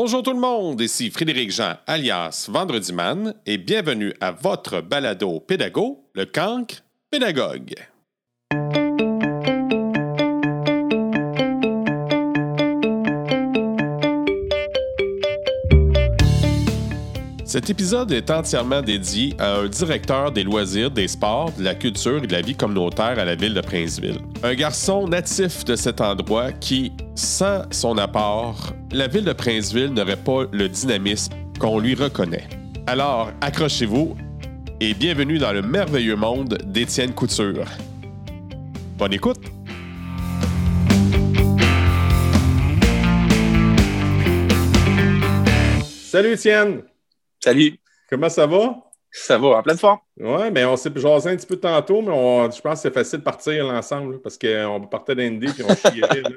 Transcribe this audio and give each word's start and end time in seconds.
Bonjour 0.00 0.22
tout 0.22 0.32
le 0.32 0.38
monde, 0.38 0.80
ici 0.80 1.10
Frédéric 1.10 1.50
Jean 1.50 1.74
alias 1.84 2.46
Vendredi 2.48 2.92
Man 2.92 3.34
et 3.44 3.58
bienvenue 3.58 4.14
à 4.20 4.30
votre 4.30 4.80
balado 4.80 5.40
pédago, 5.40 6.04
le 6.14 6.24
cancre 6.24 6.84
pédagogue. 7.10 7.74
Cet 17.44 17.68
épisode 17.68 18.12
est 18.12 18.30
entièrement 18.30 18.82
dédié 18.82 19.34
à 19.40 19.56
un 19.56 19.66
directeur 19.66 20.30
des 20.30 20.44
loisirs, 20.44 20.92
des 20.92 21.08
sports, 21.08 21.50
de 21.58 21.64
la 21.64 21.74
culture 21.74 22.22
et 22.22 22.26
de 22.28 22.32
la 22.32 22.42
vie 22.42 22.54
communautaire 22.54 23.18
à 23.18 23.24
la 23.24 23.34
ville 23.34 23.54
de 23.54 23.62
Princeville. 23.62 24.20
Un 24.44 24.54
garçon 24.54 25.08
natif 25.08 25.64
de 25.64 25.74
cet 25.74 26.00
endroit 26.00 26.52
qui, 26.52 26.92
sans 27.18 27.64
son 27.72 27.98
apport, 27.98 28.72
la 28.92 29.08
ville 29.08 29.24
de 29.24 29.32
Princeville 29.32 29.92
n'aurait 29.92 30.16
pas 30.16 30.44
le 30.52 30.68
dynamisme 30.68 31.32
qu'on 31.58 31.80
lui 31.80 31.94
reconnaît. 31.96 32.48
Alors, 32.86 33.32
accrochez-vous 33.40 34.16
et 34.80 34.94
bienvenue 34.94 35.38
dans 35.38 35.52
le 35.52 35.60
merveilleux 35.60 36.14
monde 36.14 36.58
d'Étienne 36.64 37.12
Couture. 37.12 37.66
Bonne 38.96 39.12
écoute! 39.12 39.40
Salut 45.82 46.32
Étienne! 46.34 46.82
Salut. 47.40 47.78
Comment 48.08 48.28
ça 48.28 48.46
va? 48.46 48.76
Ça 49.10 49.38
va, 49.38 49.48
en 49.58 49.62
pleine 49.62 49.76
forme. 49.76 49.98
Oui, 50.20 50.50
mais 50.52 50.64
on 50.64 50.76
s'est 50.76 50.92
jasé 50.94 51.30
un 51.30 51.36
petit 51.36 51.46
peu 51.46 51.56
tantôt, 51.56 52.00
mais 52.00 52.12
je 52.54 52.60
pense 52.60 52.74
que 52.74 52.82
c'est 52.82 52.94
facile 52.94 53.18
de 53.18 53.24
partir 53.24 53.66
l'ensemble 53.66 54.20
parce 54.20 54.38
qu'on 54.38 54.86
partait 54.88 55.16
d'Indy 55.16 55.46
et 55.46 55.64
on 55.64 55.74
chierait. 55.74 56.22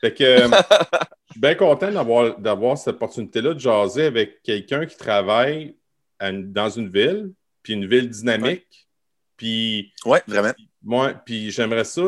fait 0.00 0.14
que 0.14 0.24
euh, 0.24 0.48
je 0.48 1.32
suis 1.32 1.40
bien 1.40 1.54
content 1.54 1.90
d'avoir 1.90 2.78
cette 2.78 2.94
opportunité-là 2.96 3.54
de 3.54 3.58
jaser 3.58 4.04
avec 4.04 4.42
quelqu'un 4.42 4.86
qui 4.86 4.96
travaille 4.96 5.76
dans 6.20 6.70
une 6.70 6.90
ville, 6.90 7.32
puis 7.62 7.74
une 7.74 7.86
ville 7.86 8.08
dynamique. 8.08 8.88
Puis. 9.36 9.92
Oui, 10.04 10.18
vraiment. 10.26 10.52
Moi, 10.82 11.14
puis 11.24 11.50
j'aimerais 11.50 11.84
ça, 11.84 12.02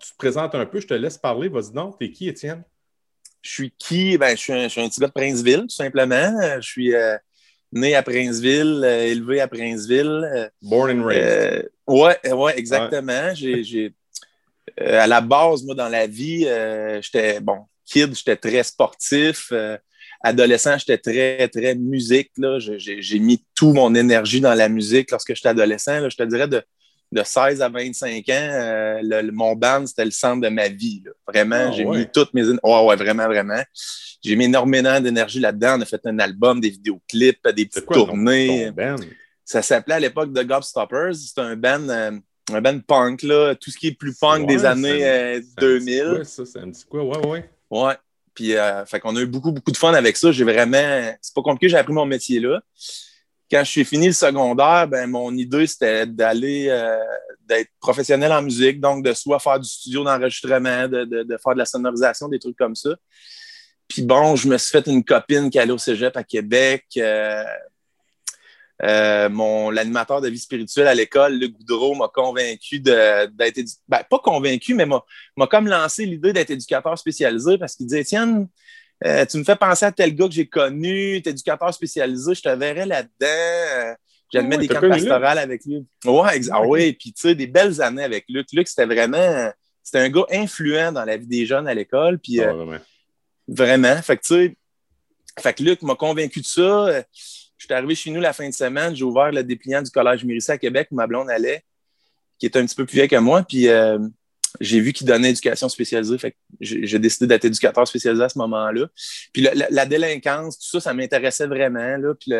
Tu 0.00 0.12
te 0.12 0.16
présentes 0.18 0.54
un 0.54 0.66
peu, 0.66 0.80
je 0.80 0.86
te 0.86 0.94
laisse 0.94 1.16
parler. 1.16 1.48
Vas-y 1.48 1.72
donc, 1.72 1.98
t'es 1.98 2.10
qui, 2.10 2.28
Étienne? 2.28 2.62
Je 3.40 3.50
suis 3.50 3.74
qui? 3.78 4.18
Ben, 4.18 4.36
je 4.36 4.36
suis 4.36 4.52
un, 4.52 4.64
je 4.64 4.68
suis 4.68 4.80
un 4.82 4.88
petit 4.88 5.00
gars 5.00 5.06
de 5.06 5.12
Princeville, 5.12 5.62
tout 5.62 5.68
simplement. 5.70 6.58
Je 6.60 6.66
suis. 6.66 6.94
Euh, 6.94 7.16
né 7.72 7.94
à 7.94 8.02
Princeville, 8.02 8.82
euh, 8.84 9.06
élevé 9.06 9.40
à 9.40 9.48
Princeville. 9.48 10.28
Euh, 10.34 10.48
Born 10.62 11.00
and 11.00 11.04
raised. 11.04 11.70
Oui, 11.86 12.10
ouais, 12.24 12.32
ouais, 12.32 12.58
exactement. 12.58 13.34
J'ai, 13.34 13.86
euh, 13.86 13.90
à 14.76 15.06
la 15.06 15.20
base, 15.20 15.62
moi, 15.64 15.74
dans 15.74 15.88
la 15.88 16.06
vie, 16.06 16.46
j'étais, 17.00 17.40
bon, 17.40 17.60
kid, 17.84 18.14
j'étais 18.14 18.36
très 18.36 18.62
sportif. 18.62 19.52
adolescent, 20.22 20.78
j'étais 20.78 20.98
très, 20.98 21.48
très 21.48 21.74
musique. 21.74 22.30
Là. 22.36 22.58
J'ai, 22.58 23.18
mis 23.18 23.44
toute 23.54 23.74
mon 23.74 23.94
énergie 23.94 24.40
dans 24.40 24.54
la 24.54 24.68
musique 24.68 25.10
lorsque 25.10 25.34
j'étais 25.34 25.48
adolescent. 25.48 26.00
Là. 26.00 26.08
Je 26.08 26.16
te 26.16 26.22
dirais 26.24 26.48
de, 26.48 26.62
de 27.12 27.22
16 27.22 27.62
à 27.62 27.68
25 27.68 28.28
ans, 28.28 29.00
mon 29.32 29.54
band, 29.54 29.86
c'était 29.86 30.04
le 30.04 30.10
centre 30.10 30.42
de 30.42 30.48
ma 30.48 30.68
vie. 30.68 31.02
Vraiment, 31.26 31.68
ah, 31.68 31.72
j'ai 31.72 31.84
mis 31.84 32.06
toutes 32.12 32.34
mes... 32.34 32.44
Ouais, 32.44 32.84
ouais, 32.84 32.96
vraiment, 32.96 33.26
vraiment. 33.26 33.62
J'ai 34.22 34.36
mis 34.36 34.44
énormément 34.44 35.00
d'énergie 35.00 35.40
là-dedans. 35.40 35.76
On 35.78 35.80
a 35.80 35.84
fait 35.84 36.00
un 36.04 36.18
album, 36.18 36.60
des 36.60 36.70
vidéoclips, 36.70 37.48
des 37.48 37.66
petites 37.66 37.86
tournées. 37.86 38.70
Ça 39.44 39.62
s'appelait 39.62 39.94
à 39.94 40.00
l'époque 40.00 40.34
The 40.34 40.44
Gobstoppers. 40.44 41.14
C'était 41.14 41.40
un 41.40 41.56
band, 41.56 41.88
euh, 41.88 42.10
un 42.54 42.60
band 42.60 42.78
punk, 42.80 43.22
là, 43.22 43.54
tout 43.54 43.70
ce 43.70 43.78
qui 43.78 43.88
est 43.88 43.92
plus 43.92 44.14
punk 44.16 44.46
des 44.46 44.64
années 44.64 45.40
2000. 45.58 46.02
Euh, 46.02 46.24
ça, 46.24 46.44
c'est 46.44 46.58
un 46.58 46.70
petit 46.70 46.84
quoi, 46.84 47.04
ouais, 47.04 47.26
ouais. 47.26 47.50
Ouais. 47.70 47.94
Puis, 48.34 48.56
euh, 48.56 48.84
fait 48.86 49.00
qu'on 49.00 49.16
a 49.16 49.20
eu 49.20 49.26
beaucoup, 49.26 49.52
beaucoup 49.52 49.72
de 49.72 49.76
fun 49.76 49.92
avec 49.94 50.16
ça. 50.16 50.32
J'ai 50.32 50.44
vraiment. 50.44 51.12
C'est 51.20 51.34
pas 51.34 51.42
compliqué, 51.42 51.68
j'ai 51.68 51.76
appris 51.76 51.92
mon 51.92 52.06
métier 52.06 52.40
là. 52.40 52.60
Quand 53.50 53.64
je 53.64 53.70
suis 53.70 53.84
fini 53.84 54.08
le 54.08 54.12
secondaire, 54.12 54.86
ben, 54.88 55.08
mon 55.08 55.34
idée, 55.34 55.66
c'était 55.66 56.06
d'aller, 56.06 56.66
d'être 57.46 57.70
professionnel 57.80 58.30
en 58.30 58.42
musique, 58.42 58.78
donc 58.78 59.02
de 59.02 59.14
soit 59.14 59.38
faire 59.38 59.58
du 59.58 59.66
studio 59.66 60.04
d'enregistrement, 60.04 60.86
de, 60.86 61.04
de, 61.04 61.38
faire 61.42 61.54
de 61.54 61.58
la 61.58 61.64
sonorisation, 61.64 62.28
des 62.28 62.38
trucs 62.38 62.58
comme 62.58 62.74
ça. 62.74 62.90
Puis 63.88 64.02
bon, 64.02 64.36
je 64.36 64.48
me 64.48 64.58
suis 64.58 64.70
fait 64.70 64.86
une 64.86 65.02
copine 65.02 65.48
qui 65.48 65.58
allait 65.58 65.72
au 65.72 65.78
cégep 65.78 66.14
à 66.16 66.22
Québec. 66.22 66.84
Euh, 66.98 67.42
euh, 68.84 69.28
mon 69.28 69.70
l'animateur 69.70 70.20
de 70.20 70.28
vie 70.28 70.38
spirituelle 70.38 70.86
à 70.86 70.94
l'école, 70.94 71.34
Luc 71.34 71.56
Goudreau, 71.58 71.94
m'a 71.94 72.08
convaincu 72.08 72.78
d'être 72.78 73.60
ben, 73.88 74.02
pas 74.08 74.18
convaincu, 74.18 74.74
mais 74.74 74.86
m'a 74.86 75.46
comme 75.48 75.66
lancé 75.66 76.06
l'idée 76.06 76.32
d'être 76.32 76.50
éducateur 76.50 76.96
spécialisé 76.96 77.58
parce 77.58 77.74
qu'il 77.74 77.86
disait 77.86 78.04
Tiens, 78.04 78.46
euh, 79.04 79.26
tu 79.26 79.38
me 79.38 79.44
fais 79.44 79.56
penser 79.56 79.86
à 79.86 79.92
tel 79.92 80.14
gars 80.14 80.28
que 80.28 80.34
j'ai 80.34 80.46
connu, 80.46 81.20
t'es 81.22 81.30
éducateur 81.30 81.72
spécialisé, 81.74 82.34
je 82.34 82.42
te 82.42 82.48
verrais 82.48 82.86
là-dedans. 82.86 83.96
J'allais 84.32 84.46
mettre 84.46 84.60
des 84.60 84.68
camps 84.68 84.80
pastorales 84.80 85.38
avec 85.38 85.64
lui. 85.64 85.86
Ouais, 86.04 86.36
exact. 86.36 86.54
Ah 86.56 86.66
oui, 86.66 86.92
puis 86.92 87.12
tu 87.12 87.22
sais, 87.22 87.34
des 87.34 87.46
belles 87.46 87.80
années 87.80 88.04
avec 88.04 88.26
Luc. 88.28 88.46
Luc, 88.52 88.68
c'était 88.68 88.84
vraiment. 88.84 89.50
C'était 89.82 90.00
un 90.00 90.10
gars 90.10 90.26
influent 90.30 90.92
dans 90.92 91.04
la 91.04 91.16
vie 91.16 91.26
des 91.26 91.46
jeunes 91.46 91.66
à 91.66 91.72
l'école. 91.72 92.18
Puis, 92.18 92.42
ah, 92.42 92.52
Vraiment. 93.48 93.96
Fait 94.02 94.18
que, 94.18 94.22
tu 94.22 94.34
sais, 94.34 94.56
fait 95.40 95.54
que 95.54 95.62
Luc 95.62 95.82
m'a 95.82 95.94
convaincu 95.94 96.40
de 96.40 96.46
ça. 96.46 97.02
Je 97.68 97.74
suis 97.74 97.78
arrivé 97.78 97.94
chez 97.94 98.10
nous 98.10 98.20
la 98.20 98.32
fin 98.32 98.48
de 98.48 98.54
semaine. 98.54 98.96
J'ai 98.96 99.04
ouvert 99.04 99.30
le 99.30 99.44
dépliant 99.44 99.82
du 99.82 99.90
Collège 99.90 100.24
Mérissé 100.24 100.52
à 100.52 100.58
Québec 100.58 100.88
où 100.90 100.94
ma 100.94 101.06
blonde 101.06 101.28
allait, 101.28 101.62
qui 102.38 102.46
est 102.46 102.56
un 102.56 102.64
petit 102.64 102.74
peu 102.74 102.86
plus 102.86 102.94
vieille 102.94 103.08
que 103.08 103.16
moi. 103.16 103.42
Puis 103.42 103.68
euh, 103.68 103.98
j'ai 104.58 104.80
vu 104.80 104.94
qu'il 104.94 105.06
donnait 105.06 105.30
éducation 105.30 105.68
spécialisée. 105.68 106.16
Fait 106.16 106.30
que 106.30 106.36
j'ai 106.60 106.98
décidé 106.98 107.26
d'être 107.26 107.44
éducateur 107.44 107.86
spécialisé 107.86 108.24
à 108.24 108.30
ce 108.30 108.38
moment-là. 108.38 108.86
Puis 109.34 109.46
la, 109.52 109.84
délinquance, 109.84 110.58
tout 110.58 110.68
ça, 110.70 110.80
ça 110.80 110.94
m'intéressait 110.94 111.46
vraiment. 111.46 112.14
Puis 112.18 112.32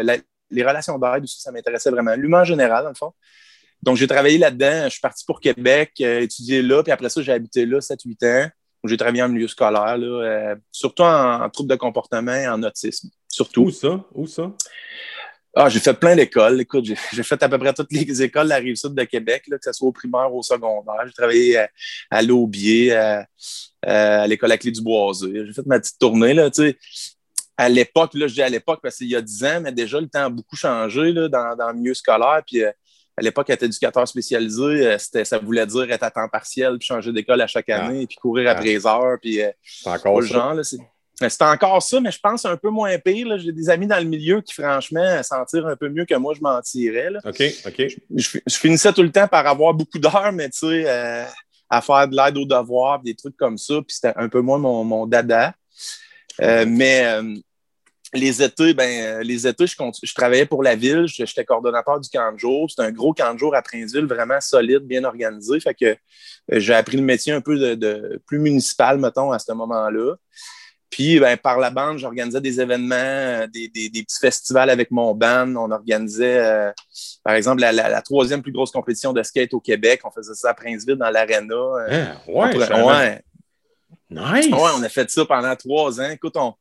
les 0.50 0.64
relations 0.64 0.98
d'aide, 0.98 1.20
tout 1.20 1.26
ça, 1.26 1.42
ça 1.42 1.52
m'intéressait 1.52 1.90
vraiment. 1.90 2.14
L'humain 2.14 2.40
en 2.40 2.44
général, 2.44 2.84
dans 2.84 2.90
le 2.90 2.94
fond. 2.94 3.12
Donc, 3.82 3.98
j'ai 3.98 4.06
travaillé 4.06 4.38
là-dedans. 4.38 4.84
Je 4.84 4.90
suis 4.92 5.00
parti 5.00 5.26
pour 5.26 5.40
Québec, 5.40 5.92
euh, 6.00 6.22
étudier 6.22 6.62
là. 6.62 6.82
Puis 6.82 6.90
après 6.90 7.10
ça, 7.10 7.20
j'ai 7.20 7.32
habité 7.32 7.66
là 7.66 7.80
7-8 7.80 8.26
ans. 8.26 8.50
J'ai 8.84 8.96
travaillé 8.96 9.22
en 9.22 9.28
milieu 9.28 9.48
scolaire, 9.48 9.98
euh, 10.00 10.54
surtout 10.72 11.02
en, 11.02 11.48
troubles 11.50 11.68
de 11.68 11.76
comportement 11.76 12.34
et 12.34 12.48
en 12.48 12.62
autisme. 12.62 13.10
Surtout. 13.28 13.64
Où 13.64 13.70
ça? 13.70 14.04
Où 14.14 14.26
ça? 14.26 14.52
Ah, 15.54 15.68
j'ai 15.68 15.80
fait 15.80 15.94
plein 15.94 16.14
d'écoles. 16.14 16.60
Écoute, 16.60 16.84
j'ai 16.84 16.94
fait 17.22 17.42
à 17.42 17.48
peu 17.48 17.58
près 17.58 17.72
toutes 17.72 17.92
les 17.92 18.22
écoles 18.22 18.44
de 18.44 18.50
la 18.50 18.56
rive 18.56 18.76
sud 18.76 18.94
de 18.94 19.04
Québec, 19.04 19.44
là, 19.48 19.58
que 19.58 19.64
ce 19.64 19.72
soit 19.72 19.88
au 19.88 19.92
primaire 19.92 20.32
ou 20.32 20.38
au 20.38 20.42
secondaire. 20.42 21.02
J'ai 21.06 21.12
travaillé 21.12 21.58
à, 21.58 21.68
à 22.10 22.22
l'Aubier, 22.22 22.94
à, 22.94 23.26
à 23.82 24.26
l'école 24.26 24.52
à 24.52 24.58
Clé 24.58 24.70
du 24.70 24.82
Boisé. 24.82 25.46
J'ai 25.46 25.52
fait 25.52 25.66
ma 25.66 25.80
petite 25.80 25.98
tournée. 25.98 26.34
Là, 26.34 26.50
tu 26.50 26.62
sais. 26.62 26.78
À 27.56 27.68
l'époque, 27.68 28.14
là, 28.14 28.28
je 28.28 28.34
dis 28.34 28.42
à 28.42 28.48
l'époque 28.48 28.78
parce 28.80 28.96
qu'il 28.98 29.08
y 29.08 29.16
a 29.16 29.20
dix 29.20 29.42
ans, 29.42 29.60
mais 29.60 29.72
déjà, 29.72 30.00
le 30.00 30.06
temps 30.06 30.26
a 30.26 30.28
beaucoup 30.28 30.54
changé 30.54 31.10
là, 31.10 31.28
dans, 31.28 31.56
dans 31.56 31.68
le 31.72 31.74
milieu 31.74 31.94
scolaire. 31.94 32.40
Puis, 32.46 32.62
euh, 32.62 32.70
à 33.16 33.22
l'époque, 33.22 33.50
être 33.50 33.64
éducateur 33.64 34.06
spécialisé, 34.06 34.62
euh, 34.62 34.96
ça 34.98 35.38
voulait 35.38 35.66
dire 35.66 35.90
être 35.90 36.04
à 36.04 36.10
temps 36.12 36.28
partiel, 36.28 36.78
puis 36.78 36.86
changer 36.86 37.12
d'école 37.12 37.40
à 37.40 37.48
chaque 37.48 37.68
ah. 37.70 37.86
année, 37.86 38.06
puis 38.06 38.16
courir 38.16 38.48
après 38.48 38.66
les 38.66 38.86
heures. 38.86 39.16
Puis, 39.20 39.42
euh, 39.42 39.50
c'est 39.64 39.90
encore 39.90 40.22
ça. 40.22 40.54
C'est 41.20 41.42
encore 41.42 41.82
ça, 41.82 42.00
mais 42.00 42.10
je 42.10 42.20
pense 42.20 42.44
un 42.44 42.56
peu 42.56 42.70
moins 42.70 42.96
pire. 42.98 43.38
J'ai 43.38 43.52
des 43.52 43.70
amis 43.70 43.86
dans 43.86 43.98
le 43.98 44.04
milieu 44.04 44.40
qui, 44.40 44.54
franchement, 44.54 45.22
sentir 45.22 45.66
un 45.66 45.76
peu 45.76 45.88
mieux 45.88 46.04
que 46.04 46.14
moi, 46.14 46.34
je 46.34 46.40
m'en 46.40 46.60
tirais. 46.62 47.10
OK, 47.24 47.42
OK. 47.66 47.82
Je, 48.14 48.38
finissais 48.56 48.92
tout 48.92 49.02
le 49.02 49.10
temps 49.10 49.26
par 49.26 49.46
avoir 49.46 49.74
beaucoup 49.74 49.98
d'heures, 49.98 50.32
mais 50.32 50.48
tu 50.50 50.58
sais, 50.58 50.84
euh, 50.86 51.24
à 51.68 51.82
faire 51.82 52.08
de 52.08 52.16
l'aide 52.16 52.36
aux 52.36 52.46
devoirs, 52.46 53.00
des 53.00 53.14
trucs 53.14 53.36
comme 53.36 53.58
ça, 53.58 53.74
puis 53.74 53.94
c'était 53.94 54.14
un 54.16 54.28
peu 54.28 54.40
moins 54.40 54.58
mon, 54.58 54.84
mon 54.84 55.06
dada. 55.06 55.54
mais 56.40 57.04
les 58.14 58.42
étés, 58.42 58.74
ben, 58.74 59.20
les 59.20 59.46
étés, 59.46 59.66
je, 59.66 59.74
je 60.02 60.14
travaillais 60.14 60.46
pour 60.46 60.62
la 60.62 60.74
ville, 60.74 61.06
j'étais 61.06 61.44
coordonnateur 61.44 62.00
du 62.00 62.08
camp 62.08 62.32
de 62.32 62.38
jour. 62.38 62.70
C'était 62.70 62.82
un 62.82 62.92
gros 62.92 63.12
camp 63.12 63.34
de 63.34 63.38
jour 63.38 63.54
à 63.54 63.62
Princeville, 63.62 64.06
vraiment 64.06 64.40
solide, 64.40 64.80
bien 64.80 65.04
organisé. 65.04 65.60
Fait 65.60 65.74
que 65.74 65.86
euh, 65.86 65.96
j'ai 66.52 66.74
appris 66.74 66.96
le 66.96 67.02
métier 67.02 67.32
un 67.32 67.40
peu 67.40 67.76
de, 67.76 68.20
plus 68.26 68.38
municipal, 68.38 68.98
mettons, 68.98 69.32
à 69.32 69.38
ce 69.38 69.52
moment-là. 69.52 70.14
Puis, 70.90 71.20
ben, 71.20 71.36
par 71.36 71.58
la 71.58 71.70
bande, 71.70 71.98
j'organisais 71.98 72.40
des 72.40 72.60
événements, 72.60 72.94
euh, 72.96 73.46
des, 73.46 73.68
petits 73.68 74.18
festivals 74.20 74.70
avec 74.70 74.90
mon 74.90 75.14
band. 75.14 75.54
On 75.56 75.70
organisait, 75.70 76.38
euh, 76.38 76.72
par 77.22 77.34
exemple, 77.34 77.60
la, 77.60 78.02
troisième 78.02 78.42
plus 78.42 78.52
grosse 78.52 78.70
compétition 78.70 79.12
de 79.12 79.22
skate 79.22 79.52
au 79.52 79.60
Québec. 79.60 80.00
On 80.04 80.10
faisait 80.10 80.34
ça 80.34 80.50
à 80.50 80.54
Princeville, 80.54 80.96
dans 80.96 81.10
l'Arena. 81.10 81.54
Hein, 81.88 82.16
ouais, 82.26 82.56
ouais. 82.56 83.22
Nice! 84.10 84.46
Ouais, 84.46 84.70
on 84.76 84.82
a 84.82 84.88
fait 84.88 85.10
ça 85.10 85.24
pendant 85.26 85.54
trois 85.54 86.00
ans. 86.00 86.10
Écoute, 86.10 86.36
on, 86.36 86.54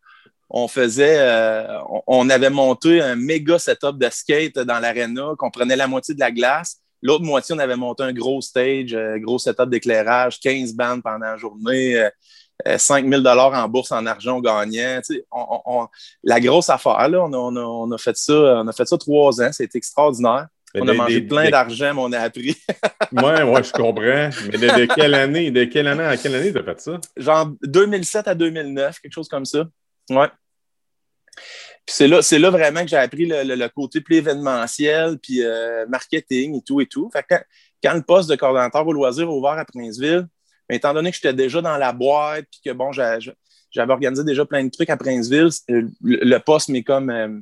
on 0.50 0.68
faisait, 0.68 1.18
euh, 1.20 1.80
on 2.08 2.30
avait 2.30 2.50
monté 2.50 3.02
un 3.02 3.16
méga 3.16 3.60
setup 3.60 3.98
de 3.98 4.10
skate 4.10 4.60
dans 4.60 4.80
l'aréna, 4.80 5.34
qu'on 5.38 5.52
prenait 5.52 5.76
la 5.76 5.88
moitié 5.88 6.14
de 6.14 6.20
la 6.20 6.32
glace. 6.32 6.78
L'autre 7.02 7.24
moitié, 7.24 7.54
on 7.54 7.60
avait 7.60 7.76
monté 7.76 8.04
un 8.04 8.14
gros 8.14 8.42
stage, 8.42 8.94
un 8.94 8.98
euh, 8.98 9.20
gros 9.20 9.40
setup 9.40 9.70
d'éclairage, 9.70 10.40
15 10.40 10.74
bandes 10.74 11.04
pendant 11.04 11.26
la 11.26 11.38
journée, 11.38 12.10
5 12.66 13.06
euh, 13.06 13.22
000 13.22 13.28
en 13.28 13.70
bourse 13.70 13.92
en 13.92 14.06
argent 14.06 14.40
gagnant. 14.40 15.00
la 16.24 16.40
grosse 16.40 16.70
affaire, 16.70 17.08
là, 17.08 17.24
on, 17.24 17.92
a, 17.92 17.98
fait 17.98 18.18
ça, 18.18 18.34
on 18.34 18.68
a 18.68 18.72
fait 18.72 18.86
ça 18.86 18.98
trois 18.98 19.42
ans, 19.42 19.52
c'était 19.52 19.78
extraordinaire. 19.78 20.48
On 20.76 20.88
a 20.88 20.94
mangé 20.94 21.22
plein 21.22 21.50
d'argent, 21.50 21.94
mais 21.94 22.02
on 22.02 22.12
a 22.12 22.20
appris. 22.20 22.58
Oui, 23.14 23.24
ouais, 23.24 23.64
je 23.64 23.72
comprends. 23.72 24.30
Mais 24.52 24.58
de, 24.58 24.94
quelle 24.94 25.14
année, 25.14 25.50
de 25.50 25.64
quelle 25.64 25.88
année 25.88 26.04
à 26.04 26.18
quelle 26.18 26.36
année 26.36 26.52
tu 26.52 26.60
as 26.60 26.64
fait 26.64 26.82
ça? 26.82 27.00
Genre 27.16 27.54
2007 27.64 28.28
à 28.28 28.36
2009, 28.36 29.00
quelque 29.00 29.14
chose 29.14 29.30
comme 29.30 29.46
ça. 29.46 29.66
Ouais. 30.10 30.28
c'est 31.88 32.08
là, 32.10 32.22
c'est 32.22 32.38
là 32.38 32.50
vraiment 32.50 32.82
que 32.82 32.90
j'ai 32.90 32.98
appris 32.98 33.26
le, 33.26 33.68
côté 33.70 34.02
plus 34.02 34.18
événementiel, 34.18 35.20
puis 35.20 35.42
euh, 35.42 35.86
marketing 35.88 36.58
et 36.58 36.62
tout 36.62 36.82
et 36.82 36.86
tout. 36.86 37.10
Fait 37.14 37.24
quand, 37.82 37.94
le 37.94 38.02
poste 38.02 38.30
de 38.30 38.36
coordonnateur 38.36 38.86
au 38.86 38.92
loisir 38.92 39.30
a 39.30 39.32
ouvert 39.32 39.52
à 39.52 39.64
Princeville, 39.64 40.28
ben, 40.70 40.76
étant 40.76 40.94
donné 40.94 41.12
que 41.12 41.16
j'étais 41.16 41.34
déjà 41.34 41.62
dans 41.62 41.78
la 41.78 41.94
boîte, 41.94 42.46
puis 42.52 42.62
que 42.66 42.72
bon, 42.72 42.92
j'avais 42.92 43.92
organisé 43.92 44.24
déjà 44.24 44.46
plein 44.46 44.64
de 44.64 44.70
trucs 44.70 44.90
à 44.90 44.98
Princeville, 44.98 45.50
le, 45.68 46.38
poste 46.40 46.70
m'est 46.70 46.84
comme 46.84 47.10
euh, 47.10 47.40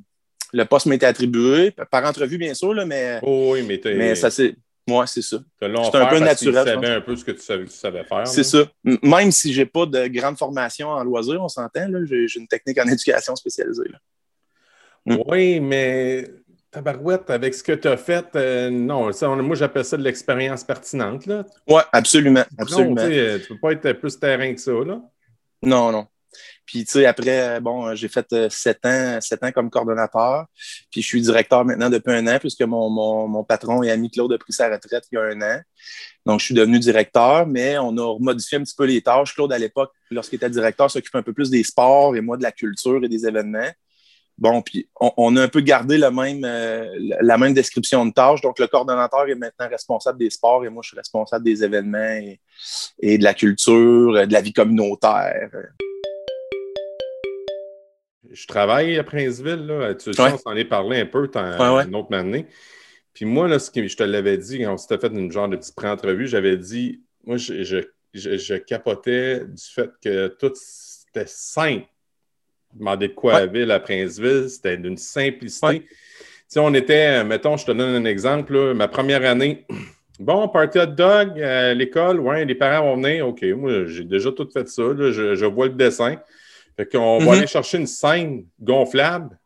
le 0.54 0.66
poste 0.66 0.86
m'était 0.86 1.06
attribué 1.06 1.72
par 1.92 2.06
entrevue 2.06 2.38
bien 2.38 2.54
sûr, 2.54 2.74
là, 2.74 2.86
mais, 2.86 3.20
oh 3.24 3.54
oui, 3.54 3.64
mais, 3.64 3.82
mais 3.96 4.16
ça 4.16 4.30
c'est 4.30 4.56
moi, 4.88 5.08
c'est 5.08 5.24
ça. 5.24 5.38
C'est 5.60 5.96
un 5.96 6.06
peu 6.06 6.20
naturel. 6.20 6.64
Tu 6.64 6.72
savais 6.72 6.90
un 6.90 7.02
peu 7.02 7.16
ce 7.16 7.26
que 7.26 7.32
tu 7.32 7.42
savais, 7.42 8.04
faire. 8.04 8.28
C'est 8.28 8.44
ça. 8.44 8.60
Même 8.84 9.32
si 9.32 9.52
je 9.52 9.62
n'ai 9.62 9.66
pas 9.66 9.88
de 9.88 10.08
grande 10.08 10.38
formation 10.38 10.90
en 10.90 11.04
loisir, 11.04 11.42
on 11.42 11.48
s'entend, 11.48 11.88
j'ai 12.06 12.28
une 12.36 12.48
technique 12.48 12.78
en 12.80 12.88
éducation 12.88 13.36
spécialisée. 13.36 13.90
Mm. 15.06 15.18
Oui, 15.26 15.60
mais 15.60 16.30
tabarouette, 16.76 17.30
avec 17.30 17.54
ce 17.54 17.64
que 17.64 17.72
tu 17.72 17.88
as 17.88 17.96
fait, 17.96 18.26
euh, 18.36 18.70
non, 18.70 19.10
moi 19.42 19.56
j'appelle 19.56 19.86
ça 19.86 19.96
de 19.96 20.04
l'expérience 20.04 20.64
pertinente. 20.64 21.24
Oui, 21.68 21.82
absolument. 21.92 22.44
absolument. 22.58 23.02
tu 23.02 23.12
ne 23.12 23.48
peux 23.48 23.60
pas 23.60 23.72
être 23.72 23.94
plus 23.94 24.20
terrain 24.20 24.54
que 24.54 24.60
ça. 24.60 24.72
Là. 24.72 25.02
Non, 25.64 25.92
non. 25.92 26.08
Puis, 26.66 26.84
tu 26.84 26.92
sais, 26.92 27.06
après, 27.06 27.62
bon, 27.62 27.96
j'ai 27.96 28.10
fait 28.10 28.26
euh, 28.34 28.50
sept 28.50 28.86
ans, 28.86 29.20
sept 29.22 29.42
ans 29.44 29.52
comme 29.52 29.70
coordonnateur. 29.70 30.48
Puis, 30.92 31.02
je 31.02 31.08
suis 31.08 31.22
directeur 31.22 31.64
maintenant 31.64 31.90
depuis 31.90 32.12
un 32.12 32.28
an, 32.28 32.40
puisque 32.40 32.64
mon, 32.64 32.90
mon, 32.90 33.44
patron 33.44 33.84
et 33.84 33.92
ami 33.92 34.10
Claude 34.10 34.34
a 34.34 34.38
pris 34.38 34.52
sa 34.52 34.70
retraite 34.70 35.06
il 35.12 35.16
y 35.16 35.18
a 35.18 35.22
un 35.22 35.42
an. 35.42 35.62
Donc, 36.26 36.40
je 36.40 36.46
suis 36.46 36.56
devenu 36.56 36.80
directeur, 36.80 37.48
mais 37.48 37.78
on 37.78 37.96
a 37.98 38.20
modifié 38.20 38.58
un 38.58 38.64
petit 38.64 38.76
peu 38.76 38.86
les 38.86 39.02
tâches. 39.02 39.34
Claude, 39.34 39.54
à 39.54 39.60
l'époque, 39.60 39.92
lorsqu'il 40.10 40.38
était 40.38 40.50
directeur, 40.50 40.90
s'occupait 40.92 41.20
un 41.20 41.24
peu 41.24 41.34
plus 41.34 41.50
des 41.50 41.64
sports 41.64 42.16
et 42.16 42.22
moi 42.22 42.36
de 42.36 42.44
la 42.44 42.52
culture 42.52 43.02
et 43.04 43.08
des 43.08 43.26
événements. 43.26 43.72
Bon, 44.38 44.62
puis 44.62 44.90
on, 45.00 45.38
a 45.38 45.44
un 45.44 45.48
peu 45.48 45.62
gardé 45.62 45.98
le 45.98 46.12
même, 46.12 46.44
euh, 46.44 46.94
la 47.22 47.38
même 47.38 47.54
description 47.54 48.06
de 48.06 48.12
tâches. 48.12 48.42
Donc, 48.42 48.60
le 48.60 48.68
coordonnateur 48.68 49.28
est 49.30 49.36
maintenant 49.36 49.70
responsable 49.70 50.20
des 50.20 50.30
sports 50.30 50.66
et 50.66 50.70
moi, 50.70 50.82
je 50.84 50.90
suis 50.90 50.98
responsable 50.98 51.46
des 51.46 51.64
événements 51.64 52.20
et, 53.02 53.18
de 53.18 53.24
la 53.24 53.34
culture, 53.34 54.28
de 54.28 54.34
la 54.34 54.42
vie 54.42 54.52
communautaire. 54.52 55.50
Je 58.30 58.48
travaille 58.48 58.98
à 59.00 59.06
Princeville, 59.06 59.66
là. 59.68 59.96
Tu 59.96 60.12
sais, 60.12 60.22
on 60.22 60.38
s'en 60.38 60.56
est 60.56 60.66
parlé 60.66 61.00
un 61.00 61.06
peu 61.06 61.30
tant, 61.30 61.58
une 61.84 61.96
autre 61.96 62.14
année. 62.14 62.48
Puis 63.14 63.24
moi, 63.24 63.48
là, 63.48 63.60
ce 63.60 63.72
que 63.72 63.88
je 63.88 63.96
te 63.96 64.04
l'avais 64.04 64.38
dit 64.38 64.60
quand 64.60 64.74
on 64.74 64.78
s'était 64.78 64.98
fait 64.98 65.14
une 65.14 65.32
genre 65.32 65.48
de 65.48 65.56
petite 65.56 65.76
pré-entrevue, 65.76 66.28
j'avais 66.28 66.58
dit, 66.58 67.02
moi, 67.24 67.38
je, 67.38 67.64
je, 68.14 68.56
capotais 68.56 69.46
du 69.46 69.64
fait 69.64 69.92
que 70.04 70.28
tout 70.28 70.52
c'était 70.54 71.26
simple 71.26 71.88
demander 72.76 73.08
de 73.08 73.14
quoi 73.14 73.36
à 73.38 73.46
ville 73.46 73.72
à 73.72 73.80
Princeville, 73.80 74.50
c'était 74.50 74.78
d'une 74.78 74.98
simplicité. 74.98 75.88
Si 76.48 76.60
on 76.60 76.74
était, 76.74 77.24
mettons, 77.24 77.58
je 77.58 77.66
te 77.66 77.72
donne 77.72 77.96
un 77.96 78.06
exemple, 78.06 78.74
ma 78.74 78.88
première 78.88 79.26
année, 79.26 79.66
bon, 80.20 80.48
party 80.48 80.80
hot 80.80 80.86
dog 80.88 81.42
à 81.42 81.74
l'école, 81.74 82.20
ouais, 82.20 82.46
les 82.46 82.56
parents 82.56 82.96
vont 82.96 83.02
venir, 83.02 83.28
OK, 83.28 83.44
moi, 83.44 83.86
j'ai 83.86 84.04
déjà 84.04 84.32
tout 84.32 84.48
fait 84.52 84.68
ça, 84.68 84.84
je, 84.96 85.46
vois 85.46 85.68
le 85.68 85.74
dessin. 85.74 86.18
Fait 86.78 86.86
qu'on 86.86 87.20
va 87.20 87.26
mhm. 87.26 87.32
aller 87.32 87.48
chercher 87.48 87.78
une 87.78 87.88
scène 87.88 88.46
gonflable. 88.60 89.40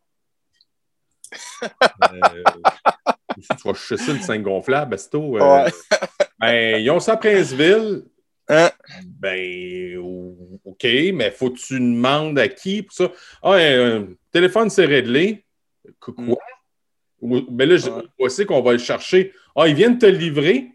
euh, 1.64 2.44
tu 3.38 3.68
vas 3.68 3.74
chercher 3.76 3.98
ça, 3.98 4.12
une 4.12 4.22
scène 4.22 4.42
gonflable, 4.42 4.92
Basto. 4.92 5.38
Euh, 5.38 5.70
ben, 6.40 6.82
ils 6.82 6.90
ont 6.90 7.00
ça 7.00 7.14
à 7.14 7.18
Princeville. 7.18 8.04
Hein? 8.50 8.72
Ben, 9.06 9.98
OK, 10.66 10.84
mais 11.14 11.32
faut 11.32 11.52
que 11.52 11.60
tu 11.60 11.76
demandes 11.76 12.38
à 12.40 12.48
qui 12.48 12.82
pour 12.82 12.94
ça? 12.94 13.12
Ah, 13.44 13.58
téléphone, 14.32 14.70
c'est 14.70 14.86
réglé. 14.86 15.46
Quoi? 16.00 16.38
Mm. 17.22 17.42
Ben 17.50 17.70
là, 17.70 17.78
je 17.78 18.44
qu'on 18.44 18.62
va 18.62 18.72
le 18.74 18.80
chercher. 18.80 19.34
Ah, 19.56 19.68
ils 19.68 19.76
viennent 19.76 20.00
te 20.00 20.06
livrer. 20.06 20.72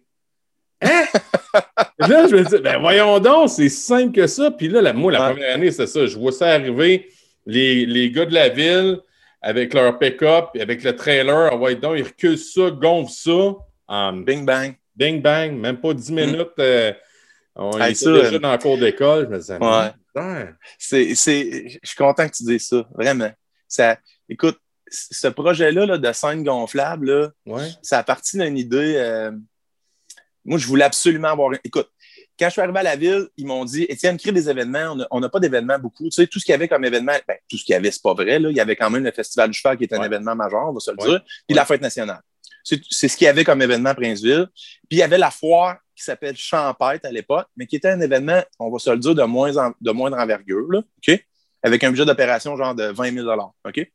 Hein? 0.82 1.04
là, 1.98 2.28
je 2.28 2.36
me 2.36 2.44
dis, 2.44 2.62
ben 2.62 2.78
voyons 2.78 3.18
donc, 3.18 3.48
c'est 3.50 3.68
simple 3.68 4.12
que 4.12 4.26
ça. 4.26 4.50
Puis 4.52 4.68
là, 4.68 4.92
moi, 4.92 5.10
la 5.10 5.30
première 5.30 5.54
année, 5.54 5.72
c'est 5.72 5.86
ça. 5.86 6.06
Je 6.06 6.16
vois 6.16 6.32
ça 6.32 6.50
arriver, 6.50 7.08
les, 7.46 7.86
les 7.86 8.10
gars 8.10 8.26
de 8.26 8.34
la 8.34 8.50
ville 8.50 9.00
avec 9.40 9.74
leur 9.74 9.98
pick-up, 9.98 10.50
avec 10.58 10.82
le 10.82 10.96
trailer, 10.96 11.50
ah 11.52 11.56
ouais, 11.56 11.74
donc, 11.74 11.96
ils 11.98 12.04
reculent 12.04 12.38
ça, 12.38 12.70
gonflent 12.70 13.12
ça. 13.88 14.12
bing 14.12 14.46
bang. 14.46 14.74
Bing 14.96 15.20
bang, 15.20 15.52
même 15.52 15.78
pas 15.78 15.92
10 15.92 16.12
mm. 16.12 16.14
minutes. 16.14 16.58
Euh, 16.60 16.92
on 17.56 17.80
est 17.80 17.88
déjà 17.90 18.10
euh, 18.10 18.38
dans 18.38 18.52
le 18.52 18.58
cours 18.58 18.78
d'école. 18.78 19.26
Je 19.26 19.30
me 19.30 19.38
disais, 19.38 19.58
ouais. 19.58 20.54
c'est, 20.78 21.14
je 21.14 21.78
suis 21.82 21.96
content 21.96 22.28
que 22.28 22.34
tu 22.34 22.44
dises 22.44 22.68
ça, 22.68 22.86
vraiment. 22.94 23.30
Ça, 23.68 23.98
écoute, 24.28 24.58
ce 24.90 25.28
projet-là 25.28 25.98
de 25.98 26.12
scène 26.12 26.44
gonflable, 26.44 27.32
ouais. 27.46 27.68
ça 27.82 27.98
a 27.98 28.02
parti 28.02 28.38
d'une 28.38 28.58
idée. 28.58 28.94
Euh, 28.96 29.32
moi, 30.44 30.58
je 30.58 30.66
voulais 30.66 30.84
absolument 30.84 31.28
avoir. 31.28 31.52
Écoute, 31.64 31.88
quand 32.38 32.46
je 32.46 32.52
suis 32.52 32.60
arrivé 32.60 32.80
à 32.80 32.82
la 32.82 32.96
ville, 32.96 33.28
ils 33.36 33.46
m'ont 33.46 33.64
dit 33.64 33.84
Étienne, 33.88 34.18
crée 34.18 34.32
des 34.32 34.50
événements. 34.50 34.96
On 35.10 35.20
n'a 35.20 35.28
pas 35.28 35.40
d'événements 35.40 35.78
beaucoup. 35.78 36.04
Tu 36.04 36.10
sais, 36.10 36.26
tout 36.26 36.38
ce 36.38 36.44
qu'il 36.44 36.52
y 36.52 36.54
avait 36.54 36.68
comme 36.68 36.84
événement, 36.84 37.14
ben, 37.26 37.36
tout 37.48 37.56
ce 37.56 37.64
qu'il 37.64 37.72
y 37.72 37.76
avait, 37.76 37.90
c'est 37.90 38.02
pas 38.02 38.14
vrai. 38.14 38.38
Là. 38.38 38.50
Il 38.50 38.56
y 38.56 38.60
avait 38.60 38.76
quand 38.76 38.90
même 38.90 39.04
le 39.04 39.12
Festival 39.12 39.50
du 39.50 39.58
cheval 39.58 39.78
qui 39.78 39.84
est 39.84 39.94
un 39.94 40.02
événement 40.02 40.34
majeur, 40.34 40.68
on 40.68 40.72
va 40.72 40.80
se 40.80 40.90
le 40.90 40.96
dire, 40.96 41.24
puis 41.46 41.56
la 41.56 41.64
fête 41.64 41.80
nationale. 41.80 42.20
C'est 42.64 43.08
ce 43.08 43.16
qu'il 43.16 43.26
y 43.26 43.28
avait 43.28 43.44
comme 43.44 43.62
événement 43.62 43.90
à 43.90 43.94
Princeville. 43.94 44.48
Puis 44.88 44.96
il 44.96 44.98
y 44.98 45.02
avait 45.02 45.18
la 45.18 45.30
foire 45.30 45.76
qui 45.94 46.02
s'appelle 46.02 46.36
Champêtre 46.36 47.06
à 47.06 47.12
l'époque, 47.12 47.46
mais 47.56 47.66
qui 47.66 47.76
était 47.76 47.90
un 47.90 48.00
événement, 48.00 48.42
on 48.58 48.70
va 48.70 48.78
se 48.78 48.90
le 48.90 48.98
dire, 48.98 49.14
de, 49.14 49.22
moins 49.22 49.52
de 49.52 49.90
moindre 49.92 50.18
envergure, 50.18 50.66
là, 50.70 50.78
OK? 50.80 51.24
Avec 51.62 51.84
un 51.84 51.90
budget 51.90 52.04
d'opération 52.04 52.56
genre 52.56 52.74
de 52.74 52.84
20 52.84 53.14
000 53.14 53.28
OK? 53.64 53.92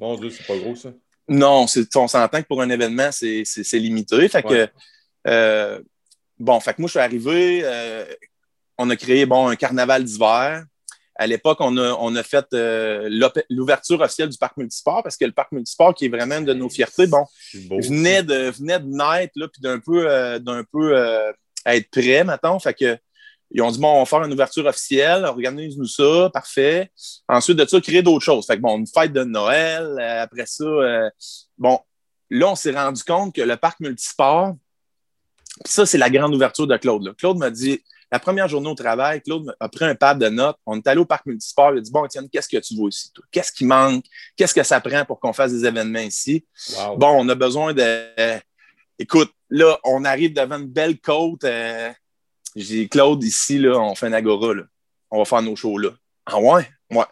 Mon 0.00 0.16
Dieu, 0.16 0.30
c'est 0.30 0.46
pas 0.46 0.56
gros, 0.56 0.74
ça. 0.74 0.90
Non, 1.28 1.66
on 1.94 2.08
s'entend 2.08 2.40
que 2.40 2.46
pour 2.46 2.62
un 2.62 2.70
événement, 2.70 3.10
c'est 3.12 3.44
limité. 3.74 4.28
Fait 4.28 4.42
que, 4.42 4.68
euh, 5.26 5.80
bon, 6.38 6.58
fait 6.60 6.72
que 6.72 6.80
moi, 6.80 6.88
je 6.88 6.92
suis 6.92 7.00
arrivé, 7.00 7.60
euh, 7.64 8.06
on 8.78 8.88
a 8.88 8.96
créé, 8.96 9.26
bon, 9.26 9.48
un 9.48 9.56
carnaval 9.56 10.04
d'hiver 10.04 10.64
à 11.18 11.26
l'époque, 11.26 11.58
on 11.60 11.76
a, 11.76 12.22
fait 12.22 12.46
euh, 12.54 13.30
l'ouverture 13.50 14.00
officielle 14.00 14.28
du 14.28 14.38
parc 14.38 14.56
multisport 14.56 15.02
parce 15.02 15.16
que 15.16 15.24
le 15.24 15.32
parc 15.32 15.50
multisport, 15.50 15.92
qui 15.92 16.06
est 16.06 16.08
vraiment 16.08 16.38
une 16.38 16.44
de 16.44 16.54
nos 16.54 16.68
fiertés, 16.68 17.08
bon, 17.08 17.26
venait 17.54 18.22
de, 18.22 18.50
venait 18.50 18.78
de 18.78 18.86
naître, 18.86 19.32
puis 19.34 19.60
d'un 19.60 19.80
peu, 19.80 20.08
euh, 20.08 20.38
d'un 20.38 20.62
peu 20.62 20.96
euh, 20.96 21.32
être 21.66 21.90
prêt, 21.90 22.22
maintenant. 22.22 22.60
Fait 22.60 22.72
que, 22.72 22.96
ils 23.50 23.60
ont 23.62 23.70
dit, 23.70 23.80
bon, 23.80 23.88
on 23.88 24.00
va 24.00 24.04
faire 24.04 24.22
une 24.22 24.32
ouverture 24.32 24.64
officielle, 24.66 25.24
organise-nous 25.24 25.86
ça, 25.86 26.30
parfait. 26.32 26.92
Ensuite 27.28 27.56
de 27.56 27.66
ça, 27.66 27.80
créer 27.80 28.02
d'autres 28.02 28.24
choses. 28.24 28.46
Fait 28.46 28.56
que, 28.56 28.62
bon, 28.62 28.78
une 28.78 28.86
fête 28.86 29.12
de 29.12 29.24
Noël, 29.24 29.98
après 29.98 30.46
ça, 30.46 30.66
bon, 31.56 31.80
là, 32.30 32.50
on 32.50 32.54
s'est 32.54 32.72
rendu 32.72 33.02
compte 33.02 33.34
que 33.34 33.42
le 33.42 33.56
parc 33.56 33.80
multisport, 33.80 34.54
ça, 35.64 35.84
c'est 35.84 35.98
la 35.98 36.10
grande 36.10 36.32
ouverture 36.32 36.68
de 36.68 36.76
Claude. 36.76 37.16
Claude 37.16 37.38
m'a 37.38 37.50
dit, 37.50 37.80
la 38.10 38.18
première 38.18 38.48
journée 38.48 38.68
au 38.68 38.74
travail, 38.74 39.20
Claude 39.20 39.54
a 39.60 39.68
pris 39.68 39.84
un 39.84 39.94
pad 39.94 40.18
de 40.18 40.28
notes. 40.28 40.56
On 40.64 40.78
est 40.78 40.86
allé 40.86 41.00
au 41.00 41.04
parc 41.04 41.26
multisport. 41.26 41.72
Il 41.74 41.78
a 41.78 41.80
dit 41.80 41.90
Bon, 41.90 42.04
Étienne, 42.04 42.28
qu'est-ce 42.28 42.48
que 42.48 42.56
tu 42.56 42.74
vois 42.74 42.88
ici, 42.88 43.12
toi? 43.12 43.24
Qu'est-ce 43.30 43.52
qui 43.52 43.66
manque? 43.66 44.04
Qu'est-ce 44.36 44.54
que 44.54 44.62
ça 44.62 44.80
prend 44.80 45.04
pour 45.04 45.20
qu'on 45.20 45.32
fasse 45.32 45.52
des 45.52 45.66
événements 45.66 46.00
ici? 46.00 46.46
Bon, 46.96 47.20
on 47.20 47.28
a 47.28 47.34
besoin 47.34 47.74
de. 47.74 48.38
écoute, 48.98 49.30
là, 49.50 49.78
on 49.84 50.04
arrive 50.04 50.32
devant 50.32 50.58
une 50.58 50.68
belle 50.68 50.98
côte. 51.00 51.44
Euh, 51.44 51.92
j'ai 52.56 52.76
dit 52.82 52.88
Claude, 52.88 53.22
ici, 53.22 53.58
là, 53.58 53.78
on 53.78 53.94
fait 53.94 54.06
un 54.06 54.12
agora. 54.14 54.54
Là. 54.54 54.62
On 55.10 55.18
va 55.18 55.24
faire 55.24 55.42
nos 55.42 55.56
shows 55.56 55.78
là. 55.78 55.90
Ah 56.24 56.38
ouais? 56.38 56.68
Ouais. 56.90 57.04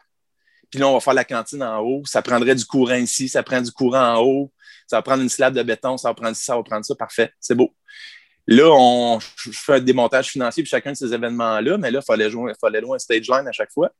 Puis 0.70 0.80
là, 0.80 0.88
on 0.88 0.94
va 0.94 1.00
faire 1.00 1.14
la 1.14 1.24
cantine 1.24 1.62
en 1.62 1.80
haut. 1.80 2.02
Ça 2.06 2.22
prendrait 2.22 2.54
du 2.54 2.64
courant 2.64 2.94
ici, 2.94 3.28
ça 3.28 3.42
prend 3.42 3.60
du 3.60 3.70
courant 3.70 4.16
en 4.16 4.22
haut. 4.22 4.52
Ça 4.86 4.96
va 4.96 5.02
prendre 5.02 5.22
une 5.22 5.28
slab 5.28 5.54
de 5.54 5.62
béton, 5.62 5.96
ça 5.96 6.08
va 6.08 6.14
prendre 6.14 6.36
ci, 6.36 6.44
ça 6.44 6.56
va 6.56 6.62
prendre 6.62 6.84
ça. 6.84 6.94
Parfait. 6.94 7.32
C'est 7.40 7.54
beau. 7.54 7.74
Là, 8.48 8.68
on, 8.70 9.18
je 9.36 9.50
fais 9.52 9.74
un 9.74 9.80
démontage 9.80 10.28
financier 10.28 10.62
pour 10.62 10.70
chacun 10.70 10.92
de 10.92 10.96
ces 10.96 11.12
événements-là, 11.12 11.78
mais 11.78 11.90
là, 11.90 12.00
il 12.00 12.06
fallait, 12.06 12.30
jouer, 12.30 12.52
fallait 12.60 12.80
louer 12.80 12.96
un 12.96 12.98
stage 12.98 13.28
line 13.28 13.48
à 13.48 13.52
chaque 13.52 13.72
fois. 13.72 13.90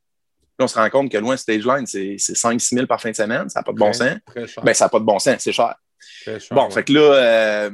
Là, 0.58 0.64
on 0.64 0.68
se 0.68 0.78
rend 0.78 0.88
compte 0.88 1.10
que 1.10 1.18
loin 1.18 1.34
un 1.34 1.36
stage 1.36 1.66
line, 1.66 1.86
c'est 1.86 2.16
5-6 2.16 2.74
000 2.74 2.86
par 2.86 3.00
fin 3.00 3.10
de 3.10 3.16
semaine. 3.16 3.48
Ça 3.48 3.60
n'a 3.60 3.64
pas 3.64 3.72
de 3.72 3.78
bon 3.78 3.92
sens. 3.92 4.16
Ben, 4.62 4.74
ça 4.74 4.84
n'a 4.84 4.88
pas 4.88 5.00
de 5.00 5.04
bon 5.04 5.18
sens, 5.18 5.36
c'est 5.40 5.52
cher. 5.52 5.74
bon, 6.50 6.70
fait 6.70 6.84
que 6.84 6.92
là, 6.92 7.00
euh, 7.00 7.70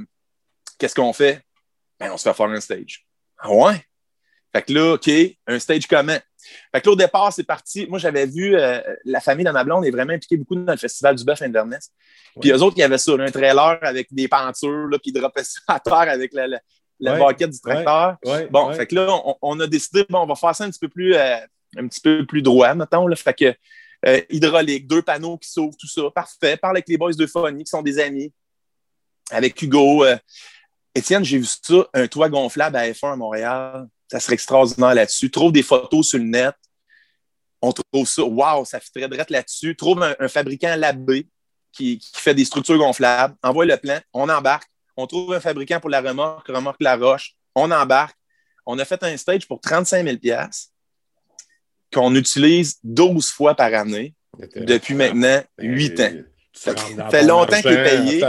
qu'est-ce 0.78 0.94
qu'on 0.94 1.12
fait? 1.12 1.42
Ben, 2.00 2.10
on 2.10 2.16
se 2.16 2.28
fait 2.28 2.34
faire 2.34 2.46
un 2.46 2.60
stage. 2.60 3.06
Ah 3.38 3.52
ouais? 3.52 3.84
Fait 4.52 4.62
que 4.62 4.72
là, 4.72 4.94
OK, 4.94 5.10
un 5.46 5.58
stage 5.58 5.86
comment? 5.86 6.18
Fait 6.72 6.80
que 6.80 6.86
là, 6.86 6.92
au 6.92 6.96
départ, 6.96 7.32
c'est 7.32 7.44
parti. 7.44 7.86
Moi, 7.86 7.98
j'avais 7.98 8.26
vu 8.26 8.56
euh, 8.56 8.80
la 9.04 9.20
famille 9.20 9.44
de 9.44 9.50
ma 9.50 9.64
blonde 9.64 9.84
est 9.84 9.90
vraiment 9.90 10.12
impliquée 10.12 10.36
beaucoup 10.36 10.54
dans 10.54 10.72
le 10.72 10.78
festival 10.78 11.16
du 11.16 11.24
bœuf 11.24 11.42
Inverness. 11.42 11.90
Puis 12.40 12.50
eux 12.50 12.62
autres, 12.62 12.76
il 12.76 12.80
y 12.80 12.84
avait 12.84 12.98
ça, 12.98 13.12
un 13.12 13.30
trailer 13.30 13.78
avec 13.82 14.12
des 14.12 14.28
pentures, 14.28 14.88
là, 14.88 14.98
puis 14.98 15.10
ils 15.10 15.12
droppaient 15.12 15.44
ça 15.44 15.60
à 15.68 15.80
terre 15.80 15.94
avec 15.94 16.32
la, 16.32 16.46
la, 17.00 17.18
baquette 17.18 17.50
du 17.50 17.60
tracteur. 17.60 18.16
bon, 18.50 18.72
fait 18.72 18.86
que 18.86 18.94
là, 18.94 19.22
on, 19.42 19.60
a 19.60 19.66
décidé, 19.66 20.04
bon, 20.08 20.20
on 20.20 20.26
va 20.26 20.34
faire 20.34 20.54
ça 20.54 20.64
un 20.64 20.70
petit 20.70 20.80
peu 20.80 20.88
plus, 20.88 21.14
euh, 21.14 21.36
un 21.76 21.88
petit 21.88 22.00
peu 22.00 22.24
plus 22.26 22.42
droit, 22.42 22.74
mettons. 22.74 23.06
Là. 23.06 23.16
Fait 23.16 23.34
que 23.34 23.54
euh, 24.06 24.20
hydraulique, 24.30 24.86
deux 24.86 25.02
panneaux 25.02 25.38
qui 25.38 25.50
s'ouvrent, 25.50 25.76
tout 25.78 25.88
ça. 25.88 26.02
Parfait. 26.14 26.56
Parle 26.56 26.76
avec 26.76 26.88
les 26.88 26.96
boys 26.96 27.12
de 27.12 27.26
Funny 27.26 27.64
qui 27.64 27.70
sont 27.70 27.82
des 27.82 27.98
amis. 27.98 28.32
Avec 29.30 29.60
Hugo. 29.62 30.04
Étienne, 30.94 31.24
j'ai 31.24 31.38
vu 31.38 31.46
ça, 31.46 31.88
un 31.94 32.06
toit 32.06 32.28
gonflable 32.28 32.76
à 32.76 32.90
F1 32.90 33.12
à 33.12 33.16
Montréal. 33.16 33.86
Ça 34.12 34.20
serait 34.20 34.34
extraordinaire 34.34 34.94
là-dessus. 34.94 35.30
Trouve 35.30 35.52
des 35.52 35.62
photos 35.62 36.06
sur 36.06 36.18
le 36.18 36.26
net. 36.26 36.54
on 37.62 37.72
trouve 37.72 38.06
ça, 38.06 38.22
wow, 38.22 38.62
ça 38.66 38.78
fait 38.78 39.08
très 39.08 39.24
là-dessus. 39.30 39.74
Trouve 39.74 40.02
un, 40.02 40.28
fabricant 40.28 40.76
labé 40.76 41.26
qui, 41.72 41.98
qui, 41.98 42.10
fait 42.12 42.34
des 42.34 42.44
structures 42.44 42.76
gonflables, 42.76 43.34
envoie 43.42 43.64
le 43.64 43.78
plan, 43.78 43.98
on 44.12 44.28
embarque. 44.28 44.68
On 44.98 45.06
trouve 45.06 45.32
un 45.32 45.40
fabricant 45.40 45.80
pour 45.80 45.88
la 45.88 46.02
remorque, 46.02 46.46
remorque 46.48 46.82
la 46.82 46.96
roche, 46.96 47.36
on 47.54 47.70
embarque. 47.70 48.14
On 48.66 48.78
a 48.78 48.84
fait 48.84 49.02
un 49.02 49.16
stage 49.16 49.48
pour 49.48 49.62
35 49.62 50.04
000 50.22 50.36
qu'on 51.90 52.14
utilise 52.14 52.80
12 52.84 53.30
fois 53.30 53.54
par 53.54 53.72
année 53.72 54.14
depuis 54.54 54.92
maintenant 54.92 55.42
8 55.58 56.00
ans. 56.00 56.12
Ça 56.52 56.74
fait 56.76 57.22
longtemps 57.22 57.62
qu'il 57.62 57.72
est 57.72 57.82
payé. 57.82 58.22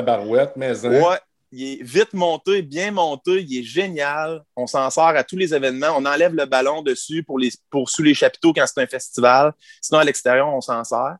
mais 0.55 0.85
hein. 0.85 1.01
ouais, 1.01 1.19
il 1.55 1.73
est 1.73 1.83
vite 1.83 2.13
monté, 2.13 2.63
bien 2.63 2.91
monté, 2.91 3.43
il 3.43 3.59
est 3.59 3.63
génial. 3.63 4.43
On 4.55 4.65
s'en 4.65 4.89
sort 4.89 5.09
à 5.09 5.23
tous 5.23 5.37
les 5.37 5.53
événements. 5.53 5.95
On 5.95 6.05
enlève 6.05 6.33
le 6.33 6.45
ballon 6.45 6.81
dessus 6.81 7.21
pour, 7.21 7.37
les, 7.37 7.51
pour 7.69 7.89
sous 7.89 8.01
les 8.01 8.15
chapiteaux 8.15 8.53
quand 8.53 8.65
c'est 8.65 8.81
un 8.81 8.87
festival. 8.87 9.53
Sinon, 9.79 9.99
à 9.99 10.03
l'extérieur, 10.03 10.47
on 10.47 10.61
s'en 10.61 10.83
sert. 10.83 11.17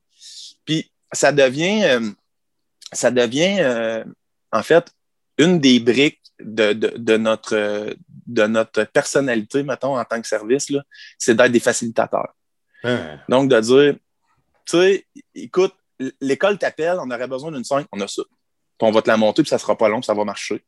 Puis 0.66 0.92
ça 1.12 1.32
devient, 1.32 1.84
euh, 1.84 2.10
ça 2.92 3.12
devient 3.12 3.58
euh, 3.60 4.04
en 4.52 4.64
fait 4.64 4.92
une 5.38 5.60
des 5.60 5.80
briques 5.80 6.22
de, 6.40 6.74
de, 6.74 7.18
notre, 7.18 7.96
de 8.26 8.44
notre 8.48 8.86
personnalité, 8.86 9.62
mettons, 9.62 10.00
en 10.00 10.04
tant 10.04 10.20
que 10.20 10.28
service, 10.28 10.72
c'est 11.20 11.36
d'être 11.36 11.52
des 11.52 11.60
facilitateurs. 11.60 12.34
Hein. 12.84 13.20
Donc, 13.30 13.50
de 13.50 13.60
dire, 13.60 13.96
tu 14.66 14.78
sais, 14.78 15.08
écoute, 15.36 15.76
l'école 16.20 16.58
t'appelle, 16.58 16.98
on 17.00 17.10
aurait 17.12 17.28
besoin 17.28 17.52
d'une 17.52 17.64
scène, 17.64 17.86
on 17.92 18.02
a 18.02 18.08
ça. 18.08 18.24
Puis 18.84 18.90
on 18.90 18.92
va 18.92 19.02
te 19.02 19.10
la 19.10 19.16
monter, 19.16 19.44
puis 19.44 19.50
ça 19.50 19.58
sera 19.58 19.78
pas 19.78 19.88
long, 19.88 20.02
ça 20.02 20.14
va 20.14 20.26
marcher. 20.26 20.62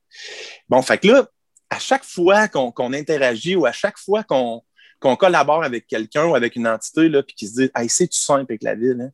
Bon, 0.69 0.81
fait 0.81 1.00
que 1.00 1.07
là, 1.07 1.27
à 1.69 1.79
chaque 1.79 2.05
fois 2.05 2.48
qu'on 2.48 2.93
interagit 2.93 3.57
ou 3.57 3.65
à 3.65 3.74
chaque 3.74 3.98
fois 3.98 4.24
qu'on 4.24 4.63
collabore 5.17 5.65
avec 5.65 5.86
quelqu'un 5.86 6.25
ou 6.25 6.34
avec 6.34 6.55
une 6.55 6.65
entité, 6.65 7.10
là, 7.10 7.24
puis 7.24 7.36
qui 7.36 7.45
se 7.45 7.55
dit 7.55 7.72
Hey, 7.75 7.89
c'est-tu 7.89 8.17
simple 8.17 8.45
avec 8.53 8.63
la 8.63 8.75
ville? 8.75 9.01
Hein? 9.01 9.12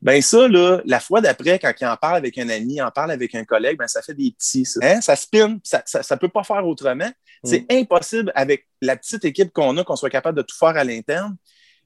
Ben 0.00 0.22
ça, 0.22 0.46
là, 0.46 0.80
la 0.84 1.00
fois 1.00 1.20
d'après, 1.20 1.58
quand 1.58 1.72
il 1.80 1.86
en 1.86 1.96
parle 1.96 2.18
avec 2.18 2.38
un 2.38 2.48
ami, 2.48 2.80
en 2.80 2.92
parle 2.92 3.10
avec 3.10 3.34
un 3.34 3.44
collègue, 3.44 3.78
ben 3.78 3.88
ça 3.88 4.00
fait 4.00 4.14
des 4.14 4.30
petits. 4.30 4.64
Ça, 4.64 4.78
hein? 4.80 5.00
ça 5.00 5.16
spin, 5.16 5.58
ça 5.64 5.82
ne 5.82 6.16
peut 6.16 6.28
pas 6.28 6.44
faire 6.44 6.64
autrement. 6.64 7.10
C'est 7.42 7.62
mm. 7.62 7.78
impossible 7.78 8.32
avec 8.36 8.68
la 8.80 8.96
petite 8.96 9.24
équipe 9.24 9.52
qu'on 9.52 9.76
a 9.76 9.82
qu'on 9.82 9.96
soit 9.96 10.08
capable 10.08 10.38
de 10.38 10.42
tout 10.42 10.56
faire 10.56 10.76
à 10.76 10.84
l'interne. 10.84 11.36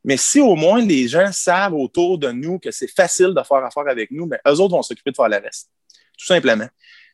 Mais 0.04 0.18
si 0.18 0.40
au 0.40 0.56
moins 0.56 0.84
les 0.84 1.08
gens 1.08 1.32
savent 1.32 1.74
autour 1.74 2.18
de 2.18 2.30
nous 2.30 2.58
que 2.58 2.70
c'est 2.70 2.90
facile 2.90 3.32
de 3.34 3.42
faire 3.42 3.64
affaire 3.64 3.88
avec 3.88 4.10
nous, 4.10 4.26
ben, 4.26 4.38
eux 4.46 4.60
autres 4.60 4.74
vont 4.74 4.82
s'occuper 4.82 5.10
de 5.10 5.16
faire 5.16 5.30
le 5.30 5.38
reste. 5.38 5.70
Tout 6.20 6.26
simplement. 6.26 6.68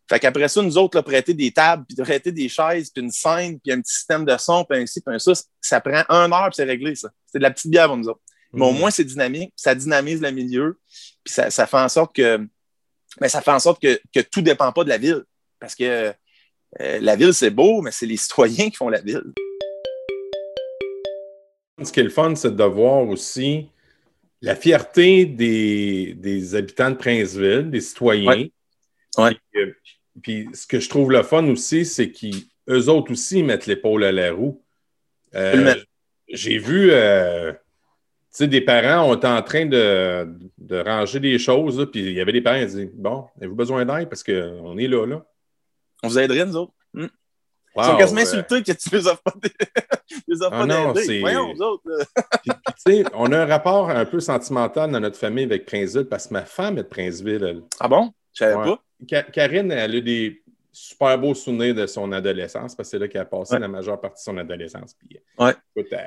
Fait 0.09 0.21
qu'après 0.21 0.49
ça, 0.49 0.63
nous 0.63 0.77
autres, 0.79 0.97
là, 0.97 1.03
prêter 1.03 1.35
des 1.35 1.51
tables, 1.51 1.85
puis 1.87 1.97
prêter 1.97 2.31
des 2.33 2.49
chaises, 2.49 2.91
puis 2.91 3.03
une 3.03 3.11
scène, 3.11 3.59
puis 3.61 3.73
un 3.73 3.81
petit 3.81 3.95
système 3.95 4.25
de 4.25 4.37
son, 4.37 4.65
puis 4.65 4.81
un 4.81 4.87
ci, 4.87 5.01
puis 5.01 5.15
un 5.15 5.19
ça, 5.19 5.33
ça 5.61 5.81
prend 5.81 6.03
un 6.09 6.31
heure, 6.31 6.47
puis 6.47 6.57
c'est 6.57 6.65
réglé, 6.65 6.95
ça. 6.95 7.11
C'est 7.27 7.39
de 7.39 7.43
la 7.43 7.51
petite 7.51 7.71
bière 7.71 7.87
pour 7.87 7.97
nous 7.97 8.09
autres. 8.09 8.21
Mais 8.53 8.65
au 8.65 8.73
mm. 8.73 8.79
moins, 8.79 8.91
c'est 8.91 9.05
dynamique, 9.05 9.53
ça 9.57 9.75
dynamise 9.75 10.21
le 10.21 10.31
milieu, 10.31 10.79
puis 11.25 11.35
ça, 11.35 11.51
fait 11.51 11.77
en 11.77 11.89
sorte 11.89 12.15
que 12.15 12.47
mais 13.21 13.29
ça 13.29 13.41
fait 13.41 13.51
en 13.51 13.59
sorte 13.59 13.81
que, 13.81 13.99
que 14.15 14.21
tout 14.21 14.41
ne 14.41 14.45
dépend 14.45 14.71
pas 14.73 14.85
de 14.85 14.91
la 14.91 14.99
ville. 14.99 15.25
Parce 15.59 15.75
que 15.75 16.13
euh, 16.81 16.99
la 17.01 17.17
ville, 17.17 17.33
c'est 17.33 17.51
beau, 17.51 17.81
mais 17.81 17.91
c'est 17.91 18.07
les 18.07 18.17
citoyens 18.17 18.69
qui 18.69 18.77
font 18.77 18.89
la 18.89 19.01
ville. 19.01 19.33
Ce 21.83 21.93
qui 21.93 22.01
est 22.01 22.05
le 22.05 22.11
fun, 22.11 22.35
c'est 22.35 22.55
de 22.55 22.65
voir 22.65 23.07
aussi 23.09 23.69
la 24.43 24.55
fierté 24.55 25.25
des, 25.27 26.55
habitants 26.55 26.91
de 26.91 26.97
Princeville, 26.97 27.71
des 27.71 27.81
citoyens. 27.81 28.29
Ouais. 28.29 28.53
Euh, 29.19 29.73
puis, 30.23 30.49
ce 30.53 30.67
que 30.67 30.81
je 30.81 30.89
trouve 30.89 31.13
le 31.13 31.23
fun 31.23 31.47
aussi, 31.49 31.85
c'est 31.85 32.11
qu'eux 32.11 32.87
autres 32.89 33.13
aussi 33.13 33.43
mettent 33.43 33.67
l'épaule 33.67 34.05
à 34.05 34.13
la 34.13 34.33
roue. 34.33 34.63
Euh, 35.35 35.75
j'ai 36.29 36.59
vu 36.59 36.91
sais, 38.37 38.49
des 38.49 38.61
parents 38.61 39.11
ont 39.11 39.15
été 39.15 39.27
en 39.27 39.43
train 39.43 39.67
de, 39.67 40.83
ranger 40.85 41.21
des 41.21 41.39
choses, 41.39 41.89
puis 41.91 42.01
il 42.01 42.13
y 42.13 42.21
avait 42.21 42.33
des 42.33 42.43
parents 42.43 42.61
qui 42.61 42.67
disaient 42.67 42.91
Bon, 42.95 43.27
avez-vous 43.39 43.55
besoin 43.55 43.85
d'aide? 43.85 44.09
Parce 44.09 44.23
qu'on 44.23 44.77
est 44.79 44.89
là, 44.89 45.07
là. 45.07 45.25
On 46.03 46.09
vous 46.09 46.19
aiderait, 46.19 46.45
nous 46.45 46.57
autres. 46.57 46.73
Hmm. 46.93 47.07
Ils 47.79 47.85
sont 47.85 47.97
quasiment 47.97 48.21
insultés 48.23 48.63
que 48.63 48.73
tu 48.73 48.89
les 48.91 49.07
offres 49.07 49.23
pas 49.23 49.35
des, 49.43 49.51
les 50.29 50.43
offres 50.43 50.53
ah 50.53 50.67
non, 50.67 50.95
Voyons, 51.21 51.55
nous 51.55 51.63
autres. 51.63 51.83
puis, 52.87 53.05
on 53.13 53.33
a 53.33 53.41
un 53.41 53.47
rapport 53.47 53.91
un 53.91 54.05
peu 54.07 54.21
sentimental 54.21 54.91
dans 54.91 55.01
notre 55.01 55.19
famille 55.19 55.45
avec 55.45 55.67
Princeville 55.67 56.07
parce 56.07 56.29
que 56.29 56.35
ma 56.35 56.45
femme 56.45 56.79
est 56.79 56.85
de 56.85 56.89
Princeville. 56.89 57.63
Ah 57.79 57.89
bon? 57.89 58.13
Je 58.37 58.45
savais 58.45 58.55
pas. 58.55 59.23
Karine, 59.33 59.73
elle 59.73 59.97
a 59.97 60.00
des 60.00 60.43
super 60.73 61.19
beaux 61.19 61.35
souvenirs 61.35 61.75
de 61.75 61.87
son 61.87 62.12
adolescence 62.12 62.75
parce 62.75 62.88
que 62.88 62.90
c'est 62.90 62.99
là 62.99 63.09
qu'elle 63.09 63.23
a 63.23 63.26
passé 63.26 63.59
la 63.59 63.69
majeure 63.69 63.99
partie 63.99 64.23
de 64.23 64.25
son 64.25 64.37
adolescence. 64.37 64.95
Puis, 64.95 65.19
ouais. 65.38 65.55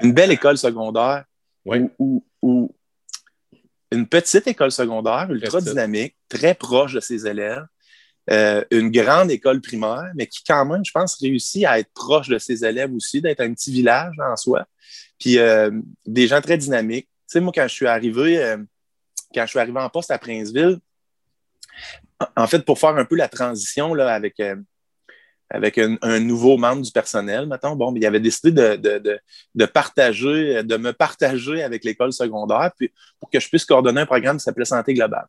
Une 0.03 0.13
belle 0.13 0.31
école 0.31 0.57
secondaire 0.57 1.25
ou, 1.65 2.23
une 3.91 4.07
petite 4.07 4.45
école 4.45 4.71
secondaire 4.71 5.27
ultra 5.31 5.59
dynamique, 5.59 6.15
très 6.27 6.53
proche 6.53 6.93
de 6.93 6.99
ses 6.99 7.25
élèves, 7.25 7.65
euh, 8.29 8.63
une 8.69 8.91
grande 8.91 9.31
école 9.31 9.59
primaire, 9.61 10.11
mais 10.13 10.27
qui 10.27 10.43
quand 10.43 10.63
même, 10.65 10.85
je 10.85 10.91
pense, 10.91 11.17
réussit 11.19 11.65
à 11.65 11.79
être 11.79 11.91
proche 11.95 12.29
de 12.29 12.37
ses 12.37 12.63
élèves 12.63 12.93
aussi, 12.93 13.19
d'être 13.19 13.41
un 13.41 13.51
petit 13.51 13.71
village 13.71 14.13
en 14.19 14.35
soi. 14.35 14.67
Puis 15.17 15.39
euh, 15.39 15.71
des 16.05 16.27
gens 16.27 16.39
très 16.39 16.57
dynamiques. 16.57 17.07
Tu 17.07 17.33
sais, 17.33 17.39
moi, 17.39 17.51
quand 17.53 17.67
je 17.67 17.73
suis 17.73 17.87
arrivé, 17.87 18.37
euh, 18.43 18.57
quand 19.33 19.41
je 19.41 19.49
suis 19.49 19.59
arrivé 19.59 19.79
en 19.79 19.89
poste 19.89 20.11
à 20.11 20.19
Princeville, 20.19 20.77
en 22.35 22.47
fait, 22.47 22.65
pour 22.65 22.79
faire 22.79 22.97
un 22.97 23.05
peu 23.05 23.15
la 23.15 23.27
transition 23.27 23.93
là, 23.93 24.13
avec, 24.13 24.41
avec 25.49 25.77
un, 25.77 26.19
nouveau 26.19 26.57
membre 26.57 26.81
du 26.81 26.91
personnel, 26.91 27.47
maintenant, 27.47 27.75
bon, 27.75 27.93
il 27.95 28.05
avait 28.05 28.19
décidé 28.19 28.51
de, 28.51 29.65
partager, 29.65 30.63
de 30.63 30.77
me 30.77 30.93
partager 30.93 31.63
avec 31.63 31.83
l'école 31.83 32.13
secondaire 32.13 32.71
puis, 32.77 32.91
pour 33.19 33.29
que 33.29 33.39
je 33.39 33.47
puisse 33.47 33.65
coordonner 33.65 34.01
un 34.01 34.05
programme 34.05 34.37
qui 34.37 34.43
s'appelait 34.43 34.65
Santé 34.65 34.93
globale. 34.93 35.27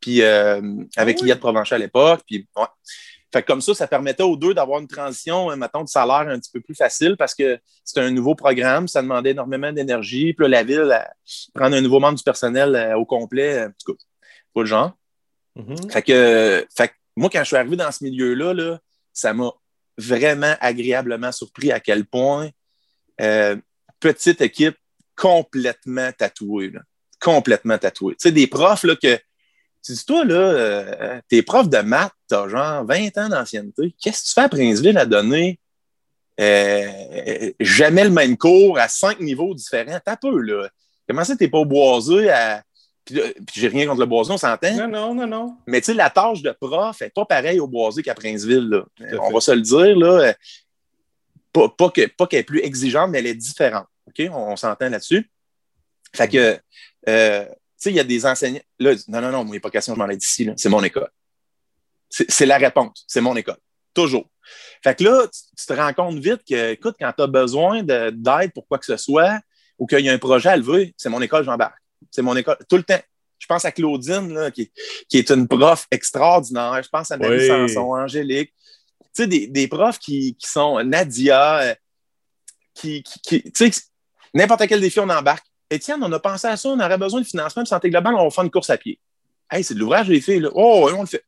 Puis 0.00 0.22
euh, 0.22 0.60
avec 0.96 1.20
ah 1.22 1.36
Provencher 1.36 1.76
à 1.76 1.78
l'époque. 1.78 2.20
Puis 2.26 2.46
Fait 3.32 3.42
comme 3.42 3.60
ça, 3.60 3.74
ça 3.74 3.86
permettait 3.86 4.22
aux 4.22 4.36
deux 4.36 4.54
d'avoir 4.54 4.80
une 4.80 4.86
transition, 4.86 5.50
euh, 5.50 5.56
mettons, 5.56 5.82
de 5.82 5.88
salaire 5.88 6.28
un 6.28 6.38
petit 6.38 6.50
peu 6.52 6.60
plus 6.60 6.74
facile 6.74 7.16
parce 7.16 7.34
que 7.34 7.58
c'était 7.84 8.02
un 8.02 8.10
nouveau 8.10 8.34
programme, 8.34 8.86
ça 8.86 9.02
demandait 9.02 9.30
énormément 9.30 9.72
d'énergie. 9.72 10.34
Puis 10.34 10.48
la 10.48 10.62
ville, 10.62 10.92
prendre 11.54 11.74
un 11.76 11.80
nouveau 11.80 12.00
membre 12.00 12.18
du 12.18 12.22
personnel 12.22 12.74
euh, 12.74 12.96
au 12.96 13.04
complet, 13.04 13.64
en 13.64 13.70
tout 13.70 13.92
cas, 13.92 13.98
pas 14.54 14.60
le 14.60 14.66
genre. 14.66 14.92
Mm-hmm. 15.56 15.92
fait, 15.92 16.02
que, 16.02 16.66
fait 16.76 16.92
moi, 17.16 17.30
quand 17.30 17.40
je 17.40 17.44
suis 17.44 17.56
arrivé 17.56 17.76
dans 17.76 17.92
ce 17.92 18.02
milieu-là, 18.04 18.54
là, 18.54 18.78
ça 19.12 19.32
m'a 19.32 19.52
vraiment 19.96 20.54
agréablement 20.60 21.32
surpris 21.32 21.70
à 21.70 21.80
quel 21.80 22.04
point 22.04 22.50
euh, 23.20 23.56
petite 24.00 24.40
équipe 24.40 24.76
complètement 25.16 26.10
tatouée. 26.12 26.72
complètement 27.20 27.78
tatouée. 27.78 28.14
Tu 28.14 28.28
sais, 28.28 28.32
des 28.32 28.46
profs 28.46 28.84
là, 28.84 28.96
que. 28.96 29.18
Tu 29.84 29.92
dis, 29.92 30.04
toi, 30.06 30.24
là, 30.24 30.34
euh, 30.34 31.20
t'es 31.28 31.42
prof 31.42 31.68
de 31.68 31.78
maths, 31.78 32.12
t'as 32.26 32.48
genre 32.48 32.86
20 32.86 33.18
ans 33.18 33.28
d'ancienneté. 33.28 33.94
Qu'est-ce 34.00 34.22
que 34.22 34.28
tu 34.28 34.32
fais 34.32 34.40
à 34.40 34.48
Princeville 34.48 34.96
à 34.96 35.04
donner 35.04 35.60
euh, 36.40 37.52
jamais 37.60 38.04
le 38.04 38.10
même 38.10 38.38
cours 38.38 38.78
à 38.78 38.88
cinq 38.88 39.20
niveaux 39.20 39.54
différents? 39.54 40.00
T'as 40.02 40.16
peu, 40.16 40.40
là. 40.40 40.70
Comment 41.06 41.22
ça, 41.22 41.36
t'es 41.36 41.48
pas 41.48 41.64
boisé 41.64 42.30
à 42.30 42.62
puis, 43.04 43.20
j'ai 43.54 43.68
rien 43.68 43.86
contre 43.86 44.00
le 44.00 44.06
Boisé, 44.06 44.32
on 44.32 44.38
s'entend. 44.38 44.74
Non, 44.74 44.88
non, 44.88 45.14
non, 45.14 45.26
non. 45.26 45.56
Mais 45.66 45.80
tu 45.80 45.86
sais, 45.86 45.94
la 45.94 46.08
tâche 46.08 46.42
de 46.42 46.52
prof 46.52 47.00
n'est 47.00 47.10
pas 47.10 47.24
pareille 47.26 47.60
au 47.60 47.66
Boisé 47.66 48.02
qu'à 48.02 48.14
Princeville. 48.14 48.68
Là. 48.68 48.84
On 49.20 49.30
va 49.30 49.40
se 49.40 49.50
le 49.50 49.60
dire. 49.60 49.96
Là. 49.96 50.34
Pas, 51.52 51.68
pas 51.68 51.90
qu'elle 51.90 52.40
est 52.40 52.42
plus 52.44 52.60
exigeante, 52.60 53.10
mais 53.10 53.18
elle 53.18 53.26
est 53.26 53.34
différente. 53.34 53.86
OK? 54.06 54.26
On, 54.32 54.56
s'entend 54.56 54.88
là-dessus. 54.88 55.30
Fait 56.14 56.28
que, 56.28 56.58
euh, 57.08 57.44
tu 57.44 57.54
sais, 57.76 57.90
il 57.90 57.96
y 57.96 58.00
a 58.00 58.04
des 58.04 58.24
enseignants. 58.24 58.60
Là, 58.78 58.94
non, 59.08 59.20
non, 59.20 59.30
non, 59.30 59.44
mon 59.44 59.58
pas 59.60 59.70
question, 59.70 59.94
je 59.94 59.98
m'en 59.98 60.08
ai 60.08 60.16
d'ici. 60.16 60.48
C'est 60.56 60.68
mon 60.68 60.82
école. 60.82 61.10
C'est 62.08 62.46
la 62.46 62.56
réponse. 62.56 63.04
C'est 63.06 63.20
mon 63.20 63.36
école. 63.36 63.58
Toujours. 63.92 64.28
Fait 64.82 64.94
que 64.94 65.04
là, 65.04 65.26
tu, 65.26 65.66
te 65.66 65.72
rends 65.72 65.92
compte 65.92 66.18
vite 66.18 66.42
que, 66.48 66.72
écoute, 66.72 66.96
quand 66.98 67.12
tu 67.16 67.22
as 67.22 67.26
besoin 67.26 67.82
d'aide 67.82 68.52
pour 68.52 68.66
quoi 68.66 68.78
que 68.78 68.86
ce 68.86 68.96
soit 68.96 69.40
ou 69.78 69.86
qu'il 69.86 70.00
y 70.00 70.08
a 70.08 70.12
un 70.12 70.18
projet 70.18 70.48
à 70.48 70.56
lever, 70.56 70.94
c'est 70.96 71.08
mon 71.08 71.20
école, 71.20 71.44
j'embarque. 71.44 71.83
C'est 72.10 72.22
mon 72.22 72.36
école. 72.36 72.56
Tout 72.68 72.76
le 72.76 72.82
temps. 72.82 73.00
Je 73.38 73.46
pense 73.46 73.64
à 73.64 73.72
Claudine, 73.72 74.50
qui, 74.54 74.70
est 75.12 75.30
une 75.30 75.46
prof 75.46 75.86
extraordinaire. 75.90 76.80
Je 76.82 76.88
pense 76.88 77.10
à 77.10 77.18
Marie 77.18 77.46
Sanson, 77.46 77.92
Angélique. 77.92 78.54
Tu 79.14 79.24
sais, 79.24 79.26
des, 79.26 79.68
profs 79.68 79.98
qui, 79.98 80.36
sont 80.38 80.82
Nadia, 80.82 81.60
euh, 81.60 81.74
qui, 82.72 83.02
tu 83.02 83.42
sais, 83.54 83.70
n'importe 84.32 84.66
quel 84.66 84.80
défi, 84.80 84.98
on 84.98 85.10
embarque. 85.10 85.44
Étienne, 85.70 86.02
on 86.02 86.12
a 86.12 86.18
pensé 86.18 86.46
à 86.46 86.56
ça, 86.56 86.68
on 86.68 86.80
aurait 86.80 86.98
besoin 86.98 87.20
de 87.20 87.26
financement 87.26 87.62
de 87.62 87.68
santé 87.68 87.90
globale, 87.90 88.14
on 88.14 88.24
va 88.24 88.30
faire 88.30 88.44
une 88.44 88.50
course 88.50 88.70
à 88.70 88.78
pied. 88.78 88.98
Hey, 89.50 89.62
c'est 89.62 89.74
de 89.74 89.80
l'ouvrage 89.80 90.08
des 90.08 90.20
filles, 90.20 90.40
là. 90.40 90.50
Oh, 90.54 90.86
oui, 90.86 90.92
on 90.96 91.02
le 91.02 91.06
fait. 91.06 91.24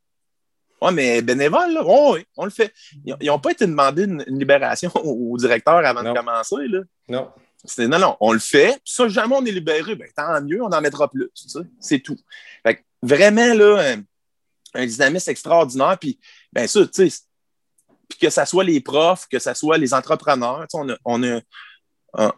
Oui, 0.81 0.93
mais 0.93 1.23
bénévole, 1.23 1.73
là. 1.73 1.83
Oh, 1.85 2.15
oui, 2.15 2.25
on 2.37 2.45
le 2.45 2.51
fait. 2.51 2.73
Ils 3.05 3.27
n'ont 3.27 3.39
pas 3.39 3.51
été 3.51 3.67
demandés 3.67 4.05
une, 4.05 4.25
libération 4.27 4.91
au, 5.05 5.37
directeur 5.37 5.85
avant 5.85 6.03
de 6.03 6.17
commencer, 6.17 6.69
là. 6.69 6.81
Non 7.09 7.31
non, 7.79 7.99
non, 7.99 8.17
on 8.21 8.33
le 8.33 8.39
fait. 8.39 8.81
Ça, 8.85 9.09
jamais 9.09 9.35
on 9.35 9.45
est 9.45 9.53
libéré, 9.53 9.95
ben, 9.95 10.09
tant 10.15 10.41
mieux, 10.43 10.63
on 10.63 10.71
en 10.71 10.81
mettra 10.81 11.11
plus. 11.11 11.31
C'est 11.81 12.01
tout. 12.01 12.19
vraiment, 13.03 13.55
là, 13.55 13.97
un, 14.75 14.87
dynamisme 14.87 15.31
extraordinaire. 15.31 15.97
Puis, 16.01 16.19
bien 16.53 16.67
sûr, 16.67 16.91
tu 16.91 17.09
sais, 17.11 17.23
puis 18.09 18.19
que 18.19 18.31
ce 18.31 18.45
soit 18.45 18.65
les 18.65 18.81
profs, 18.81 19.27
que 19.29 19.39
ce 19.39 19.55
soit 19.55 19.79
les 19.79 19.93
entrepreneurs, 19.93 20.67
on 20.73 20.89
a, 21.23 21.41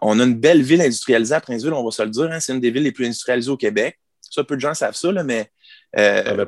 on 0.00 0.20
a 0.20 0.24
une 0.24 0.34
belle 0.34 0.62
ville 0.62 0.80
industrialisée 0.80 1.34
à 1.34 1.40
Princeville, 1.40 1.72
on 1.72 1.84
va 1.84 1.90
se 1.90 2.02
le 2.02 2.10
dire. 2.10 2.30
Hein. 2.30 2.40
c'est 2.40 2.52
une 2.52 2.60
des 2.60 2.70
villes 2.70 2.84
les 2.84 2.92
plus 2.92 3.06
industrialisées 3.06 3.50
au 3.50 3.56
Québec. 3.56 3.98
Ça, 4.20 4.44
peu 4.44 4.56
de 4.56 4.60
gens 4.60 4.74
savent 4.74 4.94
ça, 4.94 5.10
là, 5.10 5.22
mais 5.24 5.50
euh, 5.96 6.44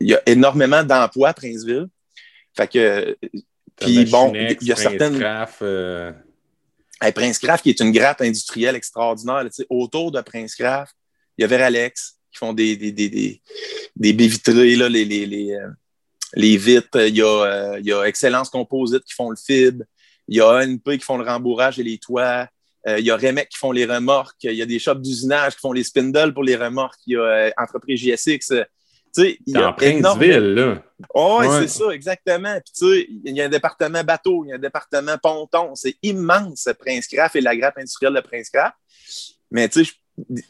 il 0.00 0.10
y 0.10 0.14
a 0.14 0.22
énormément 0.26 0.82
d'emplois 0.82 1.30
à 1.30 1.34
Princeville. 1.34 1.86
Fait 2.54 2.68
que. 2.68 3.16
Puis 3.76 4.04
bon, 4.06 4.32
il 4.34 4.62
y 4.62 4.72
a 4.72 4.76
certaines. 4.76 5.22
Euh... 5.62 6.12
Prince 7.10 7.38
Craft, 7.38 7.64
qui 7.64 7.70
est 7.70 7.80
une 7.80 7.90
grappe 7.90 8.20
industrielle 8.20 8.76
extraordinaire. 8.76 9.48
autour 9.68 10.12
de 10.12 10.20
Prince 10.20 10.54
Craft, 10.54 10.94
il 11.36 11.42
y 11.42 11.44
a 11.44 11.48
Veralex 11.48 12.18
qui 12.30 12.38
font 12.38 12.52
des, 12.52 12.76
des, 12.76 12.92
des, 12.92 13.08
des, 13.96 14.12
baies 14.12 14.26
vitrées, 14.26 14.76
là, 14.76 14.88
les, 14.88 15.04
les, 15.04 15.26
les, 15.26 15.52
euh, 15.52 15.68
les 16.34 16.56
vitres. 16.56 17.08
Il 17.08 17.16
y, 17.16 17.22
a, 17.22 17.26
euh, 17.26 17.80
il 17.80 17.86
y 17.86 17.92
a 17.92 18.04
Excellence 18.04 18.48
Composite 18.48 19.04
qui 19.04 19.14
font 19.14 19.30
le 19.30 19.36
FIB. 19.36 19.82
Il 20.28 20.36
y 20.36 20.40
a 20.40 20.48
ANP 20.48 20.98
qui 20.98 21.00
font 21.00 21.18
le 21.18 21.24
rembourrage 21.24 21.78
et 21.78 21.82
les 21.82 21.98
toits. 21.98 22.48
Euh, 22.86 22.98
il 22.98 23.04
y 23.04 23.10
a 23.10 23.16
Remec 23.16 23.48
qui 23.48 23.58
font 23.58 23.72
les 23.72 23.84
remorques. 23.84 24.44
Il 24.44 24.54
y 24.54 24.62
a 24.62 24.66
des 24.66 24.78
shops 24.78 25.00
d'usinage 25.00 25.54
qui 25.54 25.60
font 25.60 25.72
les 25.72 25.84
spindles 25.84 26.32
pour 26.32 26.44
les 26.44 26.56
remorques. 26.56 27.00
Il 27.06 27.14
y 27.14 27.16
a 27.16 27.52
Entreprise 27.58 28.00
JSX 28.00 28.64
sais, 29.12 29.38
il 29.46 29.54
y 29.54 29.56
a 29.56 29.68
en 29.68 29.72
Princeville, 29.72 30.54
là. 30.54 30.82
oui, 31.14 31.46
c'est 31.60 31.68
ça, 31.68 31.90
exactement. 31.92 32.54
Puis, 32.64 32.72
tu 32.72 32.86
sais, 32.86 33.08
il 33.24 33.36
y 33.36 33.40
a 33.42 33.46
un 33.46 33.48
département 33.48 34.02
bateau, 34.04 34.44
il 34.44 34.48
y 34.48 34.52
a 34.52 34.56
un 34.56 34.58
département 34.58 35.16
ponton. 35.22 35.74
C'est 35.74 35.96
immense, 36.02 36.68
Prince 36.78 37.06
Craft 37.06 37.36
et 37.36 37.40
la 37.40 37.56
grappe 37.56 37.78
industrielle 37.78 38.14
de 38.14 38.20
Prince 38.20 38.50
Craft. 38.50 38.74
Mais, 39.50 39.68
tu 39.68 39.84
sais, 39.84 39.92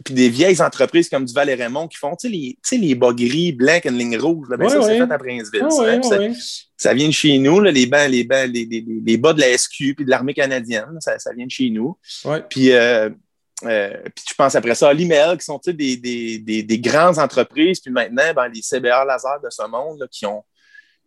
puis 0.04 0.14
des 0.14 0.28
vieilles 0.28 0.60
entreprises 0.60 1.08
comme 1.08 1.24
Duval 1.24 1.48
et 1.48 1.54
Raymond 1.54 1.86
qui 1.86 1.96
font, 1.96 2.16
tu 2.16 2.28
sais, 2.62 2.76
les, 2.76 2.88
les 2.88 2.94
bas 2.94 3.12
gris, 3.12 3.52
blancs, 3.52 3.84
une 3.84 3.96
ligne 3.96 4.18
rouge, 4.18 4.48
là, 4.50 4.56
ben 4.56 4.68
ça, 4.68 4.82
c'est 4.82 4.98
fait 4.98 5.12
à 5.12 5.18
Princeville. 5.18 5.70
ça, 6.02 6.18
ça, 6.76 6.94
vient 6.94 7.06
de 7.06 7.12
chez 7.12 7.38
nous, 7.38 7.60
là, 7.60 7.70
les, 7.70 7.86
bancs, 7.86 8.08
les, 8.08 8.24
bancs, 8.24 8.48
les, 8.52 8.64
les, 8.64 8.84
les, 9.04 9.16
bas 9.16 9.32
de 9.32 9.40
la 9.40 9.56
SQ 9.56 9.94
puis 9.94 10.04
de 10.04 10.10
l'armée 10.10 10.34
canadienne, 10.34 10.96
ça, 10.98 11.18
ça, 11.18 11.32
vient 11.32 11.46
de 11.46 11.50
chez 11.50 11.70
nous. 11.70 11.96
Puis, 12.50 12.72
euh, 12.72 13.10
euh, 13.64 13.96
puis 14.14 14.24
tu 14.26 14.34
penses 14.34 14.54
après 14.54 14.74
ça 14.74 14.88
à 14.88 14.92
l'email, 14.92 15.36
qui 15.38 15.44
sont 15.44 15.60
des, 15.64 15.96
des, 15.96 16.38
des, 16.38 16.62
des, 16.62 16.78
grandes 16.78 17.18
entreprises, 17.18 17.80
puis 17.80 17.92
maintenant, 17.92 18.32
ben, 18.34 18.48
les 18.48 18.62
CBR 18.62 19.04
Laser 19.06 19.40
de 19.42 19.50
ce 19.50 19.66
monde 19.66 20.08
qui, 20.10 20.26
ont, 20.26 20.44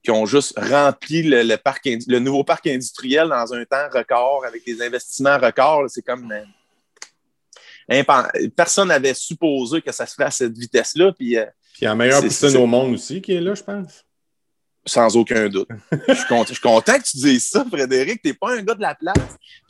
qui 0.03 0.11
ont 0.11 0.25
juste 0.25 0.57
rempli 0.57 1.23
le, 1.23 1.55
parc, 1.57 1.87
le 2.07 2.19
nouveau 2.19 2.43
parc 2.43 2.67
industriel 2.67 3.29
dans 3.29 3.53
un 3.53 3.65
temps 3.65 3.89
record 3.91 4.45
avec 4.45 4.65
des 4.65 4.81
investissements 4.81 5.37
records. 5.37 5.89
C'est 5.89 6.01
comme. 6.01 6.31
Euh, 7.91 8.03
personne 8.55 8.87
n'avait 8.87 9.13
supposé 9.13 9.81
que 9.81 9.91
ça 9.91 10.05
se 10.05 10.13
ferait 10.13 10.27
à 10.27 10.31
cette 10.31 10.57
vitesse-là. 10.57 11.11
Puis, 11.11 11.37
euh, 11.37 11.45
puis 11.73 11.81
il 11.81 11.85
y 11.85 11.87
a 11.87 11.91
un 11.91 11.95
meilleur 11.95 12.21
piscine 12.21 12.55
au 12.57 12.65
monde 12.65 12.93
aussi 12.93 13.21
qui 13.21 13.33
est 13.33 13.41
là, 13.41 13.53
je 13.53 13.63
pense. 13.63 14.04
Sans 14.85 15.15
aucun 15.15 15.49
doute. 15.49 15.67
je, 16.07 16.13
suis 16.13 16.59
content, 16.61 16.97
que 16.97 17.03
tu 17.03 17.17
dises 17.17 17.47
ça, 17.47 17.65
Frédéric. 17.69 18.21
Tu 18.21 18.29
n'es 18.29 18.33
pas 18.33 18.55
un 18.55 18.61
gars 18.61 18.75
de 18.75 18.81
la 18.81 18.93
place. 18.93 19.15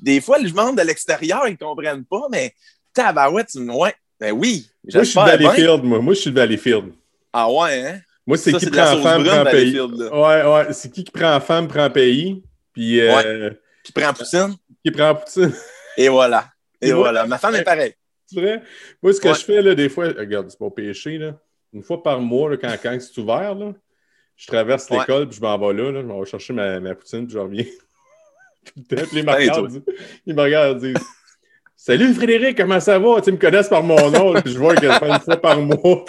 Des 0.02 0.20
fois, 0.20 0.38
je 0.42 0.50
demande 0.50 0.78
de 0.78 0.82
l'extérieur, 0.82 1.48
ils 1.48 1.52
ne 1.52 1.58
comprennent 1.58 2.04
pas, 2.04 2.28
mais 2.30 2.54
tabarouette, 2.94 3.56
ouais. 3.56 3.94
Ben 4.20 4.32
oui. 4.32 4.70
Moi, 4.84 5.04
je 5.04 5.10
suis 5.10 5.20
de 5.20 5.26
Valleyfield, 5.26 5.84
moi. 5.84 6.00
Moi, 6.00 6.14
je 6.14 6.20
suis 6.20 6.32
de 6.32 6.36
Valleyfield. 6.36 6.94
Ah 7.34 7.52
ouais, 7.52 7.86
hein? 7.86 8.00
Moi, 8.26 8.38
c'est 8.38 8.54
qui 8.54 8.66
prend 8.68 9.02
femme, 9.02 9.24
prend 9.24 9.44
pays. 9.44 9.80
Ouais, 9.80 10.44
ouais. 10.44 10.74
C'est 10.74 10.92
qui 10.92 11.04
qui 11.04 11.12
prend 11.12 11.40
femme, 11.40 11.68
prend 11.68 11.90
pays. 11.90 12.44
Puis. 12.74 13.02
Euh... 13.02 13.16
Ouais. 13.16 13.60
Qui 13.84 13.92
prend 13.92 14.14
poutine. 14.14 14.56
Qui 14.84 14.92
prend 14.92 15.14
poutine. 15.16 15.54
Et 15.98 16.10
voilà. 16.10 16.48
Et 16.82 16.92
voilà. 16.92 17.26
Ma 17.28 17.38
femme 17.38 17.56
est 17.56 17.64
pareille. 17.64 17.94
C'est 18.26 18.42
vrai? 18.42 18.64
Moi, 19.04 19.14
ce 19.14 19.22
que 19.22 19.34
je 19.34 19.42
fais, 19.42 19.62
là, 19.62 19.76
des 19.76 19.88
fois, 19.88 20.08
regarde, 20.08 20.50
c'est 20.50 20.58
pas 20.58 20.72
péché, 20.72 21.20
là. 21.20 21.38
Une 21.72 21.84
fois 21.84 22.02
par 22.02 22.20
mois, 22.20 22.50
là, 22.50 22.58
quand, 22.58 22.76
quand 22.82 22.98
c'est 23.00 23.22
ouvert, 23.22 23.54
là, 23.54 23.72
je 24.36 24.48
traverse 24.48 24.90
l'école, 24.90 25.30
puis 25.30 25.38
je 25.38 25.42
m'en 25.42 25.58
vais 25.58 25.74
là, 25.74 25.92
là, 25.92 26.02
je 26.02 26.08
m'en 26.08 26.20
vais 26.20 26.26
chercher 26.26 26.54
ma, 26.54 26.80
ma 26.80 26.96
poutine, 26.96 27.26
puis 27.26 27.34
je 27.34 27.40
reviens. 27.40 27.66
Peut-être 28.90 29.12
les 29.12 29.24
marqueurs, 29.24 29.68
ils 30.26 30.36
me 30.36 30.42
regardent 30.42 30.84
et 30.84 30.94
disent 30.94 31.08
Salut 31.76 32.14
Frédéric, 32.14 32.58
comment 32.58 32.80
ça 32.80 32.98
va? 32.98 33.22
Tu 33.22 33.32
me 33.32 33.38
connais 33.38 33.64
par 33.64 33.84
mon 33.84 34.10
nom, 34.10 34.34
je 34.44 34.58
vois 34.58 34.76
que 34.76 34.86
une 34.86 35.20
fois 35.20 35.38
par 35.38 35.62
mois. 35.62 36.06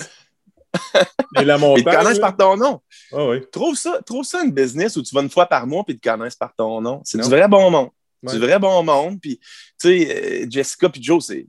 Et 1.39 1.45
la 1.45 1.59
montagne. 1.59 1.85
Ils 1.87 1.91
te 1.91 1.97
connaissent 1.97 2.19
par 2.19 2.37
ton 2.37 2.57
nom. 2.57 2.81
Ah 3.13 3.27
oui. 3.27 3.43
Trouve 3.53 3.77
ça, 3.77 4.01
trouve 4.05 4.25
ça 4.25 4.43
une 4.43 4.53
business 4.53 4.97
où 4.97 5.03
tu 5.03 5.15
vas 5.15 5.23
une 5.23 5.31
fois 5.31 5.47
par 5.47 5.67
mois 5.67 5.85
et 5.89 5.93
ils 5.93 5.99
te 5.99 6.09
connaissent 6.09 6.37
par 6.37 6.55
ton 6.55 6.81
nom. 6.81 7.03
C'est 7.05 7.21
du 7.21 7.29
vrai 7.29 7.47
bon 7.49 7.71
monde. 7.71 7.91
Du 8.23 8.39
vrai 8.39 8.59
bon 8.59 8.83
monde. 8.83 9.21
Puis, 9.21 9.39
tu 9.39 9.45
sais, 9.79 10.43
euh, 10.43 10.47
Jessica 10.49 10.89
puis 10.89 11.03
Joe, 11.03 11.25
c'est. 11.25 11.47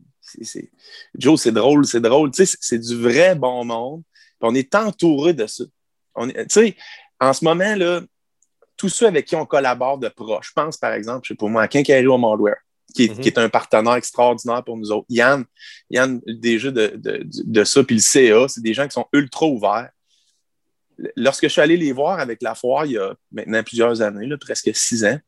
Joe, 1.17 1.41
c'est 1.41 1.53
drôle, 1.53 1.85
c'est 1.85 2.01
drôle. 2.01 2.31
Tu 2.31 2.45
sais, 2.45 2.57
c'est 2.59 2.79
du 2.79 2.95
vrai 2.97 3.33
bon 3.35 3.63
monde. 3.63 4.03
Puis 4.39 4.49
on 4.49 4.55
est 4.55 4.75
entouré 4.75 5.33
de 5.33 5.47
ça. 5.47 5.63
Tu 6.25 6.45
sais, 6.49 6.75
en 7.19 7.33
ce 7.33 7.43
moment, 7.43 7.75
là, 7.75 8.01
tous 8.75 8.89
ceux 8.89 9.07
avec 9.07 9.25
qui 9.25 9.35
on 9.35 9.45
collabore 9.45 9.97
de 9.97 10.07
proche, 10.07 10.49
je 10.49 10.53
pense 10.53 10.77
par 10.77 10.93
exemple, 10.93 11.21
je 11.23 11.29
sais 11.29 11.37
pas 11.37 11.47
moi, 11.47 11.63
à 11.63 11.67
Quincaillerie 11.67 12.07
au 12.07 12.13
Hardware. 12.13 12.57
Mhm. 12.97 13.19
qui 13.19 13.27
est, 13.27 13.37
un 13.37 13.49
partenaire 13.49 13.95
extraordinaire 13.95 14.63
pour 14.63 14.77
nous 14.77 14.91
autres. 14.91 15.05
Yann, 15.09 15.45
Yann 15.89 16.21
déjà 16.25 16.71
de, 16.71 16.93
de, 16.95 17.21
de 17.25 17.63
ça, 17.63 17.83
puis 17.83 17.95
le 17.95 18.01
CA, 18.01 18.47
c'est 18.47 18.61
des 18.61 18.73
gens 18.73 18.85
qui 18.85 18.93
sont 18.93 19.05
ultra 19.13 19.45
ouverts. 19.45 19.89
Lorsque 21.15 21.43
je 21.43 21.49
suis 21.49 21.61
allé 21.61 21.77
les 21.77 21.91
voir 21.91 22.19
avec 22.19 22.41
la 22.41 22.55
foire 22.55 22.85
il 22.85 22.93
y 22.93 22.97
a 22.97 23.13
maintenant 23.31 23.61
plusieurs 23.61 24.01
années, 24.01 24.27
presque 24.39 24.71
six 24.73 25.05
ans, 25.05 25.19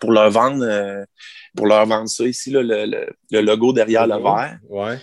pour 0.00 0.12
leur 0.12 0.30
vendre, 0.30 0.64
euh, 0.64 1.04
pour 1.56 1.66
leur 1.66 1.86
vendre 1.86 2.08
ça 2.08 2.24
ici, 2.24 2.50
le, 2.50 2.62
le, 2.62 3.40
logo 3.40 3.72
derrière 3.72 4.06
le 4.06 4.16
verre. 4.16 4.58
Ouais. 4.68 4.98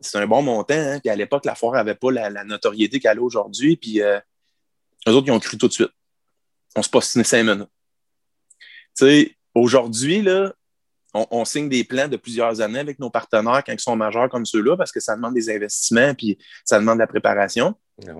C'est 0.00 0.18
un 0.18 0.26
bon 0.26 0.42
montant. 0.42 0.74
Hein? 0.74 1.00
Puis 1.00 1.10
à 1.10 1.16
l'époque, 1.16 1.44
la 1.44 1.54
foire 1.54 1.72
n'avait 1.72 1.94
pas 1.94 2.12
la, 2.12 2.44
notoriété 2.44 3.00
qu'elle 3.00 3.18
a 3.18 3.22
aujourd'hui. 3.22 3.76
Puis 3.76 4.00
euh, 4.00 4.20
eux 5.08 5.12
autres, 5.12 5.26
ils 5.26 5.32
ont 5.32 5.40
cru 5.40 5.56
tout 5.56 5.68
de 5.68 5.72
suite. 5.72 5.90
On 6.74 6.82
se 6.82 6.90
passe 6.90 7.10
cinq 7.22 7.42
minutes. 7.42 7.70
Tu 8.96 9.06
sais, 9.06 9.36
aujourd'hui, 9.54 10.22
là, 10.22 10.52
on, 11.30 11.44
signe 11.44 11.68
des 11.68 11.84
plans 11.84 12.08
de 12.08 12.16
plusieurs 12.16 12.60
années 12.60 12.78
avec 12.78 12.98
nos 12.98 13.10
partenaires 13.10 13.62
quand 13.64 13.72
ils 13.72 13.80
sont 13.80 13.96
majeurs 13.96 14.28
comme 14.28 14.44
ceux-là 14.44 14.76
parce 14.76 14.92
que 14.92 15.00
ça 15.00 15.16
demande 15.16 15.34
des 15.34 15.50
investissements 15.50 16.14
puis 16.14 16.38
ça 16.64 16.78
demande 16.78 16.96
de 16.96 17.00
la 17.00 17.06
préparation. 17.06 17.74
Ah 18.06 18.12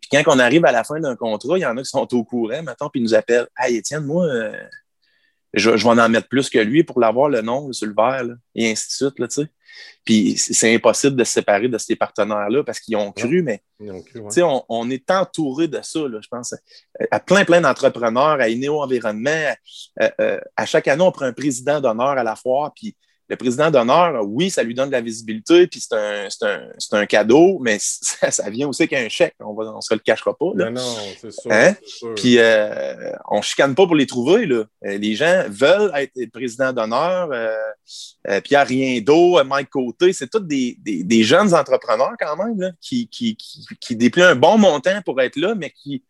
puis 0.00 0.08
quand 0.10 0.22
on 0.26 0.38
arrive 0.38 0.64
à 0.64 0.72
la 0.72 0.82
fin 0.82 0.98
d'un 0.98 1.14
contrat, 1.14 1.58
il 1.58 1.60
y 1.60 1.66
en 1.66 1.76
a 1.76 1.82
qui 1.82 1.88
sont 1.88 2.12
au 2.14 2.24
courant 2.24 2.62
maintenant 2.62 2.88
puis 2.88 3.00
ils 3.00 3.04
nous 3.04 3.14
appellent 3.14 3.46
Hey 3.58 3.76
Étienne, 3.76 4.04
moi, 4.04 4.24
euh, 4.24 4.60
je, 5.54 5.70
vais 5.70 6.02
en 6.02 6.08
mettre 6.08 6.28
plus 6.28 6.50
que 6.50 6.58
lui 6.58 6.84
pour 6.84 7.00
l'avoir 7.00 7.28
le 7.28 7.40
nom 7.40 7.72
sur 7.72 7.86
le 7.86 7.94
verre, 7.94 8.24
et 8.54 8.70
ainsi 8.70 8.88
de 8.88 9.10
suite. 9.10 9.18
Là, 9.18 9.46
Puis 10.04 10.36
c'est 10.36 10.74
impossible 10.74 11.16
de 11.16 11.24
se 11.24 11.32
séparer 11.32 11.68
de 11.68 11.78
ces 11.78 11.96
partenaires-là 11.96 12.64
parce 12.64 12.80
qu'ils 12.80 12.96
ont 12.96 13.12
cru, 13.12 13.42
mais 13.42 13.62
on, 14.68 14.90
est 14.90 15.10
entouré 15.10 15.68
de 15.68 15.80
ça, 15.82 16.00
je 16.00 16.28
pense, 16.28 16.54
à 17.10 17.20
plein, 17.20 17.44
plein 17.44 17.60
d'entrepreneurs, 17.60 18.40
à 18.40 18.48
Inéo 18.48 18.82
Environnement. 18.82 19.54
Euh, 20.02 20.10
euh, 20.20 20.40
à 20.56 20.66
chaque 20.66 20.88
année, 20.88 21.02
on 21.02 21.12
prend 21.12 21.26
un 21.26 21.32
président 21.32 21.80
d'honneur 21.80 22.10
à 22.10 22.22
la 22.22 22.36
foire, 22.36 22.72
puis 22.74 22.96
le 23.26 23.36
président 23.36 23.70
d'honneur, 23.70 24.22
oui, 24.26 24.50
ça 24.50 24.62
lui 24.62 24.74
donne 24.74 24.88
de 24.88 24.92
la 24.92 25.00
visibilité, 25.00 25.66
puis 25.66 25.80
c'est 25.80 25.94
un, 25.94 26.28
un, 26.42 26.98
un, 26.98 27.06
cadeau, 27.06 27.58
mais 27.60 27.78
ça, 27.80 28.30
ça 28.30 28.50
vient 28.50 28.68
aussi 28.68 28.86
qu'un 28.86 29.08
chèque. 29.08 29.34
On 29.40 29.54
ne 29.54 29.68
on 29.68 29.80
se 29.80 29.94
le 29.94 30.00
cachera 30.00 30.36
pas. 30.36 30.50
Là. 30.54 30.70
Non, 30.70 30.96
c'est 31.18 31.32
sûr. 31.32 31.50
Hein? 31.50 31.74
Puis 32.16 32.38
euh, 32.38 33.12
on 33.30 33.38
ne 33.38 33.42
chicane 33.42 33.74
pas 33.74 33.86
pour 33.86 33.96
les 33.96 34.06
trouver. 34.06 34.44
Là. 34.44 34.64
Euh, 34.84 34.98
les 34.98 35.14
gens 35.14 35.44
veulent 35.48 35.90
être 35.94 36.12
président 36.32 36.72
d'honneur. 36.72 37.30
Euh, 37.32 37.54
euh, 38.28 38.40
Pierre 38.42 38.66
Riendo, 38.66 39.42
Mike 39.44 39.70
Côté, 39.70 40.12
c'est 40.12 40.28
tous 40.28 40.40
des, 40.40 40.76
des, 40.80 41.02
des, 41.02 41.22
jeunes 41.22 41.54
entrepreneurs 41.54 42.14
quand 42.18 42.36
même 42.36 42.58
là, 42.58 42.70
qui, 42.80 43.08
qui, 43.08 43.36
qui, 43.36 43.64
qui 43.80 43.96
déplient 43.96 44.22
un 44.22 44.36
bon 44.36 44.58
montant 44.58 45.00
pour 45.02 45.20
être 45.20 45.36
là, 45.36 45.54
mais 45.54 45.70
qui, 45.70 46.02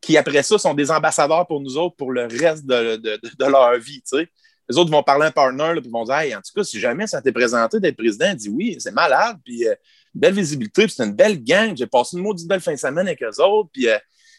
qui 0.00 0.16
après 0.16 0.42
ça 0.42 0.58
sont 0.58 0.74
des 0.74 0.90
ambassadeurs 0.90 1.46
pour 1.46 1.60
nous 1.60 1.76
autres 1.76 1.96
pour 1.96 2.12
le 2.12 2.22
reste 2.26 2.66
de, 2.66 2.96
de, 2.96 3.20
de 3.38 3.44
leur 3.44 3.76
vie. 3.78 4.02
Tu 4.02 4.18
sais 4.18 4.28
les 4.72 4.78
autres 4.78 4.90
vont 4.90 5.02
parler 5.02 5.26
à 5.26 5.28
un 5.28 5.32
partner, 5.32 5.80
puis 5.80 5.90
vont 5.90 6.04
dire 6.04 6.14
En 6.36 6.40
tout 6.40 6.52
cas, 6.54 6.64
si 6.64 6.80
jamais 6.80 7.06
ça 7.06 7.20
t'est 7.20 7.32
présenté 7.32 7.78
d'être 7.78 7.96
président, 7.96 8.34
dit 8.34 8.48
oui, 8.48 8.76
c'est 8.78 8.92
malade, 8.92 9.36
puis 9.44 9.66
euh, 9.68 9.74
belle 10.14 10.34
visibilité, 10.34 10.86
puis 10.86 10.94
c'est 10.96 11.04
une 11.04 11.12
belle 11.12 11.42
gang. 11.42 11.76
J'ai 11.76 11.86
passé 11.86 12.16
une 12.16 12.22
maudite 12.22 12.48
belle 12.48 12.60
fin 12.60 12.72
de 12.72 12.78
semaine 12.78 13.06
avec 13.06 13.22
eux 13.22 13.42
autres, 13.42 13.70
puis 13.72 13.88
euh, 13.88 13.98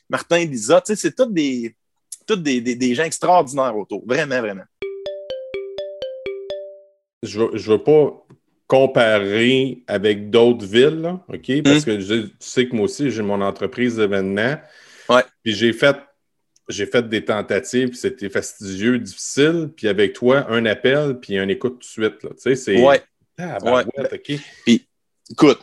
Martin 0.09 0.37
et 0.37 0.45
Lisa, 0.45 0.81
tu 0.81 0.95
sais, 0.95 1.01
c'est 1.01 1.15
tous 1.15 1.25
des, 1.27 1.75
des, 2.27 2.61
des, 2.61 2.95
gens 2.95 3.03
extraordinaires 3.03 3.77
autour. 3.77 4.03
Vraiment, 4.05 4.39
vraiment. 4.39 4.63
Je 7.21 7.41
ne 7.41 7.57
veux, 7.57 7.77
pas 7.77 8.25
comparer 8.67 9.83
avec 9.87 10.29
d'autres 10.29 10.65
villes, 10.65 11.19
OK? 11.29 11.63
Parce 11.63 11.77
hum. 11.77 11.83
que 11.83 12.21
tu 12.23 12.31
sais 12.39 12.67
que 12.67 12.75
moi 12.75 12.85
aussi, 12.85 13.11
j'ai 13.11 13.21
mon 13.21 13.41
entreprise 13.41 13.97
d'événements. 13.97 14.55
Ouais. 15.09 15.23
Puis 15.43 15.53
j'ai 15.53 15.73
fait 15.73 15.95
j'ai 16.69 16.85
fait 16.85 17.07
des 17.07 17.25
tentatives, 17.25 17.93
c'était 17.93 18.29
fastidieux, 18.29 18.99
difficile. 18.99 19.69
Puis 19.75 19.87
avec 19.87 20.13
toi, 20.13 20.49
un 20.49 20.65
appel, 20.65 21.19
puis 21.19 21.37
un 21.37 21.47
écoute 21.47 21.73
tout 21.73 22.01
de 22.01 22.07
suite. 22.07 22.23
Là. 22.23 22.29
Tu 22.31 22.37
sais, 22.37 22.55
c'est. 22.55 22.81
Ouais. 22.81 23.01
Ah, 23.37 23.57
ouais. 23.63 23.83
Puis, 24.65 24.87
écoute, 25.29 25.59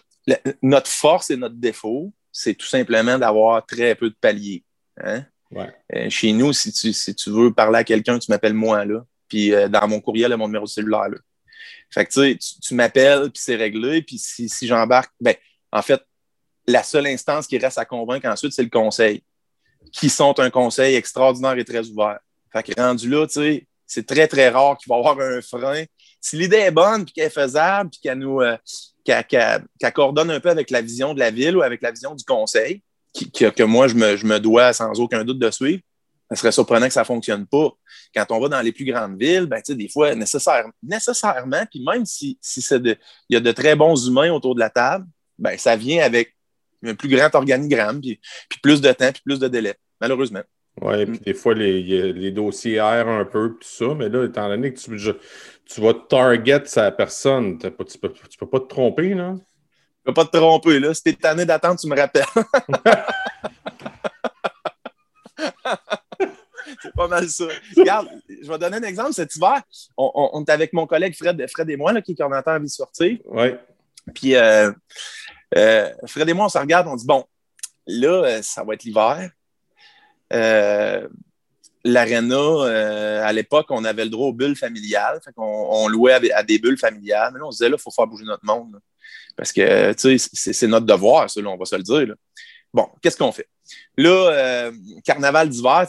notre 0.63 0.91
force 0.91 1.31
et 1.31 1.37
notre 1.37 1.55
défaut, 1.55 2.13
c'est 2.33 2.55
tout 2.55 2.67
simplement 2.67 3.19
d'avoir 3.19 3.65
très 3.65 3.95
peu 3.95 4.11
de 4.11 4.17
paliers. 4.21 4.65
Hein? 5.03 5.25
Ouais. 5.51 5.73
Euh, 5.95 6.11
chez 6.11 6.33
nous, 6.33 6.53
si 6.53 6.73
tu, 6.73 6.93
si 6.93 7.15
tu 7.15 7.31
veux 7.31 7.53
parler 7.53 7.79
à 7.79 7.85
quelqu'un, 7.85 8.19
tu 8.19 8.31
m'appelles 8.31 8.55
moi, 8.55 8.85
là. 8.85 9.05
Puis 9.29 9.55
euh, 9.55 9.69
dans 9.69 9.87
mon 9.89 10.01
courriel, 10.01 10.37
mon 10.37 10.47
numéro 10.47 10.65
de 10.65 10.71
cellulaire, 10.71 11.09
là. 11.09 11.19
Fait 11.93 12.05
que 12.05 12.13
tu 12.13 12.39
sais, 12.39 12.59
tu 12.63 12.75
m'appelles, 12.75 13.31
puis 13.31 13.43
c'est 13.43 13.57
réglé. 13.57 14.03
Puis 14.03 14.19
si, 14.19 14.49
si 14.49 14.67
j'embarque, 14.69 15.13
ben, 15.21 15.35
en 15.73 15.83
fait, 15.83 16.01
la 16.67 16.85
seule 16.85 17.07
instance 17.07 17.49
qui 17.49 17.59
reste 17.59 17.79
à 17.79 17.85
convaincre 17.85 18.29
ensuite, 18.29 18.53
c'est 18.53 18.63
le 18.63 18.69
conseil 18.69 19.25
qui 19.93 20.09
sont 20.09 20.39
un 20.41 20.51
conseil 20.51 20.95
extraordinaire 20.95 21.59
et 21.59 21.65
très 21.65 21.89
ouvert. 21.89 22.19
Fait 22.53 22.63
que 22.63 22.81
rendu 22.81 23.09
là, 23.09 23.27
tu 23.27 23.35
sais, 23.35 23.67
c'est 23.87 24.07
très, 24.07 24.29
très 24.29 24.49
rare 24.49 24.77
qu'il 24.79 24.89
va 24.89 24.97
y 24.97 24.99
avoir 24.99 25.21
un 25.21 25.41
frein 25.41 25.85
si 26.21 26.37
l'idée 26.37 26.59
est 26.59 26.71
bonne, 26.71 27.05
puis 27.05 27.15
qu'elle 27.15 27.27
est 27.27 27.31
faisable, 27.31 27.91
puis 27.91 28.01
qu'elle 28.03 28.19
nous 28.19 28.41
euh, 28.41 28.57
qu'elle 29.05 29.93
coordonne 29.95 30.31
un 30.31 30.41
peu 30.41 30.51
avec 30.51 30.71
la 30.71 30.83
vision 30.83 31.15
de 31.15 31.19
la 31.19 31.31
ville 31.31 31.57
ou 31.57 31.63
avec 31.63 31.83
la 31.83 31.91
vision 31.91 32.15
du 32.15 32.25
conseil, 32.25 32.83
que 33.33 33.63
moi, 33.63 33.89
je 33.89 33.95
me, 33.95 34.17
je 34.17 34.27
me 34.27 34.39
dois 34.39 34.73
sans 34.73 34.93
aucun 35.01 35.25
doute 35.25 35.39
de 35.39 35.51
suivre, 35.51 35.83
ce 36.31 36.37
serait 36.37 36.53
surprenant 36.53 36.87
que 36.87 36.93
ça 36.93 37.01
ne 37.01 37.07
fonctionne 37.07 37.47
pas. 37.47 37.71
Quand 38.15 38.27
on 38.31 38.39
va 38.39 38.49
dans 38.49 38.61
les 38.61 38.71
plus 38.71 38.85
grandes 38.85 39.19
villes, 39.19 39.47
ben, 39.47 39.61
des 39.69 39.89
fois, 39.89 40.15
nécessaire, 40.15 40.67
nécessairement, 40.83 41.65
puis 41.69 41.83
même 41.83 42.07
si, 42.07 42.39
si 42.41 42.61
il 42.71 42.97
y 43.31 43.37
a 43.37 43.41
de 43.41 43.53
très 43.53 43.75
bons 43.75 44.07
humains 44.07 44.31
autour 44.31 44.55
de 44.55 44.61
la 44.61 44.71
table, 44.71 45.07
ben, 45.39 45.59
ça 45.59 45.75
vient 45.75 46.05
avec 46.05 46.37
un 46.85 46.95
plus 46.95 47.09
grand 47.09 47.35
organigramme, 47.35 48.01
puis, 48.01 48.21
plus 48.63 48.81
de 48.81 48.93
temps, 48.93 49.13
puis 49.13 49.23
plus 49.25 49.39
de 49.39 49.49
délai, 49.49 49.75
malheureusement. 50.01 50.43
Oui, 50.81 51.05
puis 51.05 51.19
des 51.19 51.35
fois, 51.35 51.53
les, 51.55 51.83
les, 52.13 52.31
dossiers 52.31 52.77
errent 52.77 53.09
un 53.09 53.25
peu, 53.25 53.51
tout 53.61 53.69
ça, 53.69 53.95
mais 53.95 54.09
là, 54.09 54.25
étant 54.25 54.49
donné 54.49 54.73
que 54.73 54.79
tu, 54.79 54.97
tu 55.67 55.81
vas 55.81 55.95
target 55.95 56.63
sa 56.65 56.91
personne, 56.91 57.59
tu 57.59 57.67
ne 57.67 57.71
peux, 57.71 57.85
tu 57.85 57.99
peux 57.99 58.49
pas 58.49 58.61
te 58.61 58.67
tromper, 58.67 59.15
là? 59.15 59.35
Tu 59.37 60.05
peux 60.05 60.15
pas 60.15 60.25
te 60.25 60.37
tromper, 60.37 60.81
là. 60.81 60.95
Si 60.95 61.03
t'es 61.03 61.13
tanné 61.13 61.45
d'attendre, 61.45 61.79
tu 61.79 61.87
me 61.89 61.97
rappelles. 61.97 62.25
c'est 66.83 66.95
pas 66.95 67.09
mal 67.09 67.29
ça. 67.29 67.45
Regarde, 67.77 68.09
je 68.29 68.49
vais 68.49 68.59
donner 68.59 68.79
un 68.79 68.83
exemple. 68.83 69.13
Cet 69.13 69.35
hiver, 69.37 69.63
on, 69.97 70.45
est 70.47 70.51
avec 70.51 70.73
mon 70.73 70.87
collègue 70.87 71.15
Fred, 71.17 71.45
Fred 71.51 71.69
et 71.71 71.77
moi, 71.77 71.93
là, 71.93 72.01
qui 72.03 72.13
est 72.13 72.15
coordinateur 72.15 72.55
à 72.55 72.59
vie 72.59 72.69
sortir. 72.69 73.19
Oui. 73.27 73.49
Puis 74.15 74.35
euh, 74.35 74.73
euh, 75.57 75.91
Fred 76.07 76.29
et 76.29 76.33
moi, 76.33 76.47
on 76.47 76.49
se 76.49 76.59
regarde, 76.59 76.87
on 76.89 76.97
dit 76.97 77.07
bon, 77.07 77.25
là, 77.87 78.25
euh, 78.25 78.43
ça 78.43 78.65
va 78.65 78.75
être 78.75 78.85
l'hiver. 78.85 79.31
L'aréna, 81.83 83.25
à 83.25 83.33
l'époque, 83.33 83.67
on 83.71 83.85
avait 83.85 84.05
le 84.05 84.11
droit 84.11 84.29
aux 84.29 84.33
bulles 84.35 84.57
familiales. 84.57 85.19
Fait 85.25 85.33
on, 85.37 85.89
louait 85.89 86.13
à, 86.33 86.43
des 86.43 86.59
bulles 86.59 86.79
familiales. 86.79 87.31
Mais 87.33 87.39
là, 87.41 87.47
on 87.47 87.51
se 87.51 87.57
disait, 87.59 87.71
là, 87.71 87.77
il 87.79 87.83
faut 87.83 87.91
faire 87.91 88.07
bouger 88.07 88.25
notre 88.25 88.45
monde. 88.45 88.79
Parce 89.35 89.51
que, 89.51 89.93
tu 89.95 90.19
sais, 90.19 90.53
c'est 90.53 90.67
notre 90.67 90.85
devoir, 90.85 91.31
ça, 91.31 91.41
on 91.41 91.57
va 91.57 91.65
se 91.65 91.77
le 91.77 91.83
dire. 91.83 92.15
Bon, 92.73 92.87
qu'est-ce 93.03 93.17
qu'on 93.17 93.33
fait? 93.33 93.49
Là, 93.97 94.31
euh, 94.33 94.73
carnaval 95.05 95.49
d'hiver, 95.49 95.87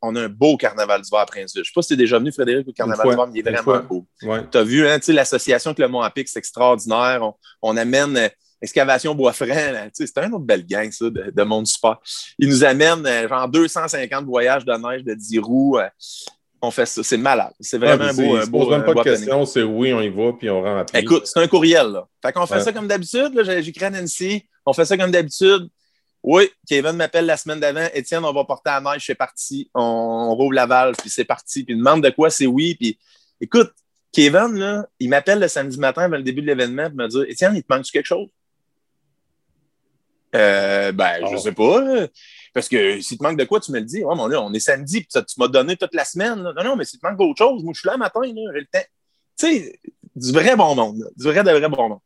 on 0.00 0.16
a 0.16 0.22
un 0.22 0.28
beau 0.28 0.56
carnaval 0.56 1.02
d'hiver 1.02 1.20
à 1.20 1.26
Princeville. 1.26 1.50
Je 1.56 1.60
ne 1.60 1.64
sais 1.64 1.72
pas 1.74 1.82
si 1.82 1.88
tu 1.88 1.94
es 1.94 1.96
déjà 1.96 2.18
venu, 2.18 2.32
Frédéric, 2.32 2.68
au 2.68 2.72
carnaval 2.72 3.08
d'hiver, 3.08 3.26
mais 3.26 3.40
il 3.40 3.48
est 3.48 3.52
vraiment 3.52 3.82
beau. 3.86 4.06
Tu 4.20 4.58
as 4.58 4.62
vu, 4.62 4.86
hein, 4.86 4.98
l'association 5.08 5.70
avec 5.70 5.78
le 5.78 5.88
Mont-Apic, 5.88 6.28
c'est 6.28 6.38
extraordinaire. 6.38 7.22
On, 7.60 7.76
amène 7.76 8.30
euh, 8.62 8.64
Excavation 8.64 9.14
Bois-Franc. 9.14 9.46
C'est 9.92 10.18
un 10.18 10.32
autre 10.32 10.44
belle 10.44 10.64
gang, 10.66 10.90
ça, 10.90 11.06
de, 11.10 11.42
monde 11.42 11.66
super. 11.66 11.98
Ils 12.38 12.48
nous 12.48 12.64
amènent 12.64 13.06
euh, 13.06 13.28
genre 13.28 13.48
250 13.48 14.24
voyages 14.24 14.64
de 14.64 14.72
neige 14.72 15.04
de 15.04 15.14
10 15.14 15.38
roues. 15.40 15.78
on 16.60 16.70
fait 16.70 16.86
ça. 16.86 17.02
C'est 17.02 17.16
malade. 17.16 17.52
C'est 17.60 17.78
vraiment 17.78 18.04
un 18.04 18.14
beau. 18.14 18.22
On 18.22 18.38
ne 18.38 18.46
pose 18.46 18.70
même 18.70 18.84
pas 18.84 18.94
de 18.94 19.02
questions. 19.02 19.44
C'est 19.46 19.62
oui, 19.62 19.92
on 19.92 20.00
y 20.00 20.08
va, 20.08 20.32
puis 20.32 20.50
on 20.50 20.62
rend 20.62 20.78
à 20.78 20.98
Écoute, 20.98 21.26
c'est 21.26 21.40
un 21.40 21.48
courriel. 21.48 21.88
Là. 21.88 22.06
Fait 22.24 22.32
qu'on 22.32 22.46
fait 22.46 22.60
ça 22.60 22.72
comme 22.72 22.88
d'habitude. 22.88 23.32
J'écris 23.60 23.84
à 23.84 23.90
Nancy. 23.90 24.46
On 24.64 24.72
fait 24.72 24.84
ça 24.84 24.96
comme 24.96 25.10
d'habitude. 25.10 25.68
Oui, 26.22 26.48
Kevin 26.68 26.92
m'appelle 26.92 27.26
la 27.26 27.36
semaine 27.36 27.58
d'avant. 27.58 27.86
Étienne, 27.94 28.24
on 28.24 28.32
va 28.32 28.44
porter 28.44 28.70
à 28.70 28.80
la 28.80 28.92
neige, 28.92 29.04
c'est 29.06 29.16
parti. 29.16 29.68
On, 29.74 30.34
roule 30.36 30.54
la 30.54 30.66
valve, 30.66 30.94
puis 30.96 31.10
c'est 31.10 31.24
parti. 31.24 31.64
Puis 31.64 31.74
il 31.74 31.78
demande 31.78 32.02
de 32.02 32.10
quoi, 32.10 32.30
c'est 32.30 32.46
oui. 32.46 32.76
Puis 32.76 32.98
écoute, 33.40 33.72
Kevin, 34.12 34.54
là, 34.56 34.86
il 35.00 35.08
m'appelle 35.08 35.40
le 35.40 35.48
samedi 35.48 35.78
matin 35.78 36.02
avant 36.02 36.16
le 36.16 36.22
début 36.22 36.42
de 36.42 36.46
l'événement 36.46 36.88
pour 36.88 36.98
me 36.98 37.08
dire 37.08 37.24
Étienne, 37.28 37.56
il 37.56 37.64
te 37.64 37.74
manque 37.74 37.86
quelque 37.86 38.06
chose? 38.06 38.28
Euh, 40.34 40.92
ben, 40.92 41.26
je 41.26 41.34
oh. 41.34 41.38
sais 41.38 41.52
pas. 41.52 42.08
Parce 42.54 42.68
que 42.68 43.00
si 43.00 43.16
te 43.16 43.22
manque 43.22 43.38
de 43.38 43.44
quoi, 43.44 43.60
tu 43.60 43.72
me 43.72 43.78
le 43.78 43.84
dis. 43.84 44.04
Ouais, 44.04 44.14
mon 44.14 44.26
là, 44.26 44.42
on 44.42 44.52
est 44.52 44.60
samedi, 44.60 45.00
puis 45.00 45.08
tu 45.08 45.34
m'as 45.38 45.48
donné 45.48 45.76
toute 45.76 45.94
la 45.94 46.04
semaine. 46.04 46.42
Non, 46.42 46.64
non, 46.64 46.76
mais 46.76 46.84
si 46.84 46.98
te 46.98 47.06
manque 47.06 47.18
d'autre 47.18 47.38
chose, 47.38 47.62
moi, 47.62 47.72
je 47.74 47.80
suis 47.80 47.86
là 47.86 47.94
le 47.94 47.98
matin, 47.98 48.20
j'ai 48.24 48.32
le 48.34 48.66
temps. 48.66 48.86
Tu 49.38 49.46
sais, 49.46 49.80
du 50.14 50.32
vrai 50.32 50.56
bon 50.56 50.74
monde, 50.74 51.10
du 51.16 51.24
vrai 51.24 51.42
de 51.42 51.50
vrai 51.50 51.68
bon 51.68 51.88
monde. 51.88 51.98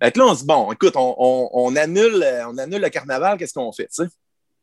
Fait 0.00 0.16
là, 0.16 0.26
on 0.26 0.34
se 0.34 0.40
dit, 0.40 0.46
bon, 0.46 0.70
écoute, 0.72 0.92
on, 0.96 1.76
annule, 1.76 2.24
on 2.46 2.58
annule 2.58 2.80
le 2.80 2.88
carnaval, 2.88 3.38
qu'est-ce 3.38 3.54
qu'on 3.54 3.72
fait, 3.72 3.88
tu 3.88 4.04
sais? 4.04 4.08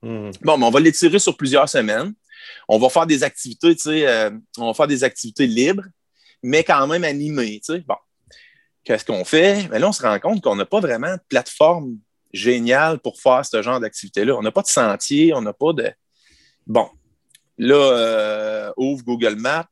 Hmm. 0.02 0.32
Bon, 0.42 0.58
mais 0.58 0.66
on 0.66 0.70
va 0.70 0.80
l'étirer 0.80 1.20
sur 1.20 1.36
plusieurs 1.36 1.68
semaines. 1.68 2.14
On 2.70 2.78
va 2.78 2.90
faire 2.90 3.08
des 3.08 3.24
activités, 3.24 3.76
tu 3.76 3.84
sais, 3.84 4.08
euh, 4.08 4.30
on 4.58 4.68
va 4.68 4.74
faire 4.74 4.88
des 4.88 5.04
activités 5.04 5.48
libres, 5.48 5.84
mais 6.44 6.64
quand 6.64 6.86
même 6.88 7.04
animées, 7.04 7.60
tu 7.66 7.74
sais. 7.74 7.80
Bon, 7.80 7.96
qu'est-ce 8.84 9.04
qu'on 9.04 9.26
fait? 9.26 9.68
Mais 9.70 9.80
là, 9.80 9.90
on 9.90 9.92
se 9.92 10.04
rend 10.04 10.20
compte 10.20 10.42
qu'on 10.42 10.56
n'a 10.56 10.66
pas 10.66 10.80
vraiment 10.80 11.14
de 11.14 11.22
plateforme 11.28 11.98
géniale 12.36 13.00
pour 13.00 13.20
faire 13.20 13.46
ce 13.46 13.62
genre 13.62 13.80
d'activité-là. 13.80 14.36
On 14.36 14.42
n'a 14.42 14.52
pas 14.52 14.62
de 14.62 14.68
sentier, 14.68 15.34
on 15.34 15.42
n'a 15.42 15.54
pas 15.54 15.74
de... 15.74 15.92
Bon, 16.68 16.90
là, 17.58 17.76
euh, 17.76 18.72
ouvre 18.78 19.04
Google 19.04 19.36
Maps, 19.36 19.68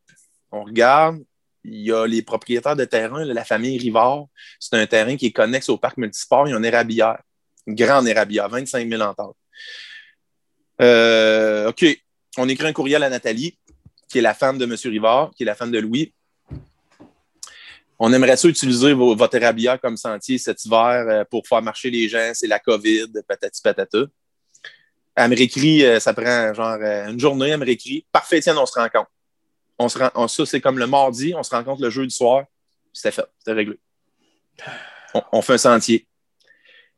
on 0.51 0.63
regarde, 0.63 1.19
il 1.63 1.81
y 1.81 1.91
a 1.91 2.05
les 2.05 2.21
propriétaires 2.21 2.75
de 2.75 2.85
terrain, 2.85 3.23
la 3.23 3.45
famille 3.45 3.77
Rivard. 3.77 4.25
C'est 4.59 4.75
un 4.75 4.85
terrain 4.85 5.15
qui 5.15 5.27
est 5.27 5.31
connexe 5.31 5.69
au 5.69 5.77
parc 5.77 5.97
multisport. 5.97 6.47
Il 6.47 6.51
y 6.51 6.53
a 6.53 6.57
une 6.57 6.65
érablière, 6.65 7.19
une 7.67 7.75
grande 7.75 8.07
érablière, 8.07 8.49
25 8.49 8.87
000 8.89 9.01
ententes. 9.01 9.37
OK. 10.79 11.85
On 12.37 12.49
écrit 12.49 12.67
un 12.67 12.73
courriel 12.73 13.03
à 13.03 13.09
Nathalie, 13.09 13.57
qui 14.09 14.17
est 14.17 14.21
la 14.21 14.33
femme 14.33 14.57
de 14.57 14.65
M. 14.65 14.75
Rivard, 14.85 15.31
qui 15.35 15.43
est 15.43 15.45
la 15.45 15.55
femme 15.55 15.71
de 15.71 15.79
Louis. 15.79 16.13
On 18.05 18.11
aimerait 18.11 18.35
ça 18.35 18.47
utiliser 18.47 18.93
votre 18.93 19.35
érablière 19.35 19.79
comme 19.79 19.95
sentier 19.95 20.37
cet 20.37 20.65
hiver 20.65 21.05
euh, 21.07 21.23
pour 21.23 21.47
faire 21.47 21.61
marcher 21.61 21.89
les 21.89 22.09
gens. 22.09 22.31
C'est 22.33 22.47
la 22.47 22.59
COVID, 22.59 23.13
patati 23.25 23.61
patata. 23.61 23.99
Elle 25.15 25.29
me 25.29 25.35
réécrit, 25.37 25.85
euh, 25.85 25.99
ça 26.01 26.13
prend 26.13 26.53
genre 26.53 26.81
une 26.81 27.19
journée, 27.19 27.49
elle 27.49 27.59
me 27.59 27.65
réécrit. 27.65 28.05
Parfait, 28.11 28.41
tiens, 28.41 28.57
on 28.57 28.65
se 28.65 28.77
rencontre 28.77 29.09
on 29.77 29.89
se 29.89 29.97
rend, 29.97 30.27
ça, 30.27 30.45
c'est 30.45 30.61
comme 30.61 30.79
le 30.79 30.87
mardi, 30.87 31.33
on 31.35 31.43
se 31.43 31.53
rencontre 31.53 31.81
le 31.81 31.89
jeudi 31.89 32.13
soir. 32.13 32.45
C'était 32.91 33.11
fait, 33.11 33.25
c'était 33.39 33.53
réglé. 33.53 33.79
On, 35.31 35.41
fait 35.41 35.53
un 35.53 35.57
sentier. 35.57 36.07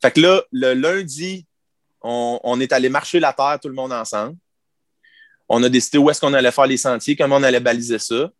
Fait 0.02 0.12
que 0.12 0.22
là, 0.22 0.42
le 0.52 0.74
lundi, 0.74 1.46
on, 2.02 2.60
est 2.60 2.72
allé 2.72 2.90
marcher 2.90 3.20
la 3.20 3.34
terre, 3.34 3.60
tout 3.62 3.68
le 3.68 3.74
monde 3.74 3.92
ensemble. 3.92 4.38
On 5.50 5.62
a 5.64 5.70
décidé 5.70 5.98
où 5.98 6.10
est-ce 6.10 6.22
qu'on 6.22 6.34
allait 6.34 6.52
faire 6.52 6.68
les 6.68 6.78
sentiers, 6.78 7.16
comment 7.16 7.38
on 7.38 7.44
allait 7.44 7.60
baliser 7.60 8.00
ça. 8.00 8.32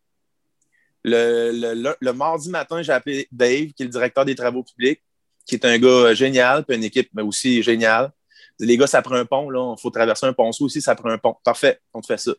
Le, 1.08 2.12
mardi 2.12 2.50
matin, 2.50 2.82
j'ai 2.82 2.92
appelé 2.92 3.28
Dave, 3.30 3.68
qui 3.68 3.82
est 3.82 3.84
le 3.84 3.90
directeur 3.90 4.24
des 4.24 4.34
travaux 4.34 4.62
publics, 4.62 5.00
qui 5.46 5.54
est 5.54 5.64
un 5.64 5.78
gars 5.78 6.14
génial, 6.14 6.64
puis 6.64 6.76
une 6.76 6.84
équipe 6.84 7.08
mais 7.14 7.22
aussi 7.22 7.62
géniale. 7.62 8.10
Les 8.58 8.76
gars, 8.76 8.86
ça 8.86 9.02
prend 9.02 9.14
un 9.14 9.24
pont, 9.24 9.48
là. 9.50 9.74
Il 9.76 9.80
faut 9.80 9.90
traverser 9.90 10.26
un 10.26 10.32
ponceau 10.32 10.64
aussi, 10.64 10.80
ça 10.80 10.94
prend 10.94 11.10
un 11.10 11.18
pont. 11.18 11.36
Parfait, 11.44 11.80
on 11.92 12.00
te 12.00 12.06
fait 12.06 12.18
ça. 12.18 12.32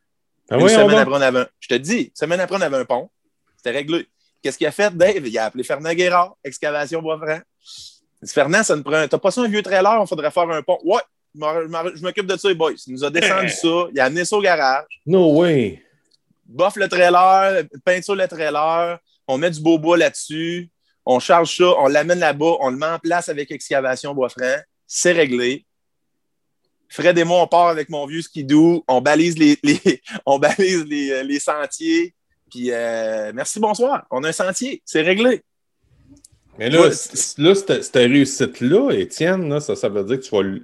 Ah 0.49 0.57
une 0.57 0.67
semaine 0.67 0.97
après, 0.97 1.15
on 1.15 1.21
avait 1.21 1.39
un... 1.39 1.47
Je 1.59 1.67
te 1.67 1.75
dis, 1.75 2.11
semaine 2.13 2.39
après, 2.39 2.57
on 2.57 2.61
avait 2.61 2.77
un 2.77 2.85
pont. 2.85 3.09
C'était 3.55 3.71
réglé. 3.71 4.07
Qu'est-ce 4.41 4.57
qu'il 4.57 4.67
a 4.67 4.71
fait, 4.71 4.95
Dave? 4.95 5.27
Il 5.27 5.37
a 5.37 5.45
appelé 5.45 5.63
Fernand 5.63 5.93
Guérard, 5.93 6.35
excavation 6.43 7.01
Bois-Franc. 7.01 7.39
Fernand, 8.25 8.63
ça 8.63 8.75
ne 8.75 8.81
prend. 8.81 9.07
T'as 9.07 9.17
pas 9.17 9.31
ça 9.31 9.41
un 9.41 9.47
vieux 9.47 9.61
trailer, 9.61 9.99
il 10.01 10.07
faudrait 10.07 10.31
faire 10.31 10.49
un 10.49 10.61
pont. 10.61 10.79
Ouais, 10.83 11.01
je 11.35 12.01
m'occupe 12.01 12.25
de 12.25 12.37
ça, 12.37 12.47
les 12.47 12.55
boys. 12.55 12.73
Il 12.87 12.93
nous 12.93 13.03
a 13.03 13.09
descendu 13.09 13.49
ça, 13.61 13.87
il 13.93 13.99
a 13.99 14.05
amené 14.05 14.25
ça 14.25 14.35
au 14.35 14.41
garage. 14.41 14.85
No 15.05 15.33
way. 15.39 15.83
Bof 16.47 16.77
le 16.77 16.87
trailer, 16.87 17.63
peinture 17.83 18.15
le 18.15 18.27
trailer, 18.27 18.99
on 19.27 19.37
met 19.37 19.51
du 19.51 19.61
beau 19.61 19.77
bois 19.77 19.97
là-dessus, 19.97 20.69
on 21.05 21.19
charge 21.19 21.55
ça, 21.57 21.65
on 21.77 21.87
l'amène 21.87 22.19
là-bas, 22.19 22.57
on 22.61 22.69
le 22.69 22.77
met 22.77 22.85
en 22.85 22.99
place 22.99 23.29
avec 23.29 23.51
excavation 23.51 24.13
Bois-Franc. 24.13 24.57
C'est 24.85 25.11
réglé. 25.11 25.65
Fred 26.89 27.17
et 27.17 27.23
moi, 27.23 27.41
on 27.41 27.47
part 27.47 27.67
avec 27.67 27.89
mon 27.89 28.05
vieux 28.05 28.21
skidoo, 28.21 28.83
on 28.87 29.01
balise 29.01 29.37
les, 29.37 29.57
on 30.25 30.39
balise 30.39 30.85
les, 30.85 31.11
euh, 31.11 31.39
sentiers. 31.39 32.13
Puis 32.49 32.71
euh, 32.71 33.31
merci, 33.33 33.59
bonsoir. 33.59 34.05
On 34.09 34.23
a 34.23 34.29
un 34.29 34.33
sentier, 34.33 34.81
c'est 34.85 35.01
réglé. 35.01 35.41
Mais 36.57 36.69
là, 36.69 36.89
là 37.37 37.55
cette, 37.55 37.95
réussite-là, 37.95 38.91
Étienne, 38.91 39.59
ça, 39.59 39.75
ça 39.75 39.89
veut 39.89 40.03
dire 40.05 40.19
que 40.19 40.23
tu 40.23 40.31
vas, 40.31 40.59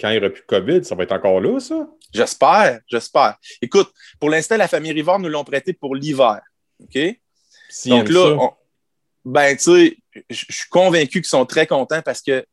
quand 0.00 0.10
il 0.10 0.12
n'y 0.12 0.18
aura 0.18 0.30
plus 0.30 0.42
de 0.42 0.46
COVID, 0.46 0.84
ça 0.84 0.94
va 0.94 1.04
être 1.04 1.12
encore 1.12 1.40
là, 1.40 1.58
ça? 1.60 1.88
J'espère, 2.12 2.80
j'espère. 2.86 3.36
Écoute, 3.60 3.90
pour 4.20 4.30
l'instant, 4.30 4.56
la 4.56 4.68
famille 4.68 4.92
Rivard 4.92 5.18
nous 5.18 5.28
l'ont 5.28 5.44
prêté 5.44 5.72
pour 5.72 5.94
l'hiver. 5.94 6.40
OK? 6.80 6.98
Donc 7.86 8.08
là, 8.08 8.50
ben, 9.24 9.56
tu 9.56 9.62
sais, 9.62 9.96
je 10.30 10.44
suis 10.48 10.68
convaincu 10.70 11.20
qu'ils 11.20 11.24
sont 11.24 11.46
très 11.46 11.66
contents 11.66 12.02
parce 12.02 12.22
qu'il 12.22 12.44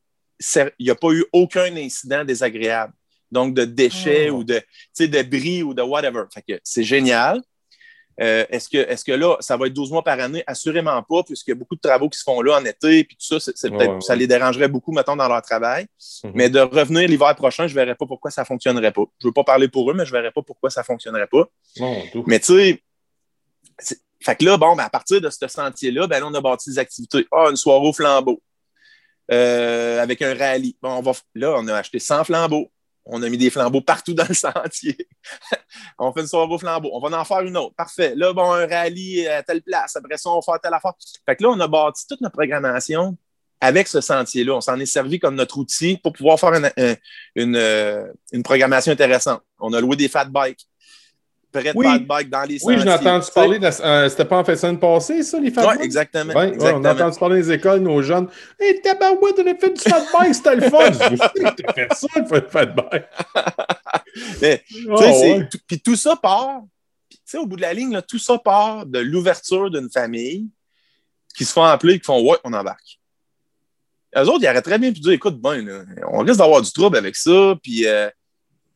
n'y 0.80 0.90
a 0.90 0.94
pas 0.94 1.12
eu 1.12 1.24
aucun 1.32 1.74
incident 1.76 2.24
désagréable 2.24 2.92
donc 3.34 3.54
de 3.54 3.64
déchets 3.64 4.30
oh. 4.30 4.36
ou 4.36 4.44
de, 4.44 4.62
de 4.98 5.22
bris 5.22 5.62
ou 5.62 5.74
de 5.74 5.82
whatever. 5.82 6.24
c'est 6.62 6.84
génial. 6.84 7.42
Euh, 8.20 8.44
est-ce, 8.48 8.68
que, 8.68 8.78
est 8.78 9.04
que 9.04 9.12
là, 9.12 9.36
ça 9.40 9.56
va 9.56 9.66
être 9.66 9.72
12 9.72 9.90
mois 9.90 10.04
par 10.04 10.18
année? 10.20 10.44
Assurément 10.46 11.02
pas, 11.02 11.22
puisqu'il 11.24 11.50
y 11.50 11.52
a 11.52 11.56
beaucoup 11.56 11.74
de 11.74 11.80
travaux 11.80 12.08
qui 12.08 12.18
se 12.18 12.24
font 12.24 12.40
là 12.42 12.58
en 12.58 12.64
été, 12.64 13.04
puis 13.04 13.16
tout 13.16 13.38
ça, 13.38 13.52
ça 14.00 14.16
les 14.16 14.26
dérangerait 14.26 14.68
beaucoup, 14.68 14.92
mettons, 14.92 15.16
dans 15.16 15.28
leur 15.28 15.42
travail. 15.42 15.86
Mhm. 16.22 16.32
Mais 16.34 16.50
de 16.50 16.60
revenir 16.60 17.08
l'hiver 17.08 17.34
prochain, 17.34 17.66
je 17.66 17.74
ne 17.74 17.80
verrais 17.80 17.96
pas 17.96 18.06
pourquoi 18.06 18.30
ça 18.30 18.42
ne 18.42 18.46
fonctionnerait 18.46 18.92
pas. 18.92 19.04
Je 19.20 19.26
ne 19.26 19.30
veux 19.30 19.34
pas 19.34 19.44
parler 19.44 19.68
pour 19.68 19.90
eux, 19.90 19.94
mais 19.94 20.06
je 20.06 20.12
ne 20.12 20.18
verrais 20.18 20.32
pas 20.32 20.42
pourquoi 20.42 20.70
ça 20.70 20.82
ne 20.82 20.84
fonctionnerait 20.84 21.28
pas. 21.28 21.48
mais 22.26 22.38
tu 22.40 22.80
sais, 23.78 23.98
fait 24.20 24.36
que 24.36 24.44
là, 24.44 24.56
bon, 24.56 24.74
ben, 24.74 24.84
à 24.84 24.90
partir 24.90 25.20
de 25.20 25.28
ce 25.28 25.48
sentier-là, 25.48 26.06
ben, 26.06 26.22
on 26.24 26.32
a 26.32 26.40
bâti 26.40 26.70
des 26.70 26.78
activités. 26.78 27.26
Ah, 27.30 27.48
une 27.50 27.56
soirée 27.56 27.86
au 27.86 27.92
flambeau. 27.92 28.40
Euh, 29.30 30.02
avec 30.02 30.22
un 30.22 30.34
rallye. 30.34 30.76
Bon, 30.82 30.90
on 30.90 31.02
va, 31.02 31.12
là, 31.34 31.54
on 31.56 31.66
a 31.68 31.74
acheté 31.76 31.98
100 31.98 32.24
flambeaux 32.24 32.70
on 33.06 33.22
a 33.22 33.28
mis 33.28 33.38
des 33.38 33.50
flambeaux 33.50 33.80
partout 33.80 34.14
dans 34.14 34.26
le 34.28 34.34
sentier. 34.34 34.96
on 35.98 36.12
fait 36.12 36.20
une 36.20 36.26
soirée 36.26 36.52
au 36.52 36.58
flambeau. 36.58 36.90
On 36.92 37.06
va 37.06 37.18
en 37.18 37.24
faire 37.24 37.40
une 37.40 37.56
autre. 37.56 37.74
Parfait. 37.74 38.14
Là, 38.16 38.32
bon, 38.32 38.52
un 38.52 38.66
rallye 38.66 39.26
à 39.26 39.42
telle 39.42 39.62
place. 39.62 39.96
Après 39.96 40.16
ça, 40.16 40.30
on 40.30 40.36
va 40.36 40.42
faire 40.42 40.60
telle 40.60 40.74
affaire. 40.74 40.92
Fait 41.26 41.36
que 41.36 41.42
là, 41.42 41.50
on 41.50 41.60
a 41.60 41.68
bâti 41.68 42.06
toute 42.08 42.20
notre 42.20 42.34
programmation 42.34 43.16
avec 43.60 43.88
ce 43.88 44.00
sentier-là. 44.00 44.54
On 44.54 44.60
s'en 44.60 44.78
est 44.78 44.86
servi 44.86 45.18
comme 45.18 45.34
notre 45.34 45.58
outil 45.58 45.98
pour 46.02 46.12
pouvoir 46.12 46.38
faire 46.38 46.52
une, 46.54 47.56
euh, 47.56 48.06
une, 48.32 48.42
programmation 48.42 48.92
intéressante. 48.92 49.42
On 49.58 49.72
a 49.72 49.80
loué 49.80 49.96
des 49.96 50.08
fat 50.08 50.26
bikes. 50.26 50.66
Prêt 51.54 51.72
de 51.72 51.82
fat 51.82 51.98
bikes 52.00 52.30
dans 52.30 52.42
les 52.42 52.58
sentiers. 52.58 52.76
Oui, 52.76 52.82
j'ai 52.82 52.90
entendu 52.90 53.26
parler. 53.32 53.58
Euh, 53.62 54.08
c'était 54.08 54.24
pas 54.24 54.38
en 54.38 54.44
fait 54.44 54.56
semaine 54.56 54.78
passée, 54.78 55.22
ça, 55.22 55.38
les 55.38 55.52
fat? 55.52 55.68
Oui, 55.68 55.84
exactement, 55.84 56.34
ouais, 56.34 56.56
on 56.60 56.84
a 56.84 56.94
entendu 56.94 57.18
parler 57.18 57.42
des 57.42 57.52
écoles, 57.52 57.80
nos 57.80 58.02
jeunes. 58.02 58.28
Hé, 58.58 58.64
hey, 58.64 58.82
tabarouette, 58.82 59.38
on 59.38 59.46
a 59.46 59.54
fait 59.54 59.70
du 59.70 59.80
fat 59.80 60.04
bike, 60.12 60.34
c'était 60.34 60.56
le 60.56 60.62
fun. 60.62 60.90
Tu 61.56 61.64
as 61.64 61.72
fait 61.72 61.94
ça, 61.94 62.06
le 62.16 62.48
fat 62.48 62.66
bike. 62.66 63.04
Mais, 64.42 64.64
oh, 64.88 65.00
ouais. 65.00 65.48
Puis 65.66 65.80
tout 65.80 65.96
ça 65.96 66.16
part, 66.16 66.62
au 67.34 67.46
bout 67.46 67.56
de 67.56 67.62
la 67.62 67.72
ligne, 67.72 67.92
là, 67.92 68.02
tout 68.02 68.18
ça 68.18 68.38
part 68.38 68.86
de 68.86 68.98
l'ouverture 68.98 69.70
d'une 69.70 69.90
famille 69.90 70.48
qui 71.36 71.44
se 71.44 71.52
font 71.52 71.64
appeler 71.64 71.94
et 71.94 71.98
qui 71.98 72.04
font 72.04 72.20
Ouais, 72.20 72.38
on 72.44 72.52
embarque. 72.52 72.98
Eux 74.16 74.22
autres, 74.22 74.42
ils 74.42 74.48
auraient 74.48 74.62
très 74.62 74.78
bien 74.78 74.92
pu 74.92 75.00
dire 75.00 75.12
écoute, 75.12 75.40
ben, 75.40 75.86
on 76.08 76.18
risque 76.18 76.38
d'avoir 76.38 76.62
du 76.62 76.72
trouble 76.72 76.96
avec 76.96 77.16
ça. 77.16 77.54
Puis, 77.62 77.86
euh, 77.86 78.08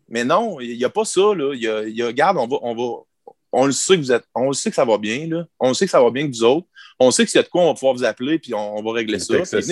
mais 0.08 0.24
non, 0.24 0.60
il 0.60 0.76
n'y 0.76 0.84
a 0.84 0.90
pas 0.90 1.04
ça. 1.04 1.34
Là. 1.34 1.54
Y 1.54 1.68
a, 1.68 1.82
il 1.82 1.96
y 1.96 2.02
a, 2.02 2.06
regarde, 2.06 2.36
on 2.38 2.46
va, 2.46 2.56
on 2.62 2.74
va. 2.74 3.04
On 3.50 3.66
le 3.66 3.72
sait 3.72 3.96
que 3.96 4.00
vous 4.00 4.12
êtes. 4.12 4.24
On 4.34 4.48
le 4.48 4.54
sait 4.54 4.70
que 4.70 4.76
ça 4.76 4.84
va 4.84 4.98
bien. 4.98 5.26
Là. 5.26 5.46
On 5.58 5.68
le 5.68 5.74
sait 5.74 5.86
que 5.86 5.90
ça 5.90 6.02
va 6.02 6.10
bien 6.10 6.26
que 6.26 6.36
vous 6.36 6.44
autres. 6.44 6.66
On 6.98 7.10
sait 7.10 7.24
que 7.24 7.30
s'il 7.30 7.38
y 7.38 7.40
a 7.40 7.44
de 7.44 7.48
quoi, 7.48 7.62
on 7.62 7.68
va 7.68 7.74
pouvoir 7.74 7.94
vous 7.94 8.04
appeler 8.04 8.38
puis 8.38 8.52
on, 8.54 8.82
va 8.82 8.92
régler 8.92 9.18
ça. 9.18 9.44
C'est 9.44 9.62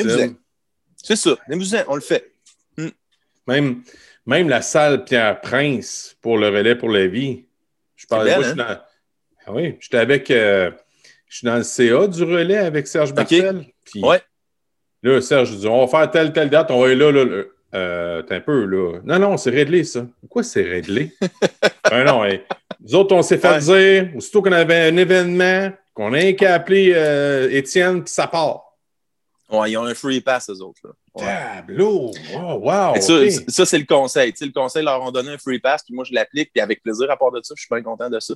ça. 1.16 1.36
on 1.88 1.94
le 1.94 2.00
fait. 2.00 2.32
Hmm. 2.78 2.88
Même, 3.46 3.82
même 4.24 4.48
la 4.48 4.62
salle 4.62 5.04
Pierre 5.04 5.40
Prince 5.40 6.16
pour 6.20 6.38
le 6.38 6.48
relais 6.48 6.74
pour 6.74 6.88
la 6.88 7.06
vie. 7.06 7.44
Je 7.96 8.06
parlais. 8.06 8.34
Belle, 8.36 8.54
je 8.56 8.60
hein? 8.60 8.82
ah 9.46 9.52
oui, 9.52 9.76
j'étais 9.80 9.98
avec. 9.98 10.30
Euh, 10.30 10.70
je 11.28 11.38
suis 11.38 11.46
dans 11.46 11.56
le 11.56 11.64
CA 11.64 12.06
du 12.06 12.22
relais 12.22 12.58
avec 12.58 12.86
Serge. 12.86 13.12
Okay. 13.12 13.50
ouais. 13.96 14.22
Là, 15.02 15.20
Serge 15.20 15.56
dit 15.56 15.66
on 15.66 15.84
va 15.84 15.98
faire 15.98 16.10
telle, 16.10 16.32
telle 16.32 16.50
date, 16.50 16.70
on 16.70 16.80
va 16.80 16.86
aller 16.86 16.96
là, 16.96 17.12
là. 17.12 17.24
là. 17.24 17.42
Euh, 17.76 18.22
t'es 18.22 18.36
un 18.36 18.40
peu 18.40 18.64
là. 18.64 19.00
Non, 19.04 19.18
non, 19.18 19.36
c'est 19.36 19.50
réglé, 19.50 19.84
ça. 19.84 20.06
Pourquoi 20.20 20.42
c'est 20.42 20.62
réglé? 20.62 21.12
ben 21.90 22.04
non, 22.04 22.24
nous 22.80 22.94
autres, 22.94 23.14
on 23.14 23.22
s'est 23.22 23.38
fait 23.38 23.58
dire, 23.58 24.16
aussitôt 24.16 24.40
qu'on 24.40 24.52
avait 24.52 24.88
un 24.88 24.96
événement, 24.96 25.70
qu'on 25.92 26.12
a 26.14 26.32
qu'à 26.32 26.54
appeler 26.54 26.92
euh, 26.94 27.50
Étienne, 27.50 28.02
puis 28.02 28.12
ça 28.12 28.26
part. 28.26 28.62
Ouais, 29.50 29.70
ils 29.70 29.76
ont 29.76 29.84
un 29.84 29.94
free 29.94 30.20
pass, 30.20 30.50
eux 30.50 30.60
autres. 30.62 30.80
Là. 30.84 30.90
Tableau! 31.18 32.12
Oh, 32.34 32.60
wow! 32.62 33.00
Ça, 33.00 33.14
ça 33.46 33.66
c'est 33.66 33.78
le 33.78 33.84
conseil. 33.84 34.32
le 34.40 34.52
conseil 34.52 34.82
leur 34.82 35.06
a 35.06 35.10
donné 35.12 35.30
un 35.30 35.38
free 35.38 35.58
pass, 35.58 35.82
puis 35.84 35.94
moi, 35.94 36.04
je 36.04 36.14
l'applique, 36.14 36.50
puis 36.52 36.60
avec 36.60 36.82
plaisir 36.82 37.10
à 37.10 37.16
part 37.16 37.30
de 37.30 37.40
ça, 37.42 37.54
je 37.56 37.60
suis 37.60 37.68
bien 37.70 37.82
content 37.82 38.10
de 38.10 38.18
ça. 38.18 38.34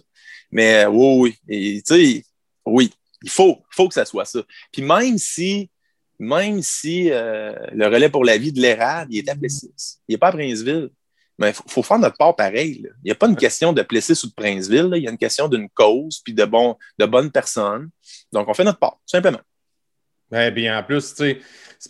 Mais 0.51 0.85
euh, 0.85 0.91
oui, 0.91 1.37
oui. 1.49 1.83
tu 1.87 1.95
sais, 1.95 2.25
oui, 2.67 2.93
il 3.23 3.31
faut, 3.31 3.59
faut 3.71 3.89
que 3.89 3.95
ça 3.95 4.05
soit 4.05 4.25
ça. 4.25 4.41
Puis 4.73 4.83
même 4.83 5.19
si 5.19 5.71
même 6.21 6.61
si 6.61 7.11
euh, 7.11 7.55
le 7.73 7.87
relais 7.87 8.11
pour 8.11 8.25
la 8.25 8.37
vie 8.37 8.53
de 8.53 8.61
l'érable, 8.61 9.13
il 9.13 9.19
est 9.21 9.29
à 9.31 9.35
Plessis, 9.35 9.73
il 10.07 10.13
n'est 10.13 10.19
pas 10.19 10.29
à 10.29 10.33
Princeville. 10.33 10.91
Mais 11.39 11.49
il 11.49 11.73
faut, 11.73 11.83
faire 11.83 11.99
notre 11.99 12.19
part 12.19 12.37
pareil. 12.37 12.87
Il 13.03 13.07
n'y 13.07 13.11
a 13.11 13.15
pas 13.15 13.27
une 13.27 13.37
question 13.37 13.73
de 13.73 13.81
Plessis 13.81 14.23
ou 14.25 14.27
de 14.27 14.35
Princeville, 14.35 14.91
il 14.97 15.03
y 15.03 15.09
a 15.09 15.11
une 15.11 15.17
question 15.17 15.49
d'une 15.49 15.71
cause 15.71 16.21
puis 16.23 16.35
de, 16.35 16.45
bon, 16.45 16.77
de 16.99 17.07
bonnes 17.07 17.31
personnes. 17.31 17.89
Donc, 18.31 18.47
on 18.47 18.53
fait 18.53 18.65
notre 18.65 18.79
part, 18.79 18.93
tout 18.93 19.17
simplement. 19.17 19.41
Eh 20.33 20.51
bien, 20.51 20.79
en 20.79 20.83
plus, 20.83 21.15
c'est 21.17 21.41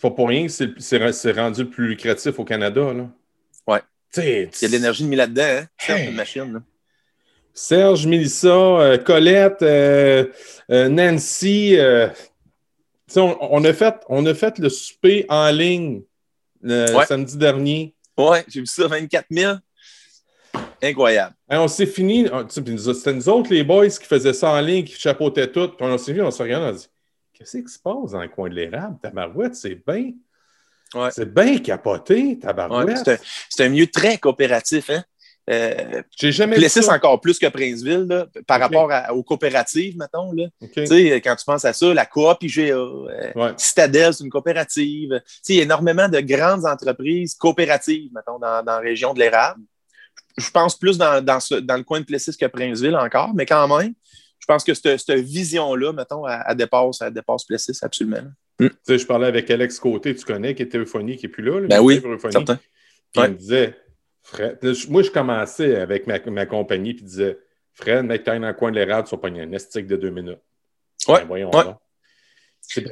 pas 0.01 0.09
pour 0.09 0.29
rien 0.29 0.47
que 0.47 0.53
c'est 0.79 1.31
rendu 1.33 1.65
plus 1.65 1.89
lucratif 1.89 2.39
au 2.39 2.45
Canada. 2.45 2.93
Là. 2.93 3.09
Ouais. 3.67 3.81
il 4.15 4.23
y 4.23 4.65
a 4.65 4.67
de 4.69 4.71
l'énergie 4.71 5.03
de 5.03 5.09
mis 5.09 5.17
là-dedans, 5.17 5.65
hein? 5.89 5.97
une 6.07 6.15
machine. 6.15 6.63
Serge, 7.53 8.07
Mélissa, 8.07 8.47
euh, 8.47 8.97
Colette, 8.97 9.61
euh, 9.61 10.25
Nancy, 10.69 11.77
on, 13.17 13.63
a 13.63 13.73
fait, 13.73 13.95
on 14.09 14.25
a 14.25 14.33
fait 14.33 14.57
le 14.59 14.69
souper 14.69 15.25
en 15.29 15.49
ligne 15.51 16.03
le 16.61 16.87
samedi 17.05 17.37
dernier. 17.37 17.95
Oui, 18.17 18.37
j'ai 18.47 18.59
vu 18.59 18.65
ça, 18.65 18.87
24 18.87 19.25
000. 19.29 19.55
Incroyable. 20.83 21.35
on 21.49 21.67
s'est 21.67 21.85
fini. 21.85 22.27
C'était 22.49 23.13
nous 23.13 23.29
autres, 23.29 23.53
les 23.53 23.63
boys, 23.63 23.89
qui 23.89 24.05
faisaient 24.05 24.33
ça 24.33 24.51
en 24.51 24.61
ligne, 24.61 24.83
qui 24.83 24.99
chapeautaient 24.99 25.51
tout. 25.51 25.69
Puis 25.69 25.85
on 25.85 25.97
s'est 25.97 26.13
vu, 26.13 26.21
on 26.21 26.31
s'est 26.31 26.43
regardé, 26.43 26.65
on 26.65 26.69
a 26.69 26.73
dit 26.73 26.87
Qu'est-ce 27.33 27.57
qui 27.57 27.71
se 27.71 27.79
passe 27.79 28.11
dans 28.11 28.21
le 28.21 28.27
coin 28.27 28.49
de 28.49 28.55
l'érable, 28.55 28.97
tabarouette? 29.01 29.55
C'est 29.55 29.81
bien. 29.85 30.11
C'est 31.11 31.33
bien 31.33 31.57
capoté, 31.59 32.37
tabarouette. 32.37 33.21
c'est 33.49 33.63
un, 33.63 33.67
un, 33.67 33.69
milieu 33.69 33.87
très 33.87 34.17
coopératif. 34.17 34.89
Hein? 34.89 35.03
Euh, 35.49 36.03
J'ai 36.17 36.31
jamais 36.31 36.55
Plessis 36.55 36.87
encore 36.89 37.19
plus 37.19 37.39
que 37.39 37.47
Princeville 37.47 38.27
par 38.45 38.59
rapport 38.59 38.91
aux 39.11 39.23
coopératives, 39.23 39.97
mettons. 39.97 40.31
Là. 40.33 40.45
Quand 40.61 41.35
tu 41.35 41.45
penses 41.45 41.65
à 41.65 41.73
ça, 41.73 41.93
la 41.93 42.05
coop 42.05 42.37
IGA, 42.41 42.75
euh, 42.75 43.53
Citadel, 43.57 44.13
c'est 44.13 44.23
une 44.23 44.29
coopérative. 44.29 45.21
Il 45.49 45.55
y 45.55 45.59
a 45.59 45.63
énormément 45.63 46.07
de 46.07 46.19
grandes 46.19 46.65
entreprises 46.65 47.35
coopératives, 47.35 48.11
mettons, 48.13 48.39
dans, 48.39 48.63
la 48.65 48.79
région 48.79 49.13
de 49.13 49.19
l'érable. 49.19 49.61
Je 50.37 50.49
pense 50.49 50.77
plus 50.77 50.97
dans, 50.97 51.23
dans, 51.23 51.39
le 51.49 51.83
coin 51.83 51.99
de 51.99 52.05
Plessis 52.05 52.37
que 52.37 52.45
Princeville 52.45 52.95
encore, 52.95 53.33
mais 53.33 53.45
quand 53.45 53.67
même, 53.77 53.93
je 54.39 54.45
pense 54.45 54.63
que 54.63 54.73
cette, 54.73 55.11
vision-là, 55.11 55.91
mettons, 55.91 56.25
elle, 56.27 56.55
dépasse, 56.55 57.01
elle 57.01 57.13
dépasse 57.13 57.43
Plessis 57.43 57.77
absolument. 57.81 58.31
Tu 58.57 58.71
sais, 58.83 58.97
je 58.99 59.05
parlais 59.05 59.27
avec 59.27 59.49
Alex 59.49 59.79
Côté, 59.79 60.15
tu 60.15 60.23
connais, 60.23 60.53
qui 60.53 60.61
était 60.61 60.77
Euphonie, 60.77 61.17
qui 61.17 61.25
n'est 61.25 61.31
plus 61.31 61.43
là. 61.43 61.67
ben 61.67 61.79
oui, 61.81 62.01
certain. 62.29 62.59
il 63.15 63.21
me 63.21 63.27
disait, 63.29 63.75
Fred, 64.23 64.59
moi, 64.89 65.01
je 65.01 65.11
commençais 65.11 65.75
avec 65.77 66.07
ma, 66.07 66.19
ma 66.19 66.45
compagnie 66.45 66.91
et 66.91 66.93
disais 66.93 67.37
Fred, 67.73 68.05
mec, 68.05 68.23
t'es 68.23 68.39
dans 68.39 68.47
le 68.47 68.53
coin 68.53 68.71
de 68.71 68.75
l'érable, 68.75 69.07
tu 69.07 69.15
vas 69.15 69.21
pogner 69.21 69.41
un 69.41 69.51
estique 69.51 69.87
de 69.87 69.95
deux 69.95 70.09
minutes. 70.09 70.39
Ouais. 71.07 71.21
Ben, 71.21 71.27
voyons 71.27 71.51
ouais. 71.51 71.65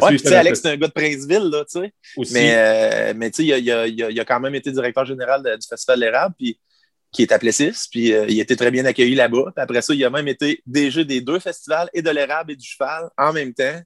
Ouais, 0.02 0.18
tu 0.18 0.20
sais, 0.20 0.36
Alex, 0.36 0.62
c'est 0.62 0.70
un 0.70 0.78
gars 0.78 0.88
de 0.88 0.94
Princeville, 0.94 1.50
là, 1.50 1.64
tu 1.64 1.80
sais. 1.80 1.94
Mais, 2.34 2.56
euh, 2.56 3.14
mais 3.16 3.32
tu 3.32 3.48
sais, 3.48 3.60
il, 3.60 3.66
il, 3.66 4.20
a 4.20 4.26
quand 4.26 4.40
même 4.40 4.56
été 4.56 4.72
directeur 4.72 5.06
général 5.06 5.44
du 5.44 5.68
Festival 5.68 6.00
de 6.00 6.06
l'érable, 6.06 6.36
puis 6.38 6.60
qui 7.12 7.24
est 7.24 7.32
à 7.32 7.40
Plessis, 7.40 7.88
puis 7.90 8.14
euh, 8.14 8.26
il 8.28 8.40
a 8.40 8.44
été 8.44 8.56
très 8.56 8.72
bien 8.72 8.86
accueilli 8.86 9.16
là-bas. 9.16 9.54
après 9.56 9.82
ça, 9.82 9.94
il 9.94 10.04
a 10.04 10.10
même 10.10 10.28
été 10.28 10.62
DG 10.66 11.06
des 11.06 11.22
deux 11.22 11.40
festivals, 11.40 11.90
et 11.94 12.02
de 12.02 12.10
l'érable 12.10 12.52
et 12.52 12.56
du 12.56 12.68
cheval, 12.68 13.10
en 13.18 13.32
même 13.32 13.54
temps. 13.54 13.82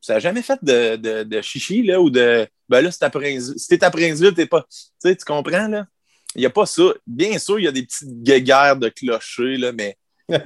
Ça 0.00 0.14
n'a 0.14 0.18
jamais 0.18 0.42
fait 0.42 0.58
de, 0.62 0.96
de, 0.96 1.22
de, 1.24 1.40
chichi, 1.40 1.82
là, 1.82 2.00
ou 2.00 2.10
de. 2.10 2.46
Ben 2.68 2.80
là, 2.80 2.90
si 2.90 2.98
t'es 2.98 3.84
à 3.84 3.90
Princeville, 3.90 4.34
t'es 4.34 4.46
pas. 4.46 4.62
Tu 4.62 4.78
sais, 4.98 5.16
tu 5.16 5.24
comprends, 5.24 5.68
là? 5.68 5.86
Il 6.34 6.40
n'y 6.40 6.46
a 6.46 6.50
pas 6.50 6.66
ça. 6.66 6.82
Bien 7.06 7.38
sûr, 7.38 7.58
il 7.58 7.64
y 7.64 7.68
a 7.68 7.72
des 7.72 7.84
petites 7.84 8.22
guéguerres 8.22 8.76
de 8.76 8.88
clochers, 8.88 9.56
là, 9.56 9.72
mais, 9.72 9.96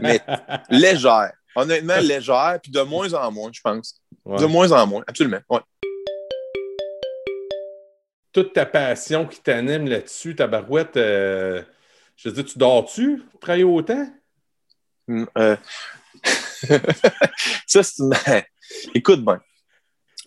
mais 0.01 0.21
légères. 0.71 1.33
Honnêtement, 1.57 1.99
légères, 1.99 2.59
puis 2.63 2.71
de 2.71 2.81
moins 2.83 3.13
en 3.15 3.31
moins, 3.33 3.51
je 3.53 3.61
pense. 3.61 4.01
De 4.27 4.45
moins 4.45 4.71
en 4.73 4.87
moins, 4.87 5.03
absolument. 5.07 5.41
Ouais. 5.49 5.61
Toute 8.33 8.53
ta 8.53 8.67
passion 8.67 9.27
qui 9.27 9.41
t'anime 9.41 9.89
là-dessus, 9.89 10.37
ta 10.37 10.47
barouette, 10.47 10.97
euh, 10.97 11.63
je 12.17 12.29
veux 12.29 12.35
dire, 12.35 12.45
tu 12.45 12.59
dors-tu 12.59 13.23
travailler 13.41 13.65
autant? 13.65 14.07
Hum, 15.09 15.27
euh, 15.39 15.57
ça, 17.67 17.83
c'est 17.83 18.03
une... 18.03 18.13
Écoute, 18.95 19.25
ben, 19.25 19.41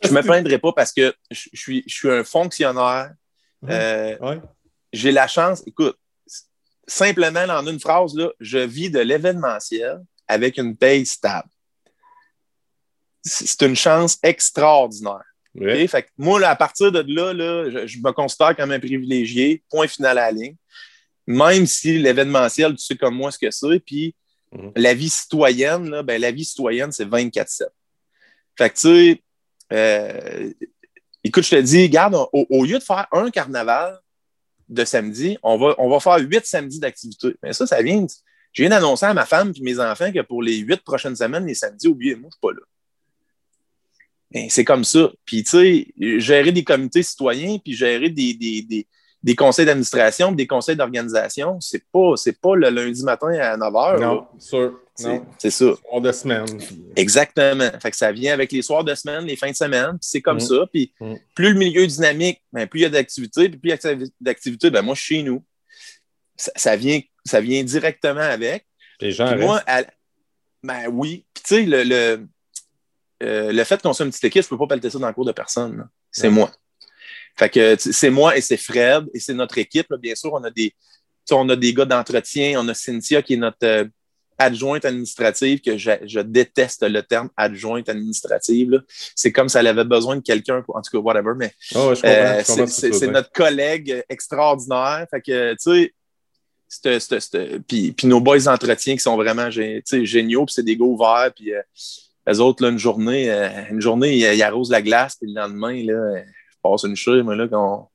je 0.03 0.09
ne 0.09 0.15
me 0.15 0.21
plaindrai 0.23 0.57
pas 0.57 0.73
parce 0.73 0.91
que 0.91 1.13
je, 1.29 1.49
suis, 1.53 1.83
je 1.85 1.93
suis 1.93 2.09
un 2.09 2.23
fonctionnaire. 2.23 3.13
Euh, 3.69 4.17
ouais 4.17 4.41
j'ai 4.93 5.11
la 5.11 5.27
chance, 5.27 5.63
écoute, 5.65 5.97
simplement 6.87 7.41
en 7.41 7.65
une 7.67 7.79
phrase, 7.79 8.15
là, 8.15 8.29
je 8.39 8.57
vis 8.57 8.89
de 8.89 8.99
l'événementiel 8.99 10.01
avec 10.27 10.57
une 10.57 10.75
paye 10.75 11.05
stable. 11.05 11.49
C'est 13.23 13.61
une 13.61 13.75
chance 13.75 14.17
extraordinaire. 14.23 15.23
Fait 15.53 16.07
moi, 16.17 16.41
à 16.47 16.55
partir 16.55 16.91
de 16.91 17.03
là, 17.07 17.33
là 17.33 17.85
je, 17.85 17.97
me 17.97 18.11
considère 18.11 18.55
comme 18.55 18.71
un 18.71 18.79
privilégié, 18.79 19.63
point 19.69 19.87
final 19.87 20.17
à 20.17 20.25
la 20.25 20.31
ligne. 20.31 20.55
Même 21.27 21.65
si 21.65 21.99
l'événementiel, 21.99 22.75
tu 22.75 22.83
sais 22.83 22.95
comme 22.95 23.15
moi 23.15 23.31
ce 23.31 23.37
que 23.37 23.51
c'est, 23.51 23.79
puis 23.79 24.15
mhm. 24.51 24.71
la 24.75 24.93
vie 24.93 25.09
citoyenne, 25.09 25.89
là, 25.89 26.03
ben, 26.03 26.19
la 26.19 26.31
vie 26.31 26.45
citoyenne, 26.45 26.91
c'est 26.91 27.05
24-7. 27.05 27.65
Fait 28.57 28.69
que, 28.69 28.75
tu 28.75 28.81
sais, 28.81 29.23
euh, 29.71 30.51
écoute, 31.23 31.43
je 31.43 31.51
te 31.51 31.61
dis, 31.61 31.83
regarde, 31.83 32.15
au, 32.31 32.65
lieu 32.65 32.79
de 32.79 32.83
faire 32.83 33.07
un 33.11 33.29
carnaval, 33.29 33.99
de 34.71 34.85
samedi, 34.85 35.37
on 35.43 35.57
va, 35.57 35.99
faire 35.99 36.17
huit 36.19 36.45
samedis 36.45 36.79
d'activité. 36.79 37.35
Mais 37.43 37.53
ça, 37.53 37.67
ça 37.67 37.81
vient. 37.81 38.05
Je 38.53 38.63
viens 38.63 38.69
d'annoncer 38.69 39.05
à 39.05 39.13
ma 39.13 39.25
femme 39.25 39.53
et 39.55 39.61
mes 39.61 39.79
enfants 39.79 40.11
que 40.11 40.21
pour 40.21 40.41
les 40.41 40.57
huit 40.57 40.81
prochaines 40.81 41.15
semaines, 41.15 41.45
les 41.45 41.55
samedis, 41.55 41.87
oubliez-moi, 41.87 42.23
je 42.23 42.27
ne 42.27 42.31
suis 42.31 42.39
pas 42.41 42.51
là. 42.53 44.49
C'est 44.49 44.65
comme 44.65 44.85
ça. 44.85 45.11
Puis, 45.25 45.43
tu 45.43 45.49
sais, 45.51 46.19
gérer 46.19 46.51
des 46.51 46.63
comités 46.63 47.03
citoyens, 47.03 47.57
puis 47.59 47.73
gérer 47.73 48.09
des 48.09 49.35
conseils 49.37 49.65
d'administration, 49.65 50.31
des 50.31 50.47
conseils 50.47 50.77
d'organisation, 50.77 51.59
c'est 51.59 51.83
pas, 51.91 52.13
pas 52.41 52.55
le 52.55 52.69
lundi 52.69 53.03
matin 53.03 53.27
à 53.27 53.57
9 53.57 53.73
h. 53.73 53.99
Non, 53.99 54.27
sûr. 54.39 54.79
C'est 55.37 55.51
ça. 55.51 55.65
De 56.01 56.11
semaine. 56.11 56.45
Exactement. 56.95 57.69
Fait 57.81 57.91
que 57.91 57.97
ça 57.97 58.11
vient 58.11 58.33
avec 58.33 58.51
les 58.51 58.61
soirs 58.61 58.83
de 58.83 58.95
semaine, 58.95 59.25
les 59.25 59.35
fins 59.35 59.51
de 59.51 59.55
semaine, 59.55 59.97
c'est 60.01 60.21
comme 60.21 60.37
mm. 60.37 60.41
ça. 60.41 60.65
Puis 60.71 60.93
mm. 60.99 61.15
plus 61.35 61.53
le 61.53 61.59
milieu 61.59 61.83
est 61.83 61.87
dynamique, 61.87 62.41
ben, 62.51 62.67
plus 62.67 62.79
il 62.81 62.83
y 62.83 62.85
a 62.85 62.89
d'activités, 62.89 63.49
puis 63.49 63.59
plus 63.59 63.69
il 63.69 63.85
y 63.85 63.87
a 63.87 64.07
d'activités, 64.19 64.69
ben 64.69 64.81
moi, 64.81 64.95
chez 64.95 65.21
nous, 65.21 65.43
ça, 66.35 66.75
vient 66.75 66.99
ça 67.25 67.39
vient 67.39 67.63
directement 67.63 68.19
avec. 68.21 68.65
Les 68.99 69.11
gens 69.11 69.31
Puis 69.31 69.41
moi, 69.41 69.61
ben 70.63 70.87
oui. 70.91 71.25
Puis 71.33 71.43
tu 71.43 71.55
sais, 71.55 71.61
le, 71.63 71.83
le, 71.83 72.27
euh, 73.23 73.51
le 73.51 73.63
fait 73.63 73.81
qu'on 73.81 73.93
soit 73.93 74.05
une 74.05 74.11
petite 74.11 74.25
équipe, 74.25 74.43
je 74.43 74.49
peux 74.49 74.57
pas 74.57 74.67
pelleter 74.67 74.89
ça 74.89 74.99
dans 74.99 75.07
le 75.07 75.13
cours 75.13 75.25
de 75.25 75.31
personne. 75.31 75.87
C'est 76.11 76.29
moi. 76.29 76.51
Fait 77.37 77.49
que 77.49 77.75
c'est 77.77 78.09
moi 78.09 78.35
et 78.35 78.41
c'est 78.41 78.57
Fred 78.57 79.05
et 79.13 79.19
c'est 79.19 79.33
notre 79.33 79.57
équipe. 79.57 79.87
là. 79.89 79.97
Bien 79.97 80.15
sûr, 80.15 80.33
on 80.33 80.43
a 80.43 80.49
des, 80.51 80.75
on 81.31 81.47
a 81.49 81.55
des 81.55 81.73
gars 81.73 81.85
d'entretien. 81.85 82.59
On 82.59 82.67
a 82.67 82.73
Cynthia 82.73 83.21
qui 83.21 83.35
est 83.35 83.37
notre 83.37 83.65
euh, 83.65 83.85
adjointe 84.41 84.85
administrative, 84.85 85.61
que 85.61 85.77
je, 85.77 85.91
je 86.05 86.19
déteste 86.19 86.83
le 86.83 87.01
terme 87.03 87.29
adjointe 87.37 87.89
administrative. 87.89 88.81
C'est 89.15 89.31
comme 89.31 89.49
si 89.49 89.57
elle 89.57 89.67
avait 89.67 89.83
besoin 89.85 90.15
de 90.17 90.21
quelqu'un, 90.21 90.61
pour- 90.61 90.75
en 90.75 90.81
tout 90.81 90.91
cas, 90.91 90.97
whatever, 90.97 91.33
mais 91.37 91.53
euh, 92.05 92.43
c'est 92.67 93.07
notre 93.11 93.31
collègue 93.31 94.03
extraordinaire. 94.09 95.05
Fait 95.11 95.21
que, 95.21 95.53
tu 95.53 95.57
sais, 95.59 95.93
puis, 97.67 97.91
puis 97.91 98.07
nos 98.07 98.21
boys 98.21 98.39
d'entretien 98.39 98.93
qui 98.95 99.01
sont 99.01 99.17
vraiment 99.17 99.49
géniaux, 99.49 100.45
puis 100.45 100.53
c'est 100.53 100.63
des 100.63 100.77
gars 100.77 100.85
ouverts, 100.85 101.31
puis 101.35 101.53
euh, 101.53 101.61
eux 102.29 102.39
autres, 102.39 102.63
là, 102.63 102.69
une 102.69 102.77
journée, 102.79 103.29
euh, 103.29 103.49
une 103.69 103.81
journée, 103.81 104.15
ils, 104.15 104.35
ils 104.35 104.43
arrosent 104.43 104.71
la 104.71 104.81
glace, 104.81 105.17
puis 105.19 105.29
le 105.29 105.41
lendemain, 105.41 105.83
là, 105.83 106.23
je 106.23 106.57
passe 106.63 106.83
une 106.83 106.95
chute, 106.95 107.25
mais 107.25 107.35
là, 107.35 107.47
quand 107.49 107.90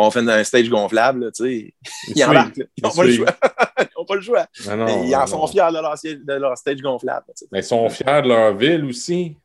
on 0.00 0.10
fait 0.10 0.20
un 0.20 0.44
stage 0.44 0.70
gonflable, 0.70 1.24
là, 1.26 1.30
tu 1.32 1.44
sais, 1.44 1.74
ils 2.14 2.24
embarquent. 2.24 2.56
là. 2.58 2.64
Ils 2.76 2.84
n'ont 2.84 2.90
pas 2.90 3.04
le 3.04 3.12
choix. 3.12 3.26
Ils 3.80 3.86
n'ont 3.96 4.04
pas 4.04 4.14
le 4.16 4.20
choix. 4.20 4.46
Ah 4.68 4.76
non, 4.76 4.84
Mais 4.86 5.08
ils 5.08 5.14
en 5.16 5.20
ah 5.20 5.26
sont 5.26 5.46
fiers 5.48 5.62
de 5.68 5.72
leur, 5.80 5.94
de 6.02 6.32
leur 6.40 6.56
stage 6.56 6.80
gonflable. 6.80 7.26
Mais 7.52 7.60
ils 7.60 7.64
sont 7.64 7.88
fiers 7.90 8.22
de 8.22 8.28
leur 8.28 8.56
ville 8.56 8.84
aussi. 8.84 9.36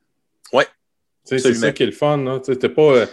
Sais, 1.26 1.40
C'est 1.40 1.54
ça 1.54 1.72
qui 1.72 1.84
est 1.84 1.88
le 1.88 1.92
fun. 1.94 2.42
Tu 2.44 2.52
n'as 2.52 2.70
pas, 2.70 2.82
euh, 2.82 3.06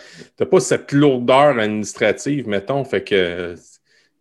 pas 0.50 0.60
cette 0.60 0.90
lourdeur 0.90 1.56
administrative, 1.58 2.48
mettons. 2.48 2.84
Fait 2.84 3.04
que 3.04 3.14
euh, 3.14 3.56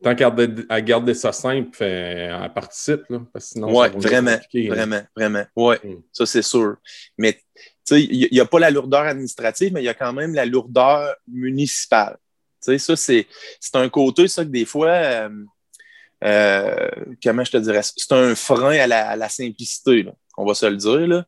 tant 0.03 0.11
qu'à 0.13 0.29
garder, 0.29 0.47
à 0.69 0.79
garder 0.81 1.13
ça 1.15 1.31
simple, 1.31 1.81
elle 1.83 2.51
participe. 2.53 3.01
Là, 3.09 3.19
parce 3.33 3.45
que 3.47 3.51
sinon, 3.53 3.75
Ouais, 3.75 3.89
vraiment, 3.89 4.31
là. 4.53 4.67
Vraiment, 4.69 5.01
vraiment. 5.15 5.43
Oui, 5.55 5.75
Mm. 5.83 5.95
ça, 6.13 6.25
c'est 6.27 6.43
sûr. 6.43 6.75
Mais, 7.17 7.33
tu 7.33 7.39
sais, 7.83 8.03
il 8.03 8.29
n'y 8.31 8.39
a 8.39 8.45
pas 8.45 8.59
la 8.59 8.69
lourdeur 8.69 9.01
administrative, 9.01 9.73
mais 9.73 9.81
il 9.81 9.85
y 9.85 9.89
a 9.89 9.95
quand 9.95 10.13
même 10.13 10.35
la 10.35 10.45
lourdeur 10.45 11.15
municipale. 11.27 12.17
Tu 12.63 12.71
sais, 12.71 12.77
ça, 12.77 12.95
c'est 12.95 13.27
c'est 13.59 13.75
un 13.75 13.89
côté, 13.89 14.27
ça, 14.27 14.43
que 14.43 14.49
des 14.49 14.65
fois, 14.65 14.89
euh, 14.91 15.29
euh, 16.23 16.89
comment 17.23 17.43
je 17.43 17.51
te 17.51 17.57
dirais, 17.57 17.81
c'est 17.83 18.11
un 18.11 18.35
frein 18.35 18.77
à 18.79 18.87
la, 18.87 19.09
à 19.09 19.15
la 19.15 19.29
simplicité, 19.29 20.03
là. 20.03 20.13
on 20.37 20.45
va 20.45 20.53
se 20.53 20.65
le 20.65 20.75
dire. 20.75 21.07
Là. 21.07 21.25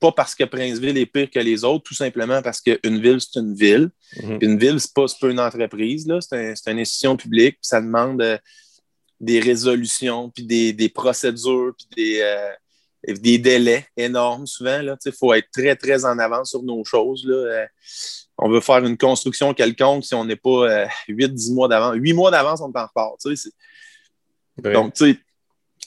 Pas 0.00 0.10
parce 0.12 0.34
que 0.34 0.42
Princeville 0.44 0.98
est 0.98 1.06
pire 1.06 1.30
que 1.30 1.38
les 1.38 1.62
autres, 1.62 1.84
tout 1.84 1.94
simplement 1.94 2.42
parce 2.42 2.60
qu'une 2.60 3.00
ville, 3.00 3.20
c'est 3.20 3.38
une 3.38 3.54
ville. 3.54 3.90
Mhm. 4.20 4.38
Une 4.40 4.58
ville, 4.58 4.80
c'est 4.80 4.92
pas, 4.92 5.06
c'est 5.06 5.20
pas 5.20 5.30
une 5.30 5.38
entreprise, 5.38 6.06
là. 6.08 6.20
C'est, 6.20 6.36
un- 6.36 6.54
c'est 6.56 6.72
une 6.72 6.80
institution 6.80 7.16
publique, 7.16 7.58
ça 7.62 7.80
demande 7.80 8.20
euh, 8.20 8.36
des 9.20 9.38
résolutions, 9.38 10.30
puis 10.30 10.42
des, 10.44 10.72
des 10.72 10.88
procédures, 10.88 11.72
puis 11.78 11.86
des, 11.96 12.44
des 13.06 13.38
délais 13.38 13.86
énormes 13.96 14.48
souvent. 14.48 14.80
Il 15.06 15.12
faut 15.12 15.32
être 15.34 15.48
très, 15.52 15.76
très 15.76 16.04
en 16.04 16.18
avance 16.18 16.50
sur 16.50 16.64
nos 16.64 16.84
choses. 16.84 17.24
Là. 17.24 17.66
Euh, 18.40 18.44
on 18.44 18.50
veut 18.50 18.60
faire 18.60 18.78
une 18.84 18.96
construction 18.96 19.54
quelconque 19.54 20.04
si 20.04 20.14
on 20.14 20.24
n'est 20.24 20.36
pas 20.36 20.50
euh, 20.68 20.86
8-10 21.08 21.54
mois 21.54 21.68
d'avance. 21.68 21.94
8 21.96 22.12
mois 22.12 22.30
d'avance, 22.30 22.60
on 22.60 22.72
est 22.72 22.78
en 22.78 22.86
retard. 22.86 23.12
tu 23.20 23.36
sais. 23.36 23.48
C'est- 23.48 23.54
Ouais. 24.62 24.74
Donc, 24.74 24.92
tu 24.92 25.12
sais, 25.14 25.18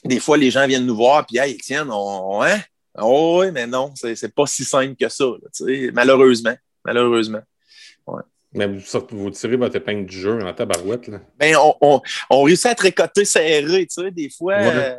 des 0.04 0.18
fois, 0.18 0.36
les 0.36 0.50
gens 0.50 0.66
viennent 0.66 0.86
nous 0.86 0.96
voir, 0.96 1.24
puis, 1.24 1.38
hey, 1.38 1.52
Étienne, 1.54 1.88
on, 1.88 2.42
hein? 2.42 2.58
Oh, 2.98 3.38
oui, 3.40 3.52
mais 3.52 3.64
non, 3.66 3.92
c'est, 3.94 4.34
pas 4.34 4.46
si 4.46 4.64
simple 4.64 4.96
que 4.96 5.08
ça, 5.08 5.24
là, 5.24 5.90
malheureusement. 5.92 6.56
Malheureusement. 6.84 7.42
Mais 8.52 8.66
vous, 8.66 8.80
vous 9.10 9.30
tirez 9.30 9.56
votre 9.56 9.76
épingle 9.76 10.06
du 10.06 10.18
jeu 10.18 10.42
en 10.42 10.52
tabarouette. 10.54 11.06
Là. 11.08 11.20
ben, 11.38 11.56
on, 11.58 11.74
on, 11.80 12.00
on 12.30 12.42
réussit 12.42 12.66
à 12.66 12.74
tricoter 12.74 13.24
serré, 13.24 13.86
tu 13.86 14.02
sais, 14.02 14.10
des 14.10 14.30
fois, 14.30 14.56
Ouais. 14.56 14.66
euh, 14.74 14.96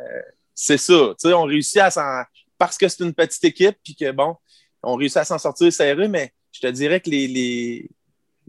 c'est 0.54 0.78
ça, 0.78 1.14
tu 1.20 1.28
sais, 1.28 1.34
on 1.34 1.42
réussit 1.44 1.78
à 1.78 1.90
s'en... 1.90 2.22
Parce 2.56 2.78
que 2.78 2.88
c'est 2.88 3.04
une 3.04 3.12
petite 3.14 3.44
équipe, 3.44 3.76
puis 3.84 3.94
que, 3.96 4.10
bon, 4.12 4.34
on 4.82 4.94
réussit 4.94 5.18
à 5.18 5.24
s'en 5.24 5.38
sortir 5.38 5.72
serré, 5.72 6.08
mais 6.08 6.32
je 6.52 6.60
te 6.60 6.66
dirais 6.68 7.00
que 7.00 7.10
les, 7.10 7.88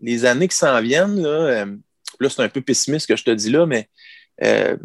les, 0.01 0.25
années 0.25 0.47
qui 0.47 0.55
s'en 0.55 0.81
viennent, 0.81 1.21
là, 1.21 1.29
euh, 1.29 1.75
là, 2.19 2.29
c'est 2.29 2.41
un 2.41 2.49
peu 2.49 2.61
pessimiste 2.61 3.03
ce 3.03 3.13
que 3.13 3.15
je 3.15 3.23
te 3.23 3.31
dis 3.31 3.49
là, 3.49 3.65
mais 3.65 3.89
euh, 4.43 4.77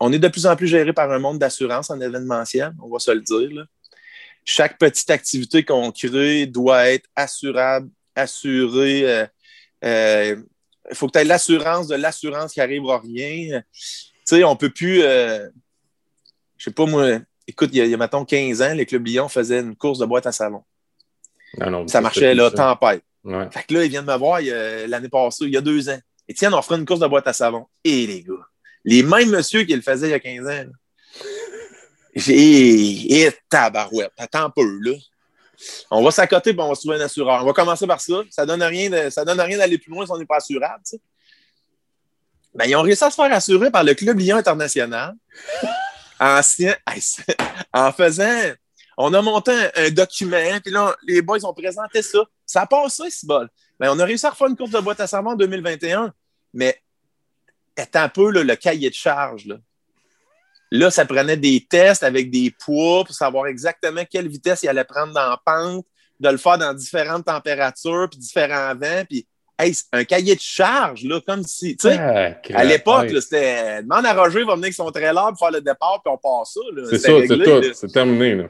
on 0.00 0.12
est 0.12 0.18
de 0.18 0.28
plus 0.28 0.46
en 0.46 0.56
plus 0.56 0.68
géré 0.68 0.92
par 0.92 1.10
un 1.10 1.18
monde 1.18 1.38
d'assurance 1.38 1.90
en 1.90 2.00
événementiel, 2.00 2.72
on 2.82 2.88
va 2.88 2.98
se 2.98 3.10
le 3.10 3.20
dire. 3.20 3.66
Chaque 4.44 4.78
petite 4.78 5.10
activité 5.10 5.64
qu'on 5.64 5.90
crée 5.90 6.46
doit 6.46 6.90
être 6.90 7.08
assurable, 7.16 7.88
assurée, 8.14 9.10
euh, 9.10 9.26
euh, 9.84 10.36
il 10.90 10.96
faut 10.96 11.06
que 11.06 11.12
tu 11.12 11.18
aies 11.18 11.24
l'assurance 11.24 11.88
de 11.88 11.96
l'assurance 11.96 12.52
qui 12.52 12.60
arrivera 12.60 12.98
rien. 13.00 13.62
Tu 13.62 14.20
sais, 14.24 14.44
on 14.44 14.56
peut 14.56 14.70
plus. 14.70 15.02
euh, 15.02 15.48
je 16.56 16.64
sais 16.64 16.70
pas, 16.70 16.86
moi. 16.86 17.20
Écoute, 17.46 17.70
il 17.72 17.78
y, 17.78 17.80
a, 17.82 17.84
il 17.84 17.90
y 17.90 17.94
a, 17.94 17.98
mettons, 17.98 18.24
15 18.24 18.62
ans, 18.62 18.74
les 18.74 18.86
clubs 18.86 19.06
Lyon 19.06 19.28
faisaient 19.28 19.60
une 19.60 19.76
course 19.76 19.98
de 19.98 20.06
boîte 20.06 20.26
à 20.26 20.32
savon. 20.32 20.62
Ah 21.60 21.70
non, 21.70 21.86
Ça 21.88 22.00
marchait, 22.00 22.34
là, 22.34 22.50
tempête. 22.50 23.02
Ouais. 23.24 23.48
Fait 23.50 23.62
que 23.64 23.74
là, 23.74 23.84
ils 23.84 23.90
viennent 23.90 24.04
me 24.04 24.16
voir 24.16 24.40
l'année 24.88 25.08
passée, 25.08 25.44
il 25.44 25.50
y 25.54 25.56
a 25.56 25.60
deux 25.60 25.88
ans. 25.88 25.98
Et 26.28 26.34
tiens, 26.34 26.52
on 26.52 26.62
fera 26.62 26.76
une 26.78 26.84
course 26.86 27.00
de 27.00 27.06
boîte 27.06 27.26
à 27.26 27.32
savon. 27.32 27.66
Et 27.84 28.06
les 28.06 28.22
gars, 28.22 28.32
les 28.84 29.02
mêmes 29.02 29.30
monsieur 29.30 29.62
qui 29.64 29.74
le 29.74 29.82
faisaient 29.82 30.08
il 30.08 30.10
y 30.10 30.14
a 30.14 30.20
15 30.20 30.46
ans. 30.46 30.70
J'ai. 32.14 33.22
Et 33.26 33.30
tabarouette, 33.48 34.12
attends 34.18 34.44
un 34.44 34.50
peu, 34.50 34.62
là. 34.82 34.92
On 35.90 36.02
va 36.02 36.10
s'accoter 36.10 36.50
et 36.50 36.56
on 36.58 36.68
va 36.68 36.74
se 36.74 36.80
trouver 36.82 36.96
un 36.96 37.04
assureur. 37.04 37.42
On 37.42 37.46
va 37.46 37.52
commencer 37.52 37.86
par 37.86 38.00
ça. 38.00 38.22
Ça 38.30 38.44
donne 38.46 38.62
rien 38.62 38.90
de- 38.90 39.10
ça 39.10 39.24
donne 39.24 39.40
rien 39.40 39.58
d'aller 39.58 39.78
plus 39.78 39.90
loin 39.90 40.04
si 40.04 40.12
on 40.12 40.18
n'est 40.18 40.26
pas 40.26 40.36
assurable. 40.36 40.82
Ben, 42.54 42.66
ils 42.66 42.76
ont 42.76 42.82
réussi 42.82 43.02
à 43.04 43.10
se 43.10 43.16
faire 43.16 43.32
assurer 43.32 43.70
par 43.70 43.82
le 43.84 43.94
Club 43.94 44.18
Lyon 44.18 44.36
International. 44.36 45.14
C'est- 46.42 46.78
en 47.72 47.92
faisant. 47.92 48.52
On 48.96 49.12
a 49.14 49.22
monté 49.22 49.52
un, 49.52 49.70
un 49.76 49.90
document, 49.90 50.60
puis 50.62 50.72
là, 50.72 50.94
les 51.06 51.22
boys 51.22 51.44
ont 51.44 51.54
présenté 51.54 52.02
ça. 52.02 52.20
Ça 52.46 52.62
a 52.62 52.66
passé, 52.66 53.04
c'est 53.10 53.26
bol. 53.26 53.48
Ben, 53.78 53.90
on 53.90 53.98
a 53.98 54.04
réussi 54.04 54.26
à 54.26 54.30
refaire 54.30 54.48
une 54.48 54.56
course 54.56 54.70
de 54.70 54.80
boîte 54.80 55.00
à 55.00 55.06
savon 55.06 55.30
en 55.30 55.36
2021, 55.36 56.12
mais 56.52 56.80
est 57.76 57.96
un 57.96 58.08
peu 58.08 58.30
là, 58.30 58.44
le 58.44 58.56
cahier 58.56 58.90
de 58.90 58.94
charge. 58.94 59.46
Là. 59.46 59.56
Là, 60.70 60.90
ça 60.90 61.04
prenait 61.04 61.36
des 61.36 61.66
tests 61.68 62.02
avec 62.02 62.30
des 62.30 62.52
poids 62.64 63.04
pour 63.04 63.14
savoir 63.14 63.46
exactement 63.46 64.02
quelle 64.10 64.28
vitesse 64.28 64.62
il 64.62 64.68
allait 64.68 64.84
prendre 64.84 65.12
dans 65.12 65.30
la 65.30 65.40
pente, 65.44 65.86
de 66.20 66.28
le 66.28 66.36
faire 66.36 66.58
dans 66.58 66.72
différentes 66.74 67.24
températures, 67.24 68.08
puis 68.10 68.18
différents 68.18 68.74
vents. 68.74 69.04
Puis, 69.08 69.26
hey, 69.58 69.76
un 69.92 70.04
cahier 70.04 70.34
de 70.34 70.40
charge, 70.40 71.04
là, 71.04 71.20
comme 71.26 71.42
si, 71.42 71.76
tu 71.76 71.88
sais, 71.88 71.98
Ah, 71.98 72.34
à 72.54 72.64
l'époque, 72.64 73.10
c'était 73.20 73.82
demande 73.82 74.06
à 74.06 74.14
Roger, 74.14 74.40
il 74.40 74.46
va 74.46 74.54
venir 74.54 74.66
avec 74.66 74.74
son 74.74 74.90
trailer 74.90 75.28
pour 75.28 75.38
faire 75.38 75.50
le 75.50 75.60
départ, 75.60 76.00
puis 76.04 76.12
on 76.12 76.18
passe 76.18 76.54
ça. 76.54 76.60
C'est 76.90 76.98
ça, 76.98 77.12
c'est 77.26 77.38
tout. 77.38 77.74
C'est 77.74 77.92
terminé. 77.92 78.34
Là. 78.34 78.44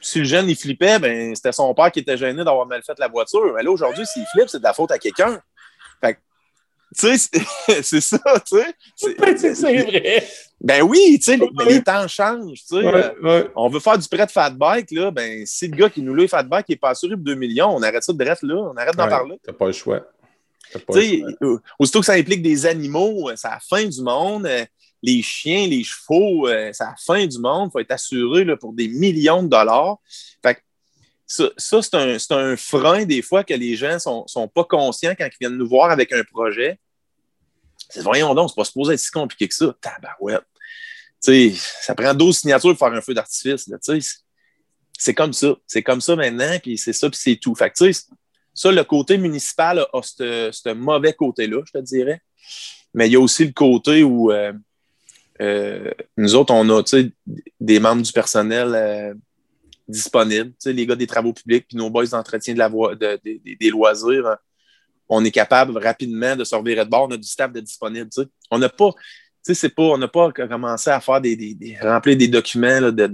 Si 0.00 0.18
le 0.20 0.24
jeune, 0.24 0.48
il 0.48 0.56
flippait, 0.56 0.98
ben, 0.98 1.34
c'était 1.34 1.52
son 1.52 1.74
père 1.74 1.90
qui 1.90 2.00
était 2.00 2.16
gêné 2.16 2.44
d'avoir 2.44 2.66
mal 2.66 2.82
fait 2.82 2.98
la 2.98 3.08
voiture. 3.08 3.52
Mais 3.54 3.62
là, 3.62 3.70
aujourd'hui, 3.70 4.06
s'il 4.06 4.24
flippe, 4.32 4.48
c'est 4.48 4.58
de 4.58 4.64
la 4.64 4.72
faute 4.72 4.90
à 4.92 4.98
quelqu'un. 4.98 5.40
Fait 6.00 6.14
que, 6.14 6.18
tu 6.98 7.18
sais, 7.18 7.82
c'est- 7.82 8.00
ça, 8.00 8.18
tu 8.46 8.56
sais. 8.58 8.74
C'est- 9.54 9.82
vrai. 9.82 10.26
Ben 10.60 10.82
oui, 10.82 11.18
tu 11.18 11.24
sais, 11.32 11.38
les, 11.66 11.82
temps 11.82 12.08
changent, 12.08 12.60
tu 12.60 12.66
sais. 12.66 12.76
Ouais, 12.76 12.94
Euh, 12.94 13.12
ouais. 13.42 13.50
On 13.54 13.68
veut 13.68 13.78
faire 13.80 13.96
du 13.98 14.08
prêt 14.08 14.26
de 14.26 14.30
fat 14.30 14.50
bike, 14.50 14.90
là, 14.92 15.10
ben, 15.10 15.44
si 15.46 15.68
le 15.68 15.76
gars 15.76 15.88
qui 15.90 16.02
nous 16.02 16.14
loue 16.14 16.26
fat 16.26 16.42
bike 16.42 16.68
n'est 16.68 16.76
pas 16.76 16.90
assuré 16.90 17.14
pour 17.14 17.24
2 17.24 17.34
millions, 17.34 17.68
on 17.76 17.82
arrête 17.82 18.02
ça 18.02 18.12
de 18.12 18.18
direct 18.18 18.42
là, 18.42 18.56
on 18.56 18.76
arrête 18.76 18.96
d'en 18.96 19.04
Ouais, 19.04 19.10
parler. 19.10 19.38
T'as 19.44 19.52
pas 19.52 19.66
le 19.66 19.72
choix. 19.72 20.00
T'as 20.72 20.80
pas 20.80 20.94
le 20.96 21.02
choix. 21.02 21.28
euh, 21.42 21.58
aussitôt 21.78 22.00
que 22.00 22.06
ça 22.06 22.14
implique 22.14 22.42
des 22.42 22.66
animaux, 22.66 23.30
euh, 23.30 23.34
c'est 23.36 23.48
la 23.48 23.58
fin 23.60 23.84
du 23.84 24.02
monde. 24.02 24.48
Les 25.02 25.22
chiens, 25.22 25.66
les 25.66 25.84
chevaux, 25.84 26.48
euh, 26.48 26.70
c'est 26.72 26.84
la 26.84 26.94
fin 26.96 27.26
du 27.26 27.38
monde. 27.38 27.68
Il 27.68 27.72
faut 27.72 27.78
être 27.78 27.92
assuré 27.92 28.44
là, 28.44 28.56
pour 28.56 28.72
des 28.72 28.88
millions 28.88 29.42
de 29.42 29.48
dollars. 29.48 29.98
Fait 30.42 30.56
que 30.56 30.60
ça, 31.26 31.82
c'est 31.82 31.94
un, 31.94 32.16
un 32.30 32.56
frein 32.56 33.04
des 33.04 33.22
fois 33.22 33.44
que 33.44 33.54
les 33.54 33.76
gens 33.76 33.94
ne 33.94 33.98
sont, 33.98 34.26
sont 34.26 34.48
pas 34.48 34.64
conscients 34.64 35.14
quand 35.16 35.26
ils 35.26 35.36
viennent 35.40 35.58
nous 35.58 35.68
voir 35.68 35.90
avec 35.90 36.12
un 36.12 36.24
projet. 36.24 36.78
C'est 37.88 38.02
voyons 38.02 38.34
donc, 38.34 38.50
c'est 38.50 38.56
pas 38.56 38.64
supposé 38.64 38.94
être 38.94 39.00
si 39.00 39.10
compliqué 39.10 39.48
que 39.48 39.54
ça. 39.54 39.74
Tabarouette. 39.80 40.44
Ça 41.20 41.94
prend 41.94 42.14
12 42.14 42.38
signatures 42.38 42.76
pour 42.76 42.78
faire 42.78 42.96
un 42.96 43.00
feu 43.00 43.14
d'artifice. 43.14 43.70
C'est 44.98 45.14
comme 45.14 45.32
ça. 45.32 45.54
C'est 45.66 45.82
comme 45.82 46.00
ça 46.00 46.16
maintenant, 46.16 46.58
puis 46.62 46.78
c'est 46.78 46.92
ça, 46.92 47.08
puis 47.08 47.18
c'est 47.22 47.36
tout. 47.36 47.54
Fait 47.54 47.70
que, 47.70 47.92
ça, 48.54 48.72
le 48.72 48.84
côté 48.84 49.18
municipal 49.18 49.86
a 49.92 50.02
ce 50.02 50.50
ce 50.52 50.72
mauvais 50.72 51.12
côté-là, 51.12 51.62
je 51.66 51.72
te 51.72 51.78
dirais. 51.78 52.20
Mais 52.94 53.06
il 53.06 53.12
y 53.12 53.16
a 53.16 53.20
aussi 53.20 53.44
le 53.44 53.52
côté 53.52 54.02
où 54.02 54.32
euh, 54.32 54.52
euh, 55.40 55.90
nous 56.16 56.34
autres, 56.34 56.52
on 56.52 56.68
a 56.70 56.82
des 57.60 57.80
membres 57.80 58.02
du 58.02 58.12
personnel 58.12 58.72
euh, 58.74 59.14
disponibles, 59.86 60.52
les 60.66 60.86
gars 60.86 60.96
des 60.96 61.06
travaux 61.06 61.32
publics, 61.32 61.66
puis 61.68 61.76
nos 61.76 61.90
boys 61.90 62.06
d'entretien 62.06 62.54
de 62.54 62.58
la 62.58 62.68
voie, 62.68 62.94
de- 62.94 63.18
de- 63.24 63.40
des- 63.58 63.70
loisirs. 63.70 64.26
euh, 64.26 64.34
On 65.08 65.24
est 65.24 65.30
capable 65.30 65.78
rapidement 65.78 66.36
de 66.36 66.44
se 66.44 66.54
revirer 66.54 66.84
de 66.84 66.90
bord, 66.90 67.08
on 67.08 67.12
a 67.12 67.16
du 67.16 67.26
staff 67.26 67.50
de 67.52 67.60
disponible. 67.60 68.10
On 68.50 68.58
n'a 68.58 68.68
pas, 68.68 68.90
pas, 69.74 69.82
on 69.82 69.96
n'a 69.98 70.08
pas 70.08 70.30
commencé 70.32 70.90
à 70.90 71.00
faire 71.00 71.20
des, 71.20 71.36
remplir 71.80 72.16
des 72.16 72.28
documents 72.28 72.80
là, 72.80 72.90
de, 72.90 73.06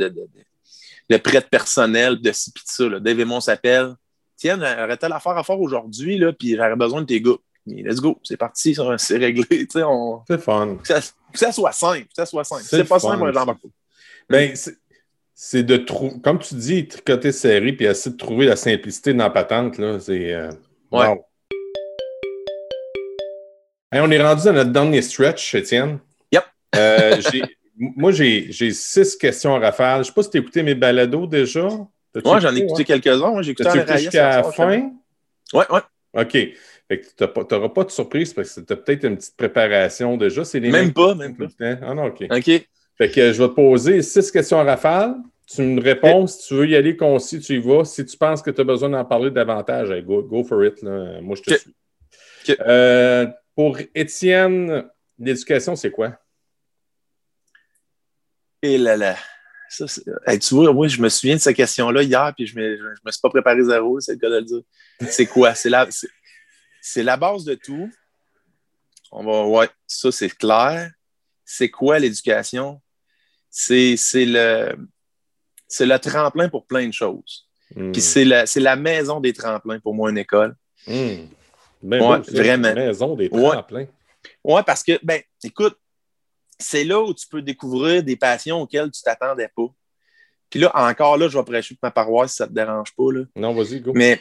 prêt 1.18 1.40
de 1.40 1.46
personnel, 1.46 2.20
de 2.20 2.32
ci, 2.32 2.50
puis 2.50 2.64
de 2.64 2.68
ça. 2.70 2.88
Là. 2.88 2.98
Dave 2.98 3.20
et. 3.20 3.94
Tiens, 4.36 4.60
arrête 4.60 5.02
l'affaire 5.08 5.36
à 5.38 5.44
faire 5.44 5.60
aujourd'hui, 5.60 6.18
puis 6.32 6.56
j'aurais 6.56 6.74
besoin 6.74 7.02
de 7.02 7.06
tes 7.06 7.20
gars. 7.20 7.36
Mais 7.66 7.82
let's 7.82 8.00
go, 8.00 8.18
c'est 8.22 8.36
parti, 8.36 8.76
c'est 8.98 9.16
réglé. 9.16 9.44
tu 9.48 9.66
sais, 9.70 9.82
On, 9.82 10.22
C'est 10.28 10.40
fun. 10.40 10.78
ça, 10.84 11.00
que 11.00 11.38
ça 11.38 11.52
soit 11.52 11.72
simple. 11.72 12.06
ça 12.14 12.26
soit 12.26 12.44
simple. 12.44 12.62
C'est 12.64 12.84
pas 12.84 12.98
simple, 12.98 13.32
j'embarque 13.32 13.62
pas. 13.62 13.68
Ben, 14.28 14.54
c'est 15.34 15.62
de 15.62 15.76
trouver, 15.76 16.20
comme 16.22 16.38
tu 16.38 16.54
dis, 16.54 16.86
tricoter 16.86 17.32
serré 17.32 17.72
puis 17.72 17.86
essayer 17.86 18.12
de 18.12 18.16
trouver 18.16 18.46
la 18.46 18.56
simplicité 18.56 19.12
dans 19.12 19.24
la 19.24 19.30
patente. 19.30 19.78
Là, 19.78 19.98
c'est, 19.98 20.32
euh, 20.32 20.50
ouais. 20.92 21.24
on 23.92 24.10
est 24.10 24.22
rendu 24.22 24.44
dans 24.44 24.52
notre 24.52 24.70
dernier 24.70 25.02
stretch, 25.02 25.54
Étienne. 25.54 25.98
Yep. 26.32 26.44
Euh, 26.76 27.20
moi, 27.76 28.12
j'ai 28.12 28.52
six 28.72 29.16
questions 29.16 29.56
à 29.56 29.58
rafale. 29.58 29.96
Je 29.96 29.98
ne 29.98 30.04
sais 30.04 30.12
pas 30.12 30.22
si 30.22 30.30
tu 30.30 30.36
as 30.36 30.40
écouté 30.40 30.62
mes 30.62 30.74
balados 30.74 31.26
déjà. 31.26 31.68
Moi, 32.24 32.40
j'en 32.40 32.54
ai 32.54 32.60
écouté 32.60 32.84
quelques-uns. 32.84 33.42
J'ai 33.42 33.52
écouté 33.52 33.70
jusqu'à 33.98 34.36
la 34.36 34.42
fin? 34.44 34.90
Oui, 35.52 35.64
oui. 35.70 35.80
OK. 36.14 36.38
Fait 36.88 37.00
que 37.00 37.06
tu 37.16 37.54
n'auras 37.54 37.68
pas 37.70 37.84
de 37.84 37.90
surprise 37.90 38.34
parce 38.34 38.54
que 38.54 38.60
tu 38.60 38.72
as 38.72 38.76
peut-être 38.76 39.04
une 39.04 39.16
petite 39.16 39.36
préparation 39.36 40.16
déjà. 40.16 40.42
Les 40.54 40.70
même 40.70 40.92
pas, 40.92 41.14
même 41.14 41.36
pas. 41.36 41.46
Ah 41.82 41.94
non, 41.94 42.06
OK. 42.06 42.24
OK. 42.30 42.68
Fait 42.96 43.10
que 43.10 43.32
je 43.32 43.42
vais 43.42 43.48
te 43.48 43.54
poser 43.54 44.02
six 44.02 44.30
questions 44.30 44.58
à 44.58 44.64
rafale. 44.64 45.16
Tu 45.46 45.62
me 45.62 45.80
réponds. 45.80 46.26
Si 46.26 46.48
tu 46.48 46.54
veux 46.54 46.68
y 46.68 46.76
aller 46.76 46.96
concis, 46.96 47.40
tu 47.40 47.54
y 47.54 47.58
vas. 47.58 47.84
Si 47.84 48.04
tu 48.04 48.16
penses 48.16 48.42
que 48.42 48.50
tu 48.50 48.60
as 48.60 48.64
besoin 48.64 48.90
d'en 48.90 49.04
parler 49.04 49.30
davantage, 49.30 49.90
go, 50.02 50.22
go, 50.22 50.44
for 50.44 50.64
it. 50.64 50.82
Moi, 50.82 51.36
je 51.36 51.42
te 51.42 51.58
suis. 51.58 51.74
Euh, 52.60 53.26
pour 53.54 53.78
Étienne, 53.94 54.84
l'éducation, 55.18 55.76
c'est 55.76 55.90
quoi? 55.90 56.18
Et 58.62 58.78
là 58.78 58.96
là. 58.96 59.16
Ça, 59.68 59.86
tu 60.38 60.54
vois, 60.54 60.72
moi, 60.72 60.86
je 60.86 61.00
me 61.00 61.08
souviens 61.08 61.34
de 61.34 61.40
cette 61.40 61.56
question-là 61.56 62.02
hier, 62.02 62.32
puis 62.36 62.46
je 62.46 62.56
ne 62.56 62.62
me, 62.62 62.76
je, 62.76 62.82
me, 63.04 63.10
suis 63.10 63.20
pas 63.20 63.30
préparé 63.30 63.62
zéro, 63.62 63.98
c'est 63.98 64.12
le 64.12 64.18
cas 64.18 64.28
de 64.28 64.36
le 64.36 64.42
dire. 64.42 64.60
C'est 65.08 65.26
quoi? 65.26 65.54
C'est 65.54 65.70
la, 65.70 65.88
c'est 66.86 67.02
la 67.02 67.16
base 67.16 67.44
de 67.44 67.54
tout. 67.54 67.90
On 69.10 69.24
va, 69.24 69.46
ouais, 69.46 69.70
ça, 69.86 70.12
c'est 70.12 70.28
clair. 70.28 70.90
C'est 71.42 71.70
quoi 71.70 71.98
l'éducation? 71.98 72.80
C'est 73.48 73.96
le, 74.14 74.76
le 75.80 75.96
tremplin 75.96 76.50
pour 76.50 76.66
plein 76.66 76.86
de 76.86 76.92
choses. 76.92 77.48
Hmm. 77.74 77.92
Puis 77.92 78.02
c'est 78.02 78.26
la, 78.26 78.44
la 78.56 78.76
maison 78.76 79.20
des 79.20 79.32
tremplins 79.32 79.80
pour 79.80 79.94
moi, 79.94 80.10
une 80.10 80.18
école. 80.18 80.54
Hmm. 80.86 81.24
Ben 81.82 82.02
ouais, 82.02 82.18
vraiment. 82.18 82.68
La 82.68 82.74
maison 82.74 83.14
des 83.16 83.30
tremplins. 83.30 83.86
Oui, 84.44 84.54
ouais, 84.54 84.62
parce 84.62 84.82
que, 84.82 84.98
ben, 85.02 85.22
écoute, 85.42 85.78
c'est 86.58 86.84
là 86.84 87.00
où 87.00 87.14
tu 87.14 87.26
peux 87.26 87.40
découvrir 87.40 88.02
des 88.02 88.16
passions 88.16 88.60
auxquelles 88.60 88.90
tu 88.90 89.00
ne 89.00 89.04
t'attendais 89.04 89.48
pas. 89.56 89.68
Puis 90.50 90.60
là, 90.60 90.70
encore 90.74 91.16
là, 91.16 91.28
je 91.28 91.38
vais 91.38 91.44
prêcher 91.44 91.74
pour 91.76 91.86
ma 91.86 91.90
paroisse 91.90 92.32
si 92.32 92.36
ça 92.36 92.44
ne 92.44 92.50
te 92.50 92.54
dérange 92.54 92.94
pas. 92.94 93.10
Là. 93.10 93.22
Non, 93.36 93.54
vas-y, 93.54 93.80
go. 93.80 93.92
Mais 93.94 94.20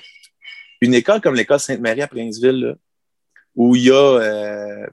une 0.86 0.93
école 0.93 1.21
comme 1.21 1.36
l'école 1.36 1.59
Sainte-Marie 1.59 2.01
à 2.01 2.07
Princeville, 2.07 2.75
où 3.55 3.75
il 3.75 3.84
y 3.84 3.91
a, 3.91 3.93
euh, 3.95 4.77
je 4.79 4.81
ne 4.81 4.86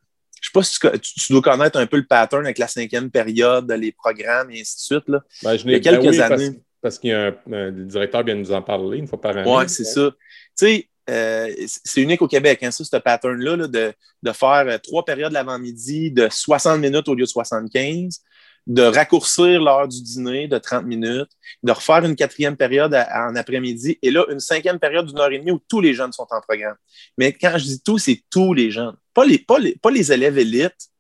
sais 0.43 0.51
pas 0.53 0.63
si 0.63 0.79
tu, 1.17 1.33
dois 1.33 1.43
connaître 1.43 1.79
un 1.79 1.87
peu 1.87 1.97
le 1.97 2.07
pattern 2.07 2.45
avec 2.45 2.59
la 2.59 2.69
cinquième 2.69 3.11
période, 3.11 3.71
les 3.73 3.93
programmes 3.93 4.51
et 4.51 4.61
ainsi 4.61 4.77
de 4.77 4.81
suite. 4.81 5.09
Là. 5.09 5.23
Ben, 5.43 5.57
je 5.57 5.65
il 5.65 5.73
y 5.73 5.75
a 5.75 5.81
quelques 5.81 6.17
ben 6.17 6.21
années. 6.21 6.61
Parce, 6.83 6.99
qu'il 6.99 7.11
y 7.11 7.13
a 7.13 7.27
un, 7.27 7.35
le 7.47 7.85
directeur 7.85 8.25
vient 8.25 8.35
nous 8.35 8.53
en 8.53 8.63
parler 8.63 8.99
une 8.99 9.07
fois 9.07 9.21
par 9.21 9.37
an. 9.37 9.59
Oui, 9.59 9.69
c'est 9.69 9.85
ça. 9.85 10.11
Tu 10.11 10.17
sais, 10.55 10.89
euh, 11.11 11.53
c'est 11.67 12.03
unique 12.03 12.23
au 12.23 12.29
Québec, 12.29 12.63
hein, 12.63 12.71
ça, 12.71 12.85
ce 12.85 12.97
pattern-là, 12.97 13.57
de, 13.67 13.93
de, 14.23 14.33
faire 14.33 14.65
euh, 14.67 14.79
trois 14.79 15.05
périodes 15.05 15.33
l'avant-midi 15.33 16.11
de 16.11 16.29
60 16.31 16.81
minutes 16.81 17.09
au 17.09 17.15
lieu 17.15 17.25
de 17.25 17.29
75, 17.29 18.21
de 18.67 18.83
raccourcir 18.83 19.61
l'heure 19.61 19.89
du 19.89 20.03
dîner 20.03 20.49
de 20.49 20.59
30 20.59 20.85
minutes, 20.85 21.31
de 21.63 21.73
refaire 21.73 22.05
une 22.05 22.15
quatrième 22.15 22.57
période 22.57 22.95
en 22.95 23.35
après-midi, 23.35 23.99
et 24.03 24.11
là, 24.11 24.25
une 24.31 24.41
cinquième 24.41 24.79
période 24.79 25.07
d'une 25.07 25.19
heure 25.19 25.33
et 25.33 25.39
demie 25.39 25.51
où 25.51 25.61
tous 25.69 25.81
les 25.81 25.95
jeunes 25.95 26.13
sont 26.13 26.27
en 26.31 26.41
programme. 26.41 26.77
Mais 27.19 27.33
quand 27.33 27.57
je 27.57 27.65
dis 27.65 27.83
tous, 27.83 27.99
c'est 27.99 28.23
tous 28.31 28.55
les 28.55 28.71
jeunes, 28.71 28.97
pas 29.15 29.25
les, 29.25 29.39
pas 29.39 29.59
les, 29.59 29.77
pas 29.77 29.91
les 29.91 30.13
élèves 30.13 30.39
élites 30.39 30.91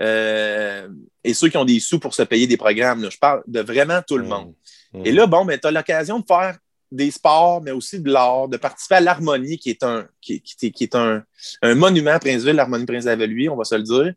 euh, 0.00 0.88
et 1.22 1.34
ceux 1.34 1.48
qui 1.48 1.56
ont 1.56 1.64
des 1.64 1.80
sous 1.80 1.98
pour 1.98 2.14
se 2.14 2.22
payer 2.22 2.46
des 2.46 2.56
programmes. 2.56 3.10
Je 3.10 3.18
parle 3.18 3.42
de 3.46 3.60
vraiment 3.60 4.00
tout 4.06 4.16
le 4.16 4.24
mmh. 4.24 4.28
monde. 4.28 4.54
Mmh. 4.92 5.06
Et 5.06 5.12
là, 5.12 5.26
bon, 5.26 5.44
ben, 5.44 5.58
tu 5.58 5.66
as 5.66 5.70
l'occasion 5.70 6.20
de 6.20 6.24
faire 6.26 6.58
des 6.90 7.10
sports, 7.10 7.62
mais 7.62 7.70
aussi 7.70 8.00
de 8.00 8.10
l'art, 8.10 8.48
de 8.48 8.56
participer 8.56 8.96
à 8.96 9.00
l'harmonie, 9.00 9.58
qui 9.58 9.70
est 9.70 9.82
un, 9.84 10.08
qui, 10.20 10.40
qui, 10.40 10.72
qui 10.72 10.84
est 10.84 10.94
un, 10.94 11.22
un 11.62 11.74
monument 11.74 12.12
à 12.12 12.18
Princeville, 12.18 12.56
l'harmonie 12.56 12.86
prince 12.86 13.06
lui 13.06 13.48
on 13.48 13.56
va 13.56 13.64
se 13.64 13.74
le 13.74 13.82
dire. 13.82 14.12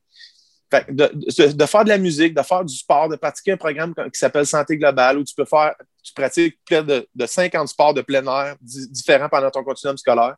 De, 0.89 1.51
de, 1.51 1.65
faire 1.65 1.84
de 1.84 1.89
la 1.89 1.97
musique, 1.97 2.34
de 2.34 2.41
faire 2.41 2.63
du 2.63 2.76
sport, 2.76 3.09
de 3.09 3.15
pratiquer 3.15 3.51
un 3.53 3.57
programme 3.57 3.93
qui 3.95 4.19
s'appelle 4.19 4.45
Santé 4.45 4.78
globale, 4.78 5.17
où 5.17 5.24
tu 5.24 5.36
peux 5.36 5.45
faire, 5.45 5.76
tu 6.03 6.13
pratiques 6.13 6.57
plein 6.65 6.84
de, 6.84 7.07
de 7.13 7.26
50 7.26 7.67
sports 7.67 7.93
de 7.93 8.01
plein 8.01 8.26
air 8.26 8.55
différents 8.61 9.30
pendant 9.30 9.49
ton 9.51 9.63
continuum 9.63 9.97
scolaire. 9.97 10.36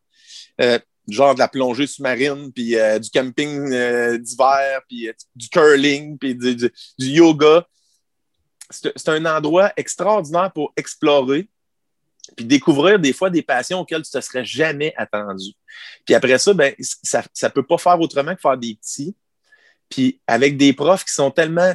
Euh, 0.62 0.80
genre 1.08 1.36
de 1.36 1.40
la 1.40 1.48
plongée 1.48 1.88
sous-marine, 1.88 2.52
puis 2.52 2.76
euh, 2.76 2.98
du 3.00 3.10
camping 3.10 3.72
euh, 3.72 4.18
d'hiver, 4.18 4.82
puis 4.88 5.10
du 5.36 5.50
curling, 5.50 6.18
puis 6.18 6.36
du, 6.36 6.56
du 6.56 6.72
yoga. 7.00 7.68
C'est 8.72 9.10
un 9.10 9.26
endroit 9.26 9.72
extraordinaire 9.78 10.52
pour 10.52 10.74
explorer, 10.76 11.48
puis 12.36 12.46
découvrir 12.46 12.98
des 12.98 13.14
fois 13.14 13.30
des 13.30 13.44
passions 13.44 13.82
auxquelles 13.82 14.02
tu 14.02 14.16
ne 14.16 14.20
te 14.20 14.26
serais 14.26 14.44
jamais 14.44 14.94
attendu. 14.98 15.54
Puis 16.04 16.16
après 16.16 16.40
ça, 16.40 16.54
ben, 16.54 16.74
ça 16.80 17.24
ne 17.44 17.50
peut 17.50 17.66
pas 17.66 17.78
faire 17.78 18.00
autrement 18.00 18.34
que 18.34 18.42
faire 18.42 18.58
des 18.58 18.74
petits. 18.76 19.16
Puis 19.90 20.20
avec 20.28 20.58
des 20.58 20.74
profs 20.74 21.06
qui 21.06 21.14
sont 21.14 21.32
tellement 21.32 21.74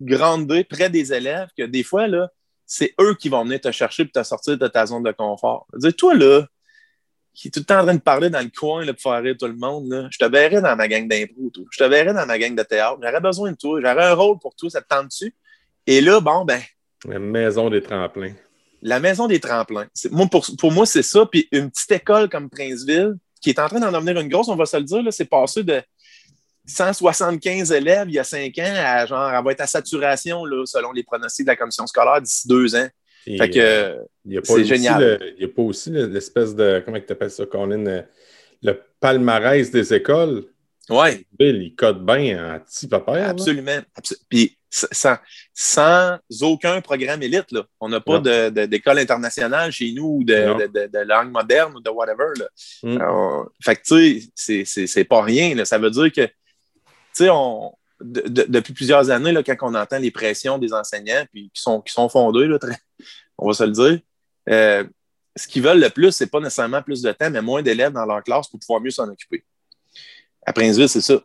grandés 0.00 0.64
près 0.64 0.90
des 0.90 1.12
élèves 1.12 1.48
que 1.56 1.64
des 1.64 1.82
fois, 1.82 2.06
là, 2.06 2.28
c'est 2.66 2.94
eux 3.00 3.14
qui 3.14 3.28
vont 3.28 3.44
venir 3.44 3.60
te 3.60 3.70
chercher 3.70 4.04
et 4.04 4.08
te 4.08 4.22
sortir 4.22 4.58
de 4.58 4.68
ta 4.68 4.86
zone 4.86 5.02
de 5.02 5.12
confort. 5.12 5.66
Dire, 5.74 5.94
toi, 5.94 6.14
là, 6.14 6.46
qui 7.34 7.48
est 7.48 7.50
tout 7.50 7.60
le 7.60 7.64
temps 7.64 7.80
en 7.80 7.84
train 7.84 7.94
de 7.94 8.00
parler 8.00 8.30
dans 8.30 8.40
le 8.40 8.50
coin 8.54 8.84
là, 8.84 8.92
pour 8.92 9.02
faire 9.02 9.22
rire 9.22 9.36
tout 9.38 9.46
le 9.46 9.56
monde, 9.56 9.90
là, 9.90 10.08
je 10.10 10.18
te 10.18 10.24
verrais 10.24 10.60
dans 10.60 10.76
ma 10.76 10.88
gang 10.88 11.06
d'impro, 11.08 11.50
je 11.70 11.78
te 11.78 11.84
verrais 11.84 12.12
dans 12.12 12.26
ma 12.26 12.38
gang 12.38 12.54
de 12.54 12.62
théâtre, 12.62 12.98
j'aurais 13.02 13.20
besoin 13.20 13.52
de 13.52 13.56
toi, 13.56 13.80
j'aurais 13.80 14.04
un 14.04 14.14
rôle 14.14 14.38
pour 14.38 14.54
toi, 14.54 14.68
ça 14.68 14.82
te 14.82 14.88
tente 14.88 15.08
dessus. 15.08 15.34
Et 15.86 16.00
là, 16.00 16.20
bon, 16.20 16.44
ben. 16.44 16.60
La 17.06 17.18
maison 17.18 17.70
des 17.70 17.82
tremplins 17.82 18.34
la 18.82 18.98
maison 18.98 19.28
des 19.28 19.40
tremplins. 19.40 19.86
Moi, 20.10 20.26
pour, 20.26 20.44
pour, 20.58 20.72
moi, 20.72 20.84
c'est 20.84 21.02
ça. 21.02 21.24
Puis 21.24 21.48
une 21.52 21.70
petite 21.70 21.92
école 21.92 22.28
comme 22.28 22.50
Princeville, 22.50 23.14
qui 23.40 23.50
est 23.50 23.58
en 23.58 23.68
train 23.68 23.80
d'en 23.80 23.92
devenir 23.92 24.20
une 24.20 24.28
grosse, 24.28 24.48
on 24.48 24.56
va 24.56 24.66
se 24.66 24.76
le 24.76 24.82
dire, 24.82 25.02
c'est 25.10 25.24
passé 25.24 25.62
de 25.62 25.80
175 26.72 27.72
élèves 27.72 28.08
il 28.08 28.14
y 28.14 28.18
a 28.18 28.24
cinq 28.24 28.58
ans 28.58 28.74
à 28.76 29.06
genre, 29.06 29.30
elle 29.30 29.44
va 29.44 29.52
être 29.52 29.60
à 29.60 29.66
saturation 29.66 30.44
là, 30.44 30.64
selon 30.66 30.92
les 30.92 31.02
pronostics 31.02 31.46
de 31.46 31.50
la 31.50 31.56
commission 31.56 31.86
scolaire 31.86 32.20
d'ici 32.20 32.48
deux 32.48 32.74
ans. 32.74 32.88
fait 33.24 33.50
que 33.50 33.58
euh, 33.58 34.42
c'est 34.44 34.64
génial. 34.64 35.18
Il 35.36 35.44
n'y 35.44 35.44
a 35.44 35.54
pas 35.54 35.62
aussi 35.62 35.90
l'espèce 35.90 36.54
de, 36.54 36.82
comment 36.84 36.98
tu 37.00 37.12
appelles 37.12 37.30
ça, 37.30 37.46
Colin, 37.46 37.86
euh, 37.86 38.02
le 38.62 38.80
palmarès 39.00 39.70
des 39.70 39.94
écoles? 39.94 40.44
Oui. 40.90 41.26
Bill, 41.38 41.62
il 41.62 41.74
code 41.74 42.04
bien 42.04 42.54
en 42.54 42.58
petit 42.60 42.88
papa. 42.88 43.28
Absolument. 43.28 43.80
Puis 44.28 44.56
sans, 44.72 45.16
sans, 45.52 46.18
aucun 46.40 46.80
programme 46.80 47.22
élite. 47.22 47.52
Là. 47.52 47.64
On 47.80 47.88
n'a 47.88 48.00
pas 48.00 48.20
d'école 48.20 48.98
internationale 48.98 49.70
chez 49.70 49.92
nous 49.92 50.18
ou 50.20 50.24
de, 50.24 51.04
langue 51.04 51.30
moderne 51.30 51.74
ou 51.76 51.80
de 51.80 51.90
whatever. 51.90 52.32
Là. 52.38 52.48
Mm. 52.82 53.44
fait 53.62 53.76
que, 53.76 53.82
tu 53.84 54.30
sais, 54.34 54.86
c'est 54.86 55.04
pas 55.04 55.22
rien. 55.22 55.54
Là. 55.54 55.64
Ça 55.64 55.78
veut 55.78 55.90
dire 55.90 56.10
que, 56.10 56.28
sais, 57.14 57.30
on, 57.30 57.74
depuis 58.00 58.72
plusieurs 58.72 59.10
années, 59.10 59.32
là, 59.32 59.42
quand 59.42 59.56
on 59.62 59.74
entend 59.74 59.98
les 59.98 60.10
pressions 60.10 60.58
des 60.58 60.72
enseignants, 60.72 61.24
puis 61.32 61.50
qui 61.54 61.62
sont, 61.62 61.80
qui 61.80 61.92
sont 61.92 62.08
fondées, 62.08 62.46
là, 62.46 62.58
on 63.38 63.48
va 63.48 63.54
se 63.54 63.64
le 63.64 63.70
dire, 63.70 64.00
euh, 64.48 64.84
ce 65.36 65.48
qu'ils 65.48 65.62
veulent 65.62 65.80
le 65.80 65.90
plus, 65.90 66.12
c'est 66.12 66.26
pas 66.26 66.40
nécessairement 66.40 66.82
plus 66.82 67.02
de 67.02 67.12
temps, 67.12 67.30
mais 67.30 67.42
moins 67.42 67.62
d'élèves 67.62 67.92
dans 67.92 68.04
leur 68.04 68.22
classe 68.22 68.48
pour 68.48 68.60
pouvoir 68.60 68.80
mieux 68.80 68.90
s'en 68.90 69.08
occuper. 69.08 69.44
À 70.44 70.52
Princeville, 70.52 70.88
c'est 70.88 71.00
ça. 71.00 71.22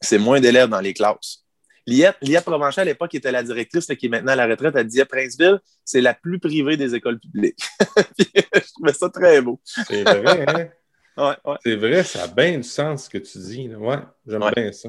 C'est 0.00 0.18
moins 0.18 0.40
d'élèves 0.40 0.68
dans 0.68 0.80
les 0.80 0.94
classes. 0.94 1.44
Liette, 1.86 2.16
Liette 2.22 2.44
Provencher, 2.44 2.82
à 2.82 2.84
l'époque, 2.84 3.14
était 3.14 3.32
la 3.32 3.42
directrice 3.42 3.86
qui 3.86 4.06
est 4.06 4.08
maintenant 4.08 4.32
à 4.32 4.36
la 4.36 4.46
retraite. 4.46 4.74
Elle 4.76 4.86
disait 4.86 5.04
Princeville, 5.04 5.58
c'est 5.84 6.00
la 6.00 6.14
plus 6.14 6.38
privée 6.38 6.76
des 6.76 6.94
écoles 6.94 7.18
publiques. 7.18 7.58
je 8.18 8.72
trouvais 8.72 8.92
ça 8.92 9.08
très 9.10 9.42
beau. 9.42 9.60
C'est 9.64 10.04
vrai, 10.04 10.44
hein? 10.48 10.68
Ouais, 11.16 11.34
ouais. 11.44 11.56
C'est 11.64 11.76
vrai, 11.76 12.04
ça 12.04 12.24
a 12.24 12.28
bien 12.28 12.56
du 12.56 12.62
sens 12.62 13.04
ce 13.04 13.10
que 13.10 13.18
tu 13.18 13.38
dis. 13.38 13.68
Ouais, 13.74 13.98
j'aime 14.26 14.50
bien 14.54 14.72
ça. 14.72 14.88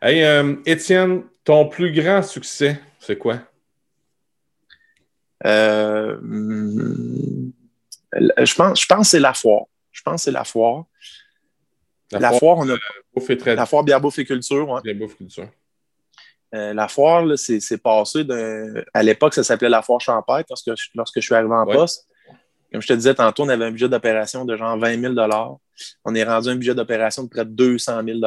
Hey, 0.00 0.22
euh, 0.22 0.56
Étienne, 0.64 1.24
ton 1.44 1.68
plus 1.68 1.92
grand 1.92 2.22
succès, 2.22 2.80
c'est 2.98 3.18
quoi? 3.18 3.40
Euh, 5.44 6.16
je 8.12 8.54
pense, 8.54 8.80
je 8.80 8.86
pense 8.86 8.98
que 8.98 9.06
c'est 9.06 9.20
la 9.20 9.34
foire. 9.34 9.64
Je 9.90 10.02
pense 10.02 10.16
que 10.16 10.20
c'est 10.22 10.30
la 10.30 10.44
foire. 10.44 10.84
La, 12.12 12.32
foire, 12.32 12.58
on 12.58 12.68
a. 12.68 12.72
Euh, 12.72 13.54
la 13.54 13.66
foire 13.66 13.84
Bière 13.84 14.00
et 14.18 14.24
Culture. 14.24 14.68
Ouais. 14.68 14.80
Bière 14.82 15.08
Culture. 15.16 15.48
Euh, 16.54 16.74
la 16.74 16.88
foire, 16.88 17.24
c'est 17.36 17.78
passé 17.78 18.26
À 18.92 19.02
l'époque, 19.02 19.34
ça 19.34 19.44
s'appelait 19.44 19.68
la 19.68 19.82
foire 19.82 20.00
Champêtre 20.00 20.46
lorsque, 20.48 20.70
lorsque 20.94 21.20
je 21.20 21.24
suis 21.24 21.34
arrivé 21.34 21.52
en 21.52 21.66
poste. 21.66 22.08
Comme 22.72 22.80
je 22.80 22.86
te 22.86 22.92
disais 22.92 23.14
tantôt, 23.14 23.44
on 23.44 23.48
avait 23.48 23.64
un 23.64 23.70
budget 23.70 23.88
d'opération 23.88 24.44
de 24.44 24.56
genre 24.56 24.78
20 24.78 25.00
000 25.00 25.14
On 26.04 26.14
est 26.14 26.24
rendu 26.24 26.48
un 26.50 26.54
budget 26.54 26.74
d'opération 26.74 27.24
de 27.24 27.28
près 27.28 27.44
de 27.44 27.50
200 27.50 28.02
000 28.04 28.20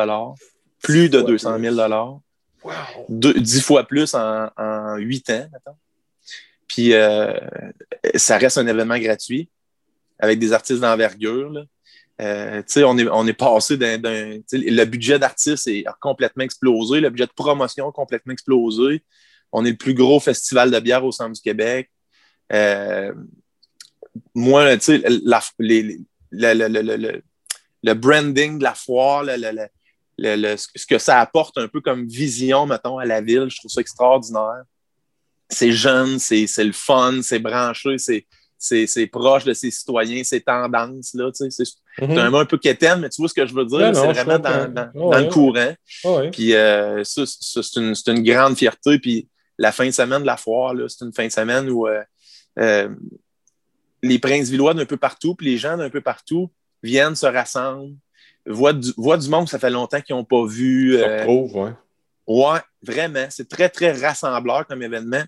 Plus 0.82 1.10
de 1.10 1.22
200 1.22 1.60
000 1.60 1.76
wow. 2.64 2.72
Dix 3.10 3.62
fois 3.62 3.86
plus 3.86 4.14
en, 4.16 4.96
huit 4.98 5.30
ans, 5.30 5.48
maintenant. 5.52 5.78
Puis, 6.68 6.94
euh, 6.94 7.34
ça 8.16 8.38
reste 8.38 8.58
un 8.58 8.68
événement 8.68 8.98
gratuit 8.98 9.50
avec 10.20 10.40
des 10.40 10.52
artistes 10.54 10.82
d'envergure. 10.82 11.66
Euh, 12.22 12.62
on, 12.78 12.98
est, 12.98 13.08
on 13.10 13.28
est 13.28 13.34
passé 13.34 13.78
d'un. 13.78 13.98
Le 14.02 14.86
budget 14.86 15.20
d'artistes 15.20 15.68
est 15.68 15.86
complètement 16.00 16.44
explosé, 16.44 17.00
le 17.00 17.10
budget 17.10 17.26
de 17.26 17.34
promotion 17.36 17.92
complètement 17.92 18.34
explosé. 18.34 19.04
On 19.52 19.66
est 19.66 19.72
le 19.72 19.78
plus 19.78 19.94
gros 19.94 20.20
festival 20.20 20.72
de 20.72 20.80
bière 20.80 21.04
au 21.06 21.12
centre 21.12 21.34
du 21.34 21.42
Québec. 21.42 21.90
Euh, 22.52 23.14
moi, 24.34 24.78
tu 24.78 24.84
sais, 24.84 25.04
le 27.84 27.94
branding 27.94 28.58
de 28.58 28.64
la 28.64 28.74
foire, 28.74 29.26
ce 29.26 30.86
que 30.86 30.98
ça 30.98 31.20
apporte 31.20 31.58
un 31.58 31.68
peu 31.68 31.82
comme 31.82 32.08
vision, 32.08 32.66
mettons, 32.66 32.98
à 32.98 33.06
la 33.06 33.22
ville, 33.22 33.48
je 33.50 33.58
trouve 33.58 33.72
ça 33.72 33.82
extraordinaire. 33.82 34.64
C'est 35.50 35.72
jeune, 35.72 36.20
c'est 36.20 36.48
le 36.58 36.72
fun, 36.72 37.22
c'est 37.22 37.40
branché, 37.40 37.98
c'est 37.98 38.26
c'est 38.64 39.08
proche 39.08 39.44
de 39.44 39.54
ses 39.54 39.72
citoyens, 39.72 40.24
ses 40.24 40.42
tendances. 40.42 41.14
Là, 41.14 41.30
c'est 41.34 41.50
mhm. 42.02 42.18
un 42.18 42.30
mot 42.30 42.38
un 42.38 42.46
peu 42.46 42.58
quétaine, 42.58 43.02
mais 43.02 43.10
tu 43.10 43.22
vois 43.22 43.28
ce 43.28 43.34
que 43.34 43.46
je 43.46 43.54
veux 43.54 43.66
dire? 43.66 43.94
c'est 43.94 44.14
vraiment 44.14 44.40
dans, 44.40 45.20
le 45.20 45.30
courant. 45.30 45.74
Puis 46.32 46.54
euh, 46.54 47.04
ça, 47.04 47.24
c'est 47.26 47.80
une, 47.80 47.94
une, 48.08 48.24
grande 48.24 48.58
fierté. 48.58 49.00
Puis 49.00 49.28
la 49.58 49.72
fin 49.72 49.86
de 49.86 49.92
semaine 49.92 50.22
de 50.22 50.26
la 50.26 50.38
foire, 50.38 50.74
c'est 50.88 51.06
une 51.06 51.14
fin 51.14 51.28
de 51.28 51.32
semaine 51.32 51.70
où 51.70 51.88
euh, 51.88 52.02
euh, 52.60 52.90
les 54.04 54.20
princes 54.20 54.50
villois 54.50 54.74
d'un 54.74 54.86
peu 54.86 54.98
partout, 54.98 55.34
puis 55.34 55.48
les 55.48 55.58
gens 55.58 55.78
d'un 55.78 55.90
peu 55.90 56.02
partout 56.02 56.52
viennent, 56.84 57.16
se 57.16 57.26
rassemblent, 57.26 57.96
voient 58.46 58.74
du, 58.74 58.92
du 58.92 59.30
monde 59.30 59.46
que 59.46 59.52
ça 59.52 59.60
fait 59.60 59.70
longtemps 59.70 60.02
qu'ils 60.02 60.16
n'ont 60.16 60.26
pas 60.26 60.46
vu. 60.46 61.00
Ça 61.00 61.24
prouve, 61.24 61.56
ouais. 61.56 61.72
Ouais, 62.28 62.60
vraiment. 62.82 63.26
C'est 63.30 63.48
très, 63.48 63.70
très 63.70 63.94
rassembleur 63.94 64.68
comme 64.68 64.84
événement. 64.84 65.24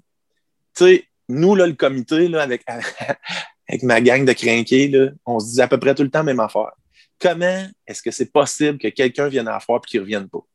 Tu 0.75 0.83
sais, 0.85 1.07
nous, 1.29 1.55
là, 1.55 1.65
le 1.65 1.73
comité, 1.73 2.27
là, 2.27 2.43
avec, 2.43 2.63
avec 3.69 3.83
ma 3.83 4.01
gang 4.01 4.25
de 4.25 4.33
crinqués, 4.33 4.89
là, 4.89 5.09
on 5.25 5.39
se 5.39 5.53
dit 5.53 5.61
à 5.61 5.67
peu 5.67 5.79
près 5.79 5.95
tout 5.95 6.03
le 6.03 6.11
temps 6.11 6.23
même 6.23 6.39
affaire. 6.39 6.71
Comment 7.17 7.65
est-ce 7.87 8.01
que 8.01 8.11
c'est 8.11 8.31
possible 8.31 8.77
que 8.77 8.89
quelqu'un 8.89 9.29
vienne 9.29 9.47
à 9.47 9.53
la 9.53 9.59
foire 9.61 9.81
et 9.83 9.87
qu'il 9.87 10.01
ne 10.01 10.03
revienne 10.03 10.27
pas? 10.27 10.45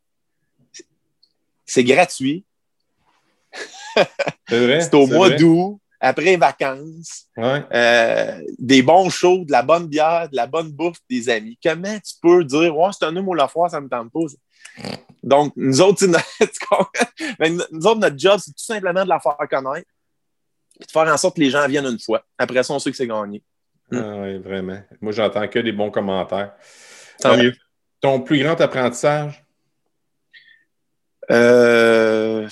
C'est 1.65 1.85
gratuit. 1.85 2.45
C'est 4.49 4.95
au 4.95 5.07
mois 5.07 5.31
d'août, 5.31 5.81
après 6.01 6.37
vacances. 6.37 7.27
Euh, 7.39 8.41
des 8.59 8.83
bons 8.83 9.11
shows, 9.11 9.45
de 9.45 9.53
la 9.53 9.63
bonne 9.63 9.87
bière, 9.87 10.29
de 10.29 10.37
la 10.37 10.47
bonne 10.47 10.71
bouffe, 10.71 10.99
des 11.09 11.29
amis. 11.29 11.59
Comment 11.63 11.99
tu 11.99 12.15
peux 12.23 12.43
dire, 12.45 12.77
ouais, 12.77 12.91
c'est 12.99 13.05
un 13.05 13.15
humour 13.15 13.37
la 13.37 13.49
foire, 13.49 13.71
ça 13.71 13.79
ne 13.79 13.85
me 13.85 13.91
tente 13.91 14.11
pas? 14.11 14.21
Donc, 15.23 15.53
nous 15.57 15.81
autres, 15.81 16.07
nous 17.71 17.87
autres, 17.87 18.01
notre 18.01 18.19
job, 18.19 18.41
c'est 18.43 18.53
tout 18.53 18.65
simplement 18.65 19.05
de 19.05 19.09
la 19.09 19.21
faire 19.21 19.37
connaître 19.49 19.87
de 20.81 20.91
faire 20.91 21.13
en 21.13 21.17
sorte 21.17 21.37
que 21.37 21.41
les 21.41 21.51
gens 21.51 21.67
viennent 21.69 21.87
une 21.87 21.99
fois. 21.99 22.25
Après 22.39 22.63
ça, 22.63 22.75
on 22.75 22.79
sait 22.79 22.91
que 22.91 22.97
c'est 22.97 23.07
gagné. 23.07 23.43
Ah 23.93 24.17
oui, 24.19 24.39
vraiment. 24.39 24.81
Moi, 25.01 25.13
j'entends 25.13 25.47
que 25.49 25.59
des 25.59 25.73
bons 25.73 25.91
commentaires. 25.91 26.55
Tant 27.21 27.37
mieux. 27.37 27.55
Ton 28.01 28.21
plus 28.21 28.43
grand 28.43 28.59
apprentissage? 28.61 29.45
Euh, 31.31 32.49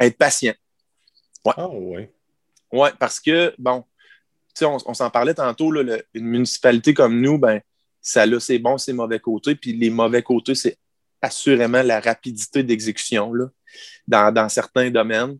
être 0.00 0.18
patient. 0.18 0.54
Ouais. 1.44 1.52
Ah 1.56 1.68
oui. 1.68 2.08
Oui, 2.72 2.88
parce 2.98 3.20
que, 3.20 3.54
bon, 3.58 3.84
tu 4.54 4.60
sais, 4.60 4.64
on, 4.64 4.94
s'en 4.94 5.10
parlait 5.10 5.34
tantôt, 5.34 5.72
une 5.74 6.26
municipalité 6.26 6.94
comme 6.94 7.20
nous, 7.20 7.38
ben, 7.38 7.60
ça 8.00 8.22
a 8.22 8.40
ses 8.40 8.58
bons, 8.58 8.78
ses 8.78 8.92
mauvais 8.92 9.20
côtés. 9.20 9.54
Puis 9.54 9.72
les 9.72 9.90
mauvais 9.90 10.22
côtés, 10.22 10.54
c'est 10.54 10.76
assurément 11.22 11.82
la 11.82 12.00
rapidité 12.00 12.62
d'exécution 12.62 13.32
dans, 14.08 14.34
dans, 14.34 14.48
certains 14.48 14.90
domaines. 14.90 15.38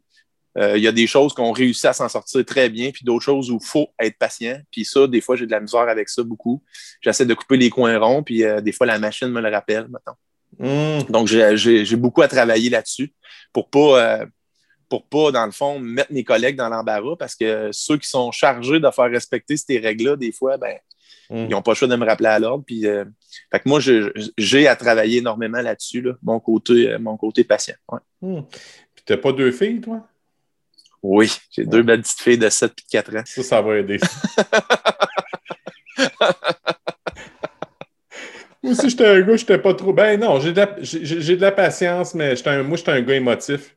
Euh, 0.59 0.77
il 0.77 0.83
y 0.83 0.89
a 0.89 0.93
des 0.93 1.07
choses 1.07 1.33
qu'on 1.33 1.51
réussit 1.51 1.87
à 1.87 1.93
s'en 1.93 2.09
sortir 2.09 2.45
très 2.45 2.69
bien, 2.69 2.91
puis 2.91 3.05
d'autres 3.05 3.25
choses 3.25 3.51
où 3.51 3.59
il 3.61 3.67
faut 3.67 3.89
être 3.99 4.19
patient. 4.19 4.61
Puis 4.71 4.85
ça, 4.85 5.07
des 5.07 5.21
fois, 5.21 5.35
j'ai 5.35 5.47
de 5.47 5.51
la 5.51 5.61
misère 5.61 5.89
avec 5.89 6.09
ça 6.09 6.23
beaucoup. 6.23 6.63
J'essaie 7.01 7.27
de 7.27 7.35
couper 7.35 7.57
les 7.57 7.71
coins 7.71 7.99
ronds, 7.99 8.23
puis 8.23 8.45
euh, 8.45 8.61
des 8.61 8.73
fois, 8.73 8.87
la 8.87 8.99
machine 8.99 9.29
me 9.29 9.41
le 9.41 9.49
rappelle 9.49 9.89
maintenant. 9.89 10.17
Hmm. 10.59 11.11
Donc, 11.11 11.29
j'ai 11.29 11.97
beaucoup 11.97 12.23
à 12.23 12.29
travailler 12.29 12.69
là-dessus 12.69 13.13
pour 13.53 13.71
pas, 13.71 14.21
euh, 14.21 14.27
pour 14.93 15.07
pas, 15.07 15.33
dans 15.33 15.47
le 15.47 15.53
fond, 15.53 15.79
mettre 15.79 16.13
mes 16.13 16.23
collègues 16.23 16.57
dans 16.57 16.69
l'embarras 16.69 17.17
parce 17.19 17.35
que 17.35 17.71
ceux 17.73 17.97
qui 17.97 18.07
sont 18.07 18.31
chargés 18.31 18.79
de 18.79 18.91
faire 18.91 19.11
respecter 19.11 19.57
ces 19.57 19.79
règles-là, 19.79 20.17
des 20.17 20.33
fois, 20.33 20.59
ben, 20.59 20.77
hmm. 21.31 21.45
ils 21.45 21.49
n'ont 21.49 21.63
pas 21.63 21.71
le 21.71 21.77
choix 21.77 21.89
de 21.89 21.97
me 21.97 22.05
rappeler 22.05 22.29
à 22.29 22.39
l'ordre. 22.39 22.63
Puis, 22.67 22.83
fait 22.83 23.61
que 23.61 23.69
moi, 23.71 23.81
j'ai 24.37 24.69
à 24.69 24.77
travailler 24.77 25.21
énormément 25.21 25.63
là-dessus, 25.63 26.07
mon, 26.23 26.41
côté, 26.41 26.95
mon 26.99 27.17
côté 27.17 27.43
patient. 27.43 27.77
Ouais. 27.91 28.01
Hmm. 28.21 28.43
Puis, 28.95 29.05
tu 29.07 29.15
n'as 29.15 29.17
pas 29.17 29.33
deux 29.33 29.51
filles, 29.51 29.81
toi? 29.81 30.07
Oui, 31.03 31.33
j'ai 31.51 31.65
deux 31.65 31.83
belles 31.83 32.03
petites 32.03 32.21
filles 32.21 32.37
de 32.37 32.51
7 32.51 32.71
et 32.71 32.75
de 32.75 32.83
4 32.91 33.17
ans. 33.17 33.23
Ça, 33.25 33.43
ça 33.43 33.63
va 33.63 33.79
aider. 33.79 33.97
moi 38.63 38.73
aussi, 38.73 38.91
j'étais 38.91 39.07
un 39.07 39.23
gars, 39.23 39.37
j'étais 39.37 39.57
pas 39.57 39.73
trop. 39.73 39.95
Ben 39.95 40.21
non, 40.21 40.39
j'ai 40.39 40.53
de, 40.53 40.59
la... 40.59 40.67
de, 40.67 41.41
la 41.41 41.53
patience, 41.53 42.15
mais 42.15 42.35
un... 42.47 42.63
moi, 42.63 42.77
j'étais 42.77 42.91
un 42.91 43.01
gars 43.01 43.15
émotif. 43.15 43.75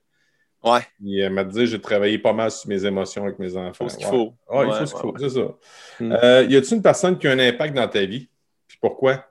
Ouais. 0.66 0.82
Il 1.00 1.30
m'a 1.30 1.44
dit 1.44 1.68
j'ai 1.68 1.80
travaillé 1.80 2.18
pas 2.18 2.34
mal 2.34 2.50
sur 2.50 2.68
mes 2.68 2.84
émotions 2.84 3.24
avec 3.24 3.38
mes 3.38 3.56
enfants. 3.56 3.70
Il 3.70 3.76
faut 3.76 3.90
ce 3.90 3.98
qu'il 3.98 4.08
faut. 4.08 4.34
Ouais, 4.50 4.68
il 4.68 4.74
faut 4.74 4.86
ce 4.88 4.94
qu'il 4.94 5.02
faut, 5.02 5.14
c'est 5.20 5.30
ça. 5.30 5.56
Euh, 6.02 6.48
y 6.50 6.56
a-t-il 6.56 6.78
une 6.78 6.82
personne 6.82 7.20
qui 7.20 7.28
a 7.28 7.32
un 7.32 7.40
impact 7.40 7.76
dans 7.76 7.88
ta 7.88 8.04
vie? 8.04 8.28
Puis 8.68 8.80
pourquoi? 8.82 9.24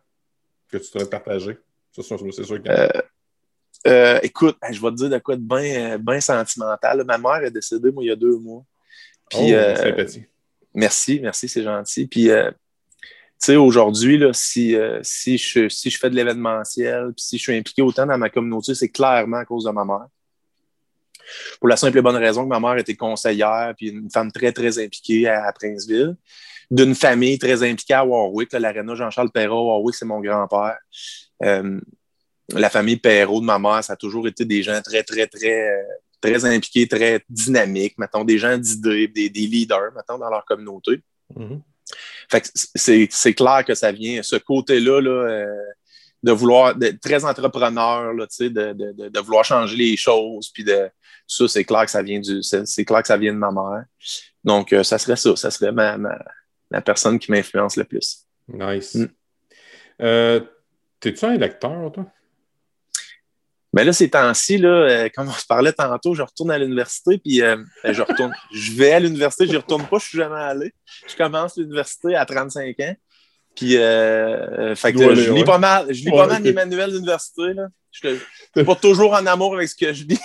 Que 0.70 0.78
tu 0.78 0.92
devrais 0.92 1.10
partager? 1.10 1.58
C'est 1.90 2.02
sûr, 2.02 2.18
c'est 2.32 2.44
sûr 2.44 2.60
a. 2.66 2.70
Euh, 2.70 2.88
euh, 3.86 4.20
écoute, 4.22 4.56
je 4.70 4.80
vais 4.80 4.90
te 4.90 4.94
dire 4.94 5.10
de 5.10 5.18
quoi 5.18 5.34
de 5.34 5.42
bien 5.42 5.98
ben 5.98 6.20
sentimental. 6.20 7.02
Ma 7.04 7.18
mère 7.18 7.44
est 7.44 7.50
décédée, 7.50 7.90
moi, 7.90 8.04
il 8.04 8.06
y 8.06 8.12
a 8.12 8.16
deux 8.16 8.38
mois. 8.38 8.64
Puis, 9.28 9.52
oh, 9.52 9.56
euh, 9.56 10.02
merci, 10.72 11.20
merci, 11.20 11.48
c'est 11.48 11.62
gentil. 11.64 12.06
Puis, 12.06 12.30
euh, 12.30 12.50
tu 12.50 12.56
sais, 13.38 13.56
aujourd'hui, 13.56 14.22
si, 14.32 14.76
si, 15.02 15.36
je, 15.36 15.68
si 15.68 15.90
je 15.90 15.98
fais 15.98 16.10
de 16.10 16.14
l'événementiel, 16.14 17.12
puis 17.16 17.24
si 17.24 17.38
je 17.38 17.42
suis 17.42 17.56
impliqué 17.56 17.82
autant 17.82 18.06
dans 18.06 18.16
ma 18.16 18.30
communauté, 18.30 18.74
c'est 18.74 18.88
clairement 18.88 19.38
à 19.38 19.44
cause 19.44 19.64
de 19.64 19.70
ma 19.70 19.84
mère. 19.84 20.06
Pour 21.60 21.68
la 21.68 21.76
simple 21.76 21.98
et 21.98 22.02
bonne 22.02 22.16
raison 22.16 22.44
que 22.44 22.48
ma 22.48 22.60
mère 22.60 22.76
était 22.76 22.96
conseillère, 22.96 23.74
puis 23.76 23.88
une 23.88 24.10
femme 24.10 24.30
très, 24.32 24.52
très 24.52 24.78
impliquée 24.78 25.28
à, 25.28 25.52
Princeville, 25.52 26.16
d'une 26.70 26.94
famille 26.94 27.38
très 27.38 27.62
impliquée 27.62 27.94
à 27.94 28.04
Warwick. 28.04 28.52
L'aréna 28.52 28.94
Jean-Charles 28.94 29.30
Perrault, 29.30 29.66
Warwick, 29.68 29.94
c'est 29.94 30.06
mon 30.06 30.20
grand-père 30.20 30.78
la 32.52 32.70
famille 32.70 32.96
Perrault 32.96 33.40
de 33.40 33.46
ma 33.46 33.58
mère, 33.58 33.82
ça 33.82 33.94
a 33.94 33.96
toujours 33.96 34.26
été 34.28 34.44
des 34.44 34.62
gens 34.62 34.80
très, 34.82 35.02
très, 35.02 35.26
très, 35.26 35.84
très 36.20 36.44
impliqués, 36.44 36.86
très 36.86 37.22
dynamiques, 37.28 37.96
mettons, 37.98 38.24
des 38.24 38.38
gens 38.38 38.58
d'idées, 38.58 39.08
des, 39.08 39.28
leaders, 39.28 39.92
mettons, 39.94 40.18
dans 40.18 40.30
leur 40.30 40.44
communauté. 40.44 41.00
Mm-hmm. 41.34 41.60
Fait 42.30 43.08
c'est 43.14 43.34
clair 43.34 43.64
que 43.64 43.74
ça 43.74 43.92
vient, 43.92 44.22
ce 44.22 44.36
côté-là, 44.36 45.00
là, 45.00 45.10
euh, 45.10 45.62
de 46.24 46.32
vouloir, 46.32 46.74
d'être 46.74 47.00
très 47.00 47.22
entrepreneur, 47.24 48.14
là, 48.14 48.26
de, 48.40 48.48
de, 48.48 49.08
de, 49.08 49.20
vouloir 49.20 49.44
changer 49.44 49.76
les 49.76 49.96
choses, 49.96 50.50
puis 50.52 50.64
de 50.64 50.88
ça, 51.26 51.46
c'est 51.48 51.64
clair 51.64 51.84
que 51.84 51.90
ça 51.90 52.02
vient 52.02 52.18
du, 52.18 52.42
c'est 52.42 52.84
clair 52.86 53.02
que 53.02 53.08
ça 53.08 53.18
vient 53.18 53.34
de 53.34 53.38
ma 53.38 53.50
mère. 53.50 53.84
Donc, 54.42 54.72
euh, 54.72 54.82
ça 54.82 54.96
serait 54.96 55.16
ça, 55.16 55.36
ça 55.36 55.50
serait 55.50 55.70
ma, 55.70 55.98
la 56.70 56.80
personne 56.80 57.18
qui 57.18 57.30
m'influence 57.30 57.76
le 57.76 57.84
plus. 57.84 58.26
Nice. 58.48 58.94
Mm. 58.94 59.06
Euh, 60.00 60.40
t'es-tu 60.98 61.26
un 61.26 61.36
lecteur, 61.36 61.92
toi? 61.92 62.06
Mais 63.74 63.82
là, 63.82 63.92
ces 63.92 64.08
temps-ci, 64.08 64.64
euh, 64.64 65.08
comme 65.14 65.28
on 65.28 65.32
se 65.32 65.46
parlait 65.46 65.72
tantôt, 65.72 66.14
je 66.14 66.22
retourne 66.22 66.52
à 66.52 66.58
l'université, 66.58 67.18
puis 67.18 67.42
euh, 67.42 67.56
ben, 67.82 67.92
je 67.92 68.02
retourne. 68.02 68.32
je 68.54 68.72
vais 68.72 68.92
à 68.92 69.00
l'université, 69.00 69.46
je 69.46 69.50
n'y 69.50 69.56
retourne 69.56 69.82
pas, 69.82 69.98
je 69.98 70.04
ne 70.04 70.08
suis 70.08 70.18
jamais 70.18 70.40
allé. 70.40 70.72
Je 71.08 71.16
commence 71.16 71.56
l'université 71.56 72.14
à 72.14 72.24
35 72.24 72.80
ans. 72.80 72.94
Puis, 73.54 73.76
euh, 73.76 74.74
fait 74.74 74.92
que, 74.92 75.14
je 75.14 75.32
lis 75.32 75.44
pas 75.44 75.58
mal, 75.58 75.86
je 75.92 76.04
lis 76.04 76.10
pas 76.10 76.26
mal 76.26 76.42
les 76.42 76.52
manuels 76.52 76.92
d'université. 76.92 77.42
Je 77.92 78.08
suis 78.08 78.64
pas 78.64 78.74
toujours 78.74 79.12
en 79.12 79.24
amour 79.26 79.54
avec 79.54 79.68
ce 79.68 79.76
que 79.76 79.92
je 79.92 80.04
dis. 80.04 80.18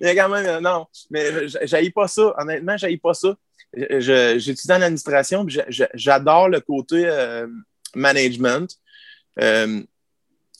mais 0.00 0.14
quand 0.16 0.28
même, 0.28 0.62
non. 0.62 0.86
Mais 1.10 1.48
j'aille 1.64 1.90
pas 1.90 2.08
ça. 2.08 2.34
Honnêtement, 2.38 2.76
j'aille 2.76 2.96
pas 2.96 3.14
ça. 3.14 3.36
J'étudie 3.74 4.72
en 4.72 4.82
administration, 4.82 5.46
j'adore 5.94 6.48
le 6.48 6.60
côté 6.60 7.10
management 7.94 8.68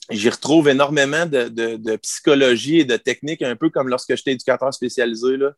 j'y 0.09 0.29
retrouve 0.29 0.69
énormément 0.69 1.25
de, 1.25 1.95
psychologie 1.97 2.79
et 2.79 2.85
de 2.85 2.97
technique, 2.97 3.41
un 3.41 3.55
peu 3.55 3.69
comme 3.69 3.89
lorsque 3.89 4.15
j'étais 4.15 4.33
éducateur 4.33 4.73
spécialisé. 4.73 5.37
Là. 5.37 5.51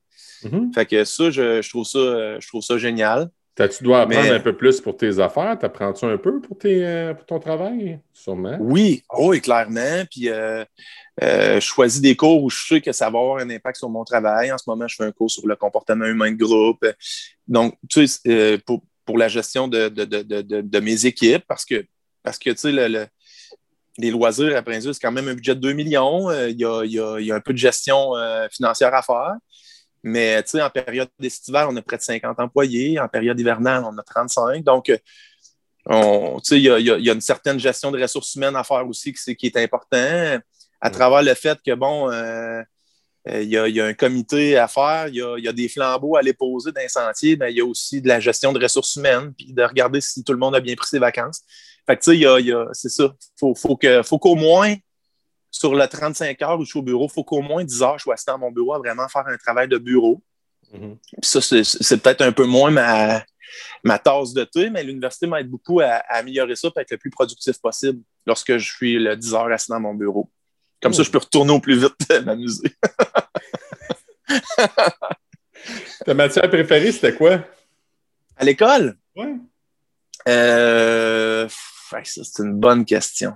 Mm-hmm. 0.43 0.73
Fait 0.73 0.85
que 0.85 1.03
ça, 1.03 1.29
je, 1.29 1.67
trouve 1.69 1.85
ça, 1.85 2.39
je 2.39 2.47
trouve 2.47 2.63
ça 2.63 2.77
génial. 2.77 3.29
Tu 3.57 3.83
dois 3.83 4.01
apprendre 4.01 4.33
un 4.33 4.39
peu 4.39 4.55
plus 4.55 4.79
pour 4.79 4.95
tes 4.95 5.19
affaires? 5.19 5.57
T'apprends-tu 5.57 6.05
un 6.05 6.17
peu 6.17 6.39
pour, 6.39 6.57
tes, 6.59 6.85
euh, 6.85 7.15
pour 7.15 7.25
ton 7.25 7.39
travail? 7.39 7.99
Sûrement. 8.13 8.55
Oui, 8.59 9.03
oh, 9.09 9.29
oui, 9.29 9.41
clairement. 9.41 10.03
Puis 10.11 10.29
euh, 10.29 10.63
euh, 11.23 11.55
je 11.55 11.65
choisis 11.65 11.99
des 11.99 12.15
cours 12.15 12.43
où 12.43 12.51
je 12.51 12.67
sais 12.67 12.81
que 12.81 12.91
ça 12.91 13.09
va 13.09 13.17
avoir 13.17 13.37
un 13.37 13.49
impact 13.49 13.77
sur 13.77 13.89
mon 13.89 14.03
travail. 14.03 14.51
En 14.51 14.59
ce 14.59 14.65
moment, 14.67 14.87
je 14.87 14.95
fais 14.95 15.05
un 15.05 15.11
cours 15.11 15.31
sur 15.31 15.47
le 15.47 15.55
comportement 15.55 16.05
humain 16.05 16.31
de 16.31 16.37
groupe. 16.37 16.85
Donc, 17.47 17.75
tu 17.89 18.05
sais, 18.05 18.59
pour, 18.63 18.83
pour, 19.03 19.17
la 19.17 19.27
gestion 19.27 19.67
de, 19.67 19.89
de, 19.89 20.79
mes 20.79 21.05
équipes, 21.07 21.43
parce 21.47 21.65
que, 21.65 21.83
parce 22.21 22.37
que 22.37 22.51
tu 22.51 22.57
sais, 22.57 22.71
le 22.71 23.07
les 23.99 24.11
loisirs 24.11 24.55
à 24.55 24.61
c'est 24.79 25.01
quand 25.01 25.11
même 25.11 25.27
un 25.27 25.33
budget 25.33 25.55
de 25.55 25.59
2 25.59 25.73
millions. 25.73 26.29
Euh, 26.29 26.49
il 26.49 26.59
y, 26.59 27.31
a, 27.31 27.35
un 27.35 27.39
peu 27.39 27.53
de 27.53 27.57
gestion 27.57 28.11
financière 28.51 28.93
à 28.93 29.01
faire. 29.01 29.33
Mais 30.07 30.43
en 30.61 30.69
période 30.69 31.09
estivale, 31.21 31.67
on 31.69 31.75
a 31.75 31.81
près 31.81 31.97
de 31.97 32.01
50 32.01 32.39
employés. 32.39 32.99
En 32.99 33.07
période 33.07 33.39
hivernale, 33.39 33.83
on 33.85 33.97
a 33.97 34.03
35. 34.03 34.63
Donc, 34.63 34.91
il 35.89 36.59
y, 36.59 36.69
a, 36.69 37.13
une 37.13 37.21
certaine 37.21 37.59
gestion 37.59 37.91
de 37.91 38.01
ressources 38.01 38.35
humaines 38.35 38.55
à 38.55 38.63
faire 38.63 38.87
aussi 38.87 39.13
qui, 39.13 39.35
qui 39.35 39.45
est 39.47 39.57
important 39.57 40.39
à 40.81 40.89
travers 40.89 41.23
le 41.23 41.33
fait 41.33 41.57
que, 41.65 41.73
bon, 41.73 42.11
euh, 42.11 42.61
euh, 43.29 43.41
il 43.41 43.49
y, 43.49 43.57
a, 43.57 43.85
un 43.85 43.93
comité 43.93 44.57
à 44.57 44.67
faire, 44.67 45.07
il 45.07 45.15
y 45.15 45.47
a, 45.47 45.53
des 45.53 45.67
flambeaux 45.67 46.15
à 46.15 46.19
aller 46.19 46.33
poser 46.33 46.71
dans 46.71 46.81
les 46.81 46.87
sentiers, 46.87 47.35
mais 47.35 47.51
il 47.51 47.57
y 47.57 47.61
a 47.61 47.65
aussi 47.65 48.01
de 48.01 48.07
la 48.07 48.19
gestion 48.19 48.53
de 48.53 48.61
ressources 48.61 48.95
humaines, 48.95 49.33
puis 49.37 49.53
de 49.53 49.63
regarder 49.63 50.01
si 50.01 50.23
tout 50.23 50.33
le 50.33 50.39
monde 50.39 50.55
a 50.55 50.59
bien 50.59 50.75
pris 50.75 50.87
ses 50.87 50.99
vacances. 50.99 51.41
Fait 51.85 51.97
que, 51.97 52.03
tu 52.03 52.21
sais, 52.21 52.53
c'est 52.73 52.89
ça. 52.89 53.15
Il 53.41 54.03
faut, 54.03 54.17
qu'au 54.17 54.35
moins, 54.35 54.75
sur 55.51 55.73
le 55.75 55.87
35 55.87 56.41
heures 56.41 56.59
où 56.59 56.63
je 56.63 56.69
suis 56.69 56.79
au 56.79 56.83
bureau, 56.83 57.07
il 57.09 57.13
faut 57.13 57.23
qu'au 57.23 57.41
moins 57.41 57.63
10 57.63 57.81
heures 57.81 57.97
je 57.97 58.03
sois 58.03 58.13
assis 58.15 58.25
dans 58.27 58.37
mon 58.37 58.51
bureau 58.51 58.73
à 58.73 58.79
vraiment 58.79 59.07
faire 59.07 59.27
un 59.27 59.37
travail 59.37 59.67
de 59.67 59.77
bureau. 59.77 60.21
Mm-hmm. 60.73 60.97
ça, 61.21 61.41
c'est, 61.41 62.01
peut-être 62.01 62.21
un 62.21 62.33
peu 62.33 62.45
moins 62.45 62.71
ma, 62.71 63.23
ma 63.83 63.99
tasse 63.99 64.33
de 64.33 64.43
thé, 64.43 64.69
mais 64.69 64.83
l'université 64.83 65.27
m'aide 65.27 65.49
beaucoup 65.49 65.79
à, 65.79 66.01
améliorer 66.09 66.55
ça 66.55 66.69
pour 66.69 66.81
être 66.81 66.91
le 66.91 66.97
plus 66.97 67.09
productif 67.09 67.57
possible 67.59 68.01
lorsque 68.25 68.57
je 68.57 68.73
suis 68.73 68.99
le 68.99 69.15
10 69.15 69.33
heures 69.33 69.51
assis 69.51 69.71
dans 69.71 69.79
mon 69.79 69.93
bureau. 69.93 70.29
Comme 70.81 70.93
ça, 70.93 71.03
je 71.03 71.09
peux 71.09 71.17
retourner 71.17 71.53
au 71.53 71.59
plus 71.59 71.79
vite 71.79 71.95
m'amuser. 72.25 72.75
Ta 76.05 76.13
matière 76.13 76.49
préférée, 76.49 76.91
c'était 76.91 77.15
quoi? 77.15 77.39
À 78.35 78.43
l'école? 78.45 78.97
Oui. 79.15 79.39
Euh, 80.27 81.47
ça, 81.49 82.01
c'est 82.03 82.43
une 82.43 82.53
bonne 82.53 82.85
question. 82.85 83.33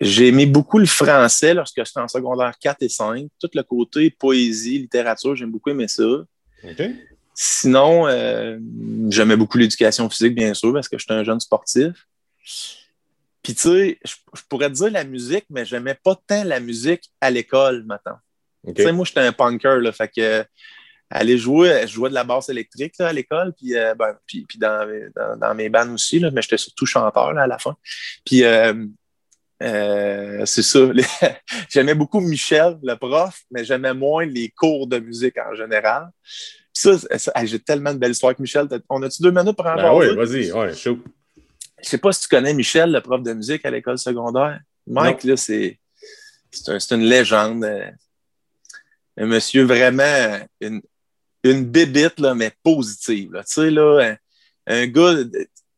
J'ai 0.00 0.28
aimé 0.28 0.46
beaucoup 0.46 0.78
le 0.78 0.86
français 0.86 1.52
lorsque 1.52 1.76
j'étais 1.76 2.00
en 2.00 2.08
secondaire 2.08 2.54
4 2.58 2.82
et 2.82 2.88
5. 2.88 3.28
Tout 3.38 3.50
le 3.52 3.62
côté 3.62 4.10
poésie, 4.10 4.78
littérature, 4.78 5.36
j'aime 5.36 5.50
beaucoup 5.50 5.70
aimé 5.70 5.88
ça. 5.88 6.04
Sinon, 7.34 8.06
euh, 8.08 8.58
j'aimais 9.08 9.36
beaucoup 9.36 9.58
l'éducation 9.58 10.08
physique, 10.08 10.34
bien 10.34 10.54
sûr, 10.54 10.72
parce 10.72 10.88
que 10.88 10.98
j'étais 10.98 11.12
un 11.12 11.24
jeune 11.24 11.40
sportif. 11.40 12.06
Puis, 13.42 13.54
tu 13.54 13.60
sais, 13.60 13.98
je, 14.04 14.42
pourrais 14.48 14.68
te 14.68 14.74
dire 14.74 14.90
la 14.90 15.04
musique, 15.04 15.44
mais 15.50 15.64
je 15.64 15.76
n'aimais 15.76 15.98
pas 16.02 16.18
tant 16.26 16.44
la 16.44 16.60
musique 16.60 17.10
à 17.20 17.30
l'école, 17.30 17.84
maintenant. 17.84 18.18
Tu 18.66 18.82
sais, 18.82 18.92
moi, 18.92 19.04
j'étais 19.06 19.20
un 19.20 19.32
punker, 19.32 19.80
là, 19.80 19.92
fait 19.92 20.08
que 20.08 20.44
aller 21.10 21.38
jouer, 21.38 21.82
je 21.82 21.92
jouais 21.92 22.08
de 22.08 22.14
la 22.14 22.24
basse 22.24 22.48
électrique 22.48 22.94
à 23.00 23.12
l'école, 23.12 23.52
puis, 23.54 23.74
euh, 23.74 23.94
ben, 23.94 24.16
puis, 24.26 24.46
dans, 24.56 24.86
dans, 25.38 25.54
mes 25.54 25.68
bandes 25.68 25.90
aussi, 25.90 26.20
là, 26.20 26.30
mais 26.30 26.40
j'étais 26.40 26.58
surtout 26.58 26.86
chanteur 26.86 27.32
là, 27.32 27.42
à 27.42 27.46
la 27.46 27.58
fin. 27.58 27.76
Puis 28.24 28.44
euh, 28.44 28.86
euh, 29.62 30.46
c'est 30.46 30.62
ça. 30.62 30.80
j'aimais 31.68 31.94
beaucoup 31.94 32.20
Michel, 32.20 32.78
le 32.82 32.94
prof, 32.94 33.42
mais 33.50 33.64
j'aimais 33.64 33.94
moins 33.94 34.24
les 34.24 34.48
cours 34.50 34.86
de 34.86 34.98
musique 34.98 35.36
en 35.38 35.54
général. 35.54 36.10
Puis 36.74 36.98
ça, 37.18 37.44
j'ai 37.44 37.58
tellement 37.58 37.92
de 37.92 37.98
belles 37.98 38.12
histoires 38.12 38.30
avec 38.30 38.38
Michel. 38.38 38.68
On 38.88 39.02
a-tu 39.02 39.22
deux 39.22 39.30
minutes 39.30 39.56
pour 39.56 39.66
en 39.66 39.76
ben 39.76 39.92
Oui, 39.92 40.14
vas-y, 40.14 40.52
ouais, 40.52 40.74
chaud. 40.74 40.98
Je 41.82 41.88
sais 41.88 41.98
pas 41.98 42.12
si 42.12 42.22
tu 42.22 42.28
connais 42.28 42.54
Michel, 42.54 42.92
le 42.92 43.00
prof 43.00 43.22
de 43.22 43.32
musique 43.32 43.64
à 43.64 43.70
l'école 43.70 43.98
secondaire. 43.98 44.60
Mike, 44.86 45.24
là, 45.24 45.36
c'est, 45.36 45.78
une 46.90 47.04
légende. 47.04 47.64
Un 49.16 49.26
monsieur 49.26 49.64
vraiment, 49.64 50.38
une, 50.60 50.80
une 51.44 51.64
bébite, 51.64 52.18
là, 52.18 52.34
mais 52.34 52.52
positive. 52.62 53.30
Tu 53.32 53.42
sais, 53.46 53.70
là, 53.70 54.16
un, 54.66 54.86
gars, 54.86 55.14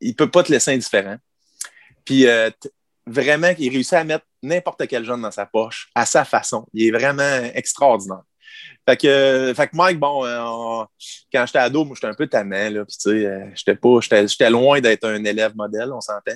il 0.01 0.14
peut 0.14 0.30
pas 0.30 0.43
te 0.43 0.53
laisser 0.53 0.72
indifférent. 0.72 1.16
Puis, 2.05 2.26
euh, 2.26 2.51
vraiment, 3.07 3.53
il 3.59 3.70
réussit 3.70 3.94
à 3.94 4.05
mettre 4.05 4.26
n'importe 4.42 4.86
quel 4.86 5.05
jeune 5.05 5.22
dans 5.22 5.30
sa 5.30 5.46
poche, 5.46 5.90
à 5.94 6.07
sa 6.07 6.24
façon. 6.24 6.66
Il 6.72 6.86
est 6.86 6.90
vraiment 6.90 7.50
extraordinaire. 7.55 8.22
Fait 8.88 8.96
que, 8.96 9.53
fait 9.57 9.68
que 9.68 9.76
Mike, 9.76 9.98
bon, 9.98 10.24
euh, 10.24 10.84
quand 11.32 11.46
j'étais 11.46 11.59
ado, 11.59 11.84
moi, 11.84 11.94
j'étais 11.94 12.09
un 12.09 12.14
peu 12.14 12.26
tannant, 12.26 12.70
là, 12.70 12.84
puis 12.84 12.96
tu 12.96 13.11
sais, 13.11 13.26
euh, 13.26 13.46
j'étais 13.55 13.76
pas, 13.76 14.00
j'étais 14.00 14.50
loin 14.50 14.80
d'être 14.80 15.05
un 15.05 15.22
élève 15.24 15.55
modèle, 15.55 15.92
on 15.92 16.00
s'entend. 16.00 16.32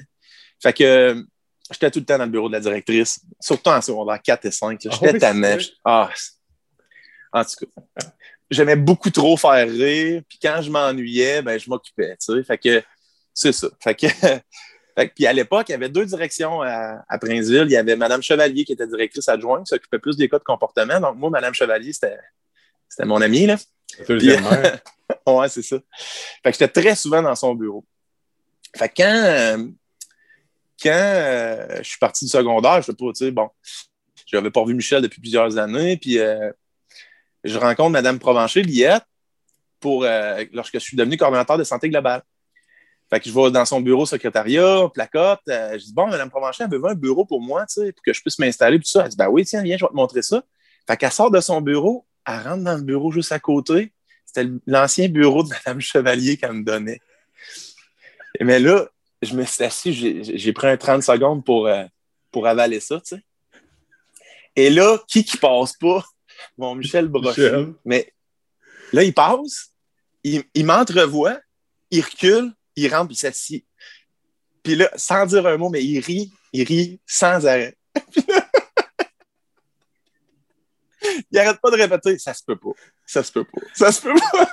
Fait 0.62 0.72
que, 0.72 1.24
j'étais 1.70 1.90
tout 1.90 1.98
le 1.98 2.04
temps 2.04 2.18
dans 2.18 2.24
le 2.24 2.30
bureau 2.30 2.48
de 2.48 2.54
la 2.54 2.60
directrice, 2.60 3.20
surtout 3.40 3.70
en 3.70 3.80
secondaire 3.80 4.22
4 4.22 4.44
et 4.44 4.50
5, 4.52 4.80
ah 4.84 4.90
j'étais 4.92 5.18
tannant. 5.18 5.58
Ah, 5.84 6.10
en 7.32 7.44
tout 7.44 7.66
cas, 7.66 8.06
j'aimais 8.48 8.76
beaucoup 8.76 9.10
trop 9.10 9.36
faire 9.36 9.68
rire, 9.68 10.22
puis 10.28 10.38
quand 10.40 10.62
je 10.62 10.70
m'ennuyais, 10.70 11.42
ben, 11.42 11.58
je 11.58 11.68
m'occupais, 11.68 12.16
tu 12.16 12.32
sais. 12.32 12.44
Fait 12.44 12.58
que, 12.58 12.82
c'est 13.34 13.52
ça. 13.52 13.68
Fait 13.82 13.94
que, 13.94 14.06
puis 15.14 15.26
à 15.26 15.32
l'époque, 15.32 15.68
il 15.68 15.72
y 15.72 15.74
avait 15.74 15.88
deux 15.88 16.06
directions 16.06 16.62
à, 16.62 17.04
à, 17.08 17.18
Princeville. 17.18 17.64
Il 17.66 17.72
y 17.72 17.76
avait 17.76 17.96
Mme 17.96 18.22
Chevalier 18.22 18.64
qui 18.64 18.72
était 18.72 18.86
directrice 18.86 19.28
adjointe, 19.28 19.66
qui 19.66 19.70
s'occupait 19.70 19.98
plus 19.98 20.16
des 20.16 20.28
cas 20.28 20.38
de 20.38 20.44
comportement. 20.44 21.00
Donc, 21.00 21.16
moi, 21.16 21.30
Mme 21.30 21.52
Chevalier, 21.52 21.92
c'était, 21.92 22.18
c'était 22.88 23.06
mon 23.06 23.20
amie. 23.20 23.46
Là. 23.46 23.56
Puis, 24.06 24.30
ouais, 25.26 25.48
c'est 25.48 25.62
ça. 25.62 25.76
Fait 26.42 26.50
que 26.50 26.58
j'étais 26.58 26.80
très 26.80 26.94
souvent 26.94 27.22
dans 27.22 27.34
son 27.34 27.54
bureau. 27.54 27.84
Fait 28.74 28.88
que 28.88 28.94
quand, 28.96 29.72
quand 30.82 30.90
euh, 30.92 31.78
je 31.78 31.88
suis 31.88 31.98
parti 31.98 32.24
du 32.24 32.30
secondaire, 32.30 32.80
je 32.80 32.86
sais 32.86 32.94
pas, 32.94 33.06
tu 33.06 33.24
sais, 33.24 33.30
bon, 33.30 33.48
je 34.26 34.36
n'avais 34.36 34.50
pas 34.50 34.64
vu 34.64 34.74
Michel 34.74 35.02
depuis 35.02 35.20
plusieurs 35.20 35.56
années. 35.58 35.96
Puis 35.96 36.18
euh, 36.18 36.50
je 37.44 37.58
rencontre 37.58 37.90
Mme 37.90 38.18
Provencher, 38.18 38.62
Liette, 38.62 39.04
pour, 39.80 40.04
euh, 40.04 40.44
lorsque 40.52 40.74
je 40.74 40.78
suis 40.80 40.96
devenu 40.96 41.16
coordonnateur 41.16 41.58
de 41.58 41.64
santé 41.64 41.88
globale. 41.88 42.22
Fait 43.08 43.20
que 43.20 43.28
je 43.28 43.34
vais 43.34 43.50
dans 43.50 43.64
son 43.64 43.80
bureau 43.80 44.04
secrétariat, 44.04 44.88
placote. 44.92 45.40
Euh, 45.48 45.78
je 45.78 45.84
dis, 45.84 45.92
bon, 45.92 46.08
Mme 46.08 46.28
Provencher, 46.28 46.64
elle 46.64 46.70
veut 46.70 46.84
un 46.84 46.94
bureau 46.94 47.24
pour 47.24 47.40
moi, 47.40 47.64
tu 47.66 47.80
sais, 47.80 47.92
pour 47.92 48.02
que 48.02 48.12
je 48.12 48.20
puisse 48.20 48.38
m'installer, 48.38 48.78
tout 48.78 48.88
ça. 48.88 49.04
Elle 49.04 49.10
dit, 49.10 49.16
ben 49.16 49.28
oui, 49.28 49.44
tiens, 49.44 49.62
viens, 49.62 49.76
je 49.76 49.84
vais 49.84 49.88
te 49.88 49.94
montrer 49.94 50.22
ça. 50.22 50.42
Fait 50.86 50.96
qu'elle 50.96 51.12
sort 51.12 51.30
de 51.30 51.40
son 51.40 51.60
bureau, 51.60 52.04
elle 52.26 52.40
rentre 52.40 52.64
dans 52.64 52.76
le 52.76 52.82
bureau 52.82 53.12
juste 53.12 53.30
à 53.30 53.38
côté. 53.38 53.92
C'était 54.24 54.50
l'ancien 54.66 55.08
bureau 55.08 55.44
de 55.44 55.48
Mme 55.48 55.80
Chevalier 55.80 56.36
qu'elle 56.36 56.52
me 56.52 56.64
donnait. 56.64 57.00
Mais 58.40 58.58
là, 58.58 58.88
je 59.22 59.34
me 59.34 59.44
suis 59.44 59.64
assis, 59.64 59.92
j'ai 60.22 60.52
pris 60.52 60.66
un 60.66 60.76
30 60.76 61.02
secondes 61.02 61.44
pour, 61.44 61.68
euh, 61.68 61.84
pour 62.32 62.46
avaler 62.46 62.80
ça, 62.80 62.96
tu 63.00 63.16
sais. 63.16 63.22
Et 64.56 64.70
là, 64.70 64.98
qui 65.06 65.24
qui 65.24 65.36
passe 65.36 65.74
pas? 65.74 66.04
Mon 66.58 66.74
Michel 66.74 67.08
Brochet. 67.08 67.66
Mais 67.84 68.12
là, 68.92 69.02
il 69.02 69.14
passe, 69.14 69.72
il, 70.24 70.42
il 70.54 70.66
m'entrevoit, 70.66 71.38
il 71.90 72.02
recule, 72.02 72.52
il 72.76 72.94
rentre, 72.94 73.12
il 73.12 73.16
s'assied. 73.16 73.64
Puis 74.62 74.76
là, 74.76 74.90
sans 74.96 75.26
dire 75.26 75.46
un 75.46 75.56
mot, 75.56 75.70
mais 75.70 75.82
il 75.82 76.00
rit, 76.00 76.32
il 76.52 76.64
rit 76.64 77.00
sans 77.06 77.46
arrêt. 77.46 77.76
il 81.30 81.38
arrête 81.38 81.60
pas 81.60 81.70
de 81.70 81.76
répéter, 81.76 82.18
ça 82.18 82.34
se 82.34 82.42
peut 82.44 82.56
pas, 82.56 82.72
ça 83.06 83.22
se 83.22 83.32
peut 83.32 83.44
pas, 83.44 83.60
ça 83.74 83.92
se 83.92 84.02
peut 84.02 84.14
pas. 84.14 84.50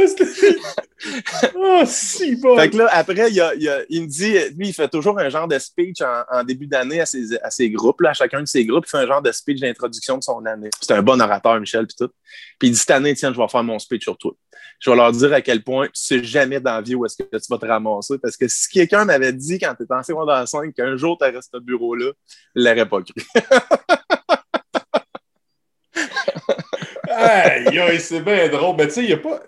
oh, 1.56 1.82
si 1.86 2.36
bon. 2.36 2.56
Fait 2.56 2.70
que 2.70 2.76
là, 2.78 2.88
après, 2.92 3.30
il, 3.30 3.86
il, 3.88 4.02
me 4.02 4.06
dit, 4.06 4.32
lui, 4.56 4.68
il 4.68 4.72
fait 4.72 4.88
toujours 4.88 5.18
un 5.18 5.28
genre 5.28 5.48
de 5.48 5.58
speech 5.58 5.98
en, 6.00 6.44
début 6.44 6.66
d'année 6.66 7.00
à 7.00 7.06
ses, 7.06 7.36
à 7.38 7.50
ses 7.50 7.70
groupes, 7.70 8.00
là, 8.00 8.10
à 8.10 8.14
chacun 8.14 8.40
de 8.40 8.46
ses 8.46 8.64
groupes, 8.64 8.84
il 8.86 8.90
fait 8.90 8.98
un 8.98 9.06
genre 9.06 9.22
de 9.22 9.32
speech 9.32 9.60
d'introduction 9.60 10.18
de 10.18 10.22
son 10.22 10.44
année. 10.46 10.70
C'est 10.80 10.92
un 10.92 11.02
bon 11.02 11.20
orateur, 11.20 11.58
Michel, 11.60 11.86
puis 11.86 11.96
tout. 11.98 12.10
Puis 12.58 12.68
il 12.68 12.72
dit, 12.72 12.78
cette 12.78 12.90
année, 12.90 13.14
tiens, 13.14 13.32
je 13.32 13.38
vais 13.38 13.48
faire 13.48 13.62
mon 13.62 13.78
speech 13.78 14.04
sur 14.04 14.16
toi. 14.16 14.32
Je 14.80 14.90
vais 14.90 14.96
leur 14.96 15.12
dire 15.12 15.32
à 15.32 15.40
quel 15.42 15.62
point 15.62 15.86
tu 15.86 15.92
sais 15.94 16.24
jamais 16.24 16.58
dans 16.58 16.76
la 16.76 16.80
vie 16.80 16.94
où 16.94 17.04
est-ce 17.04 17.22
que 17.22 17.36
tu 17.36 17.46
vas 17.50 17.58
te 17.58 17.66
ramasser. 17.66 18.18
Parce 18.18 18.36
que 18.36 18.48
si 18.48 18.68
quelqu'un 18.68 19.04
m'avait 19.04 19.32
dit 19.32 19.58
quand 19.58 19.74
tu 19.74 19.84
étais 19.84 19.94
en 19.94 20.02
secondaire 20.02 20.48
5 20.48 20.74
qu'un 20.74 20.96
jour 20.96 21.18
tu 21.20 21.24
resté 21.24 21.58
au 21.58 21.60
bureau-là, 21.60 22.12
il 22.54 22.64
l'aurait 22.64 22.88
pas 22.88 23.02
cru. 23.02 23.22
Aïe, 27.10 28.00
c'est 28.00 28.22
bien 28.22 28.48
drôle. 28.48 28.76
Mais 28.78 28.86
tu 28.86 28.94
sais, 28.94 29.02
il 29.02 29.08
n'y 29.08 29.12
a 29.12 29.18
pas. 29.18 29.42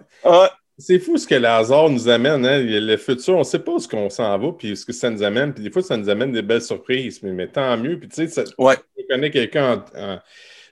C'est 0.76 0.98
fou 0.98 1.16
ce 1.16 1.26
que 1.26 1.34
le 1.34 1.48
hasard 1.48 1.88
nous 1.88 2.08
amène. 2.08 2.44
Hein? 2.44 2.60
Le 2.62 2.96
futur, 2.96 3.36
on 3.36 3.40
ne 3.40 3.44
sait 3.44 3.60
pas 3.60 3.78
ce 3.78 3.88
qu'on 3.88 4.10
s'en 4.10 4.38
va, 4.38 4.52
puis 4.52 4.76
ce 4.76 4.84
que 4.84 4.92
ça 4.92 5.08
nous 5.08 5.22
amène. 5.22 5.54
Puis 5.54 5.64
des 5.64 5.70
fois, 5.70 5.82
ça 5.82 5.96
nous 5.96 6.10
amène 6.10 6.32
des 6.32 6.42
belles 6.42 6.62
surprises. 6.62 7.22
Mais, 7.22 7.48
tant 7.48 7.76
mieux. 7.78 7.98
Puis 7.98 8.08
tu 8.08 8.28
sais, 8.28 8.44
ouais. 8.58 8.76
je 8.96 9.02
reconnais 9.02 9.30
quelqu'un 9.30 9.84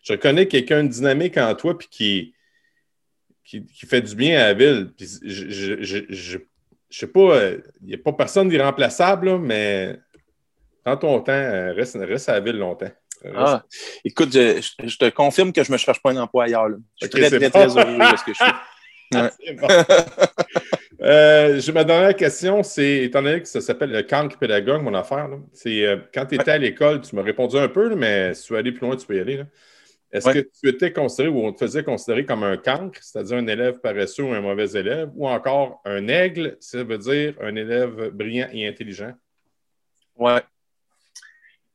je 0.03 0.15
quelqu'un 0.15 0.85
dynamique 0.85 1.37
en 1.37 1.55
toi, 1.55 1.77
puis 1.77 1.89
qui, 1.91 2.35
qui, 3.59 3.87
fait 3.87 4.01
du 4.01 4.15
bien 4.15 4.39
à 4.39 4.47
la 4.49 4.55
ville. 4.55 4.93
Puis 4.97 5.09
je, 5.25 5.77
je, 5.81 6.39
sais 6.91 7.07
pas, 7.07 7.51
il 7.83 7.89
n'y 7.89 7.95
a 7.95 7.99
pas 7.99 8.13
personne 8.13 8.49
d'irremplaçable, 8.49 9.39
mais 9.39 9.99
prends 10.85 10.97
ton 10.97 11.21
temps, 11.21 11.33
euh, 11.33 11.73
reste, 11.73 11.97
reste 12.01 12.29
à 12.29 12.35
la 12.35 12.41
ville 12.41 12.59
longtemps. 12.59 12.91
Ah, 13.35 13.63
écoute, 14.03 14.33
je, 14.33 14.97
te 14.97 15.11
confirme 15.11 15.53
que 15.53 15.63
je 15.63 15.71
ne 15.71 15.75
me 15.75 15.79
cherche 15.79 16.01
pas 16.01 16.11
un 16.11 16.17
emploi 16.17 16.45
ailleurs. 16.45 16.69
Je 17.01 17.07
suis 17.07 17.11
très, 17.11 17.29
très, 17.29 17.51
très 17.51 17.77
heureux 17.77 17.99
de 17.99 18.17
ce 18.17 18.25
que 18.25 18.33
je 18.33 18.45
fais. 18.45 18.53
Euh, 21.03 21.59
je, 21.59 21.73
ma 21.73 21.83
dernière 21.83 22.15
question, 22.15 22.63
c'est, 22.63 23.05
étant 23.05 23.23
donné 23.23 23.41
que 23.41 23.49
ça 23.49 23.63
s'appelle 23.63 23.91
le 23.91 24.03
cancre 24.03 24.37
pédagogue, 24.37 24.83
mon 24.83 24.93
affaire, 24.93 25.31
c'est 25.55 25.87
euh, 25.87 25.97
quand 26.13 26.27
tu 26.27 26.35
étais 26.35 26.51
à 26.51 26.59
l'école, 26.59 27.01
tu 27.01 27.17
m'as 27.17 27.23
répondu 27.23 27.57
un 27.57 27.69
peu, 27.69 27.95
mais 27.95 28.35
si 28.35 28.45
tu 28.45 28.53
veux 28.53 28.59
aller 28.59 28.71
plus 28.71 28.87
loin, 28.87 28.97
tu 28.97 29.07
peux 29.07 29.17
y 29.17 29.21
aller. 29.21 29.41
Est-ce 30.13 30.31
que 30.31 30.39
tu 30.61 30.69
étais 30.69 30.93
considéré 30.93 31.29
ou 31.29 31.47
on 31.47 31.53
te 31.53 31.59
faisait 31.59 31.85
considérer 31.85 32.25
comme 32.25 32.43
un 32.43 32.57
cancre, 32.57 32.99
c'est-à-dire 33.01 33.37
un 33.37 33.47
élève 33.47 33.79
paresseux 33.81 34.25
ou 34.25 34.33
un 34.33 34.41
mauvais 34.41 34.71
élève, 34.73 35.11
ou 35.15 35.29
encore 35.29 35.81
un 35.85 36.09
aigle, 36.09 36.57
ça 36.59 36.83
veut 36.83 36.99
dire 36.99 37.35
un 37.41 37.55
élève 37.55 38.11
brillant 38.11 38.49
et 38.53 38.67
intelligent? 38.67 39.13
Oui. 40.17 40.33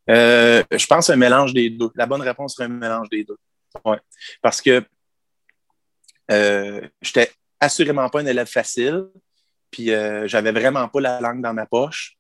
Euh, 0.10 0.64
je 0.70 0.86
pense 0.86 1.10
un 1.10 1.16
mélange 1.16 1.54
des 1.54 1.70
deux. 1.70 1.90
La 1.96 2.06
bonne 2.06 2.22
réponse 2.22 2.56
serait 2.56 2.66
un 2.66 2.70
mélange 2.70 3.10
des 3.10 3.24
deux. 3.24 3.38
Ouais. 3.84 4.00
Parce 4.42 4.62
que 4.62 4.84
euh, 6.32 6.82
j'étais 7.02 7.32
assurément 7.60 8.10
pas 8.10 8.20
un 8.20 8.26
élève 8.26 8.48
facile, 8.48 9.06
puis 9.72 9.92
euh, 9.92 10.28
j'avais 10.28 10.52
vraiment 10.52 10.88
pas 10.88 11.02
la 11.02 11.22
langue 11.22 11.42
dans 11.42 11.54
ma 11.54 11.66
poche. 11.66 12.18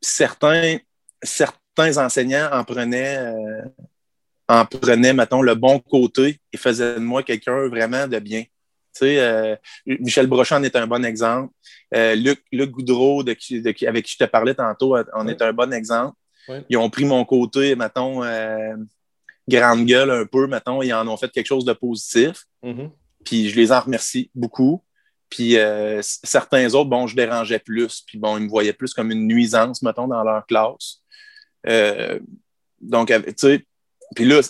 certains, 0.00 0.78
certains 1.22 1.96
enseignants 1.98 2.48
en 2.52 2.64
prenaient, 2.64 3.18
euh, 3.18 3.64
en 4.48 4.64
prenaient, 4.64 5.12
mettons, 5.12 5.42
le 5.42 5.54
bon 5.54 5.78
côté 5.78 6.40
et 6.52 6.56
faisaient 6.56 6.94
de 6.94 7.00
moi 7.00 7.22
quelqu'un 7.22 7.68
vraiment 7.68 8.08
de 8.08 8.18
bien. 8.18 8.42
Tu 8.42 9.00
sais, 9.00 9.18
euh, 9.20 9.54
Michel 9.86 10.26
Brochon 10.26 10.62
est 10.62 10.74
un 10.74 10.86
bon 10.86 11.04
exemple. 11.04 11.52
Euh, 11.94 12.14
Luc, 12.14 12.42
Luc 12.50 12.70
Goudreau, 12.70 13.22
de, 13.22 13.36
avec 13.86 14.06
qui 14.06 14.12
je 14.12 14.24
te 14.24 14.24
parlais 14.24 14.54
tantôt, 14.54 14.96
en 14.96 15.28
est 15.28 15.42
un 15.42 15.52
bon 15.52 15.72
exemple. 15.72 16.16
Ils 16.70 16.78
ont 16.78 16.88
pris 16.88 17.04
mon 17.04 17.26
côté, 17.26 17.76
mettons, 17.76 18.24
euh, 18.24 18.74
grande 19.46 19.84
gueule 19.84 20.10
un 20.10 20.24
peu, 20.24 20.46
mettons, 20.46 20.80
ils 20.80 20.94
en 20.94 21.06
ont 21.06 21.18
fait 21.18 21.30
quelque 21.30 21.46
chose 21.46 21.66
de 21.66 21.74
positif. 21.74 22.46
Mm-hmm. 22.64 22.90
Puis 23.22 23.50
je 23.50 23.56
les 23.56 23.70
en 23.70 23.80
remercie 23.80 24.30
beaucoup. 24.34 24.82
Puis 25.28 25.56
certains 26.00 26.72
autres, 26.72 26.88
bon, 26.88 27.06
je 27.06 27.14
dérangeais 27.14 27.58
plus. 27.58 28.00
Puis 28.06 28.16
bon, 28.16 28.38
ils 28.38 28.44
me 28.44 28.48
voyaient 28.48 28.72
plus 28.72 28.94
comme 28.94 29.10
une 29.10 29.26
nuisance, 29.26 29.82
mettons, 29.82 30.08
dans 30.08 30.24
leur 30.24 30.46
classe. 30.46 31.02
donc, 32.80 33.08
tu 33.08 33.34
sais, 33.36 33.66
puis 34.14 34.24
là, 34.24 34.40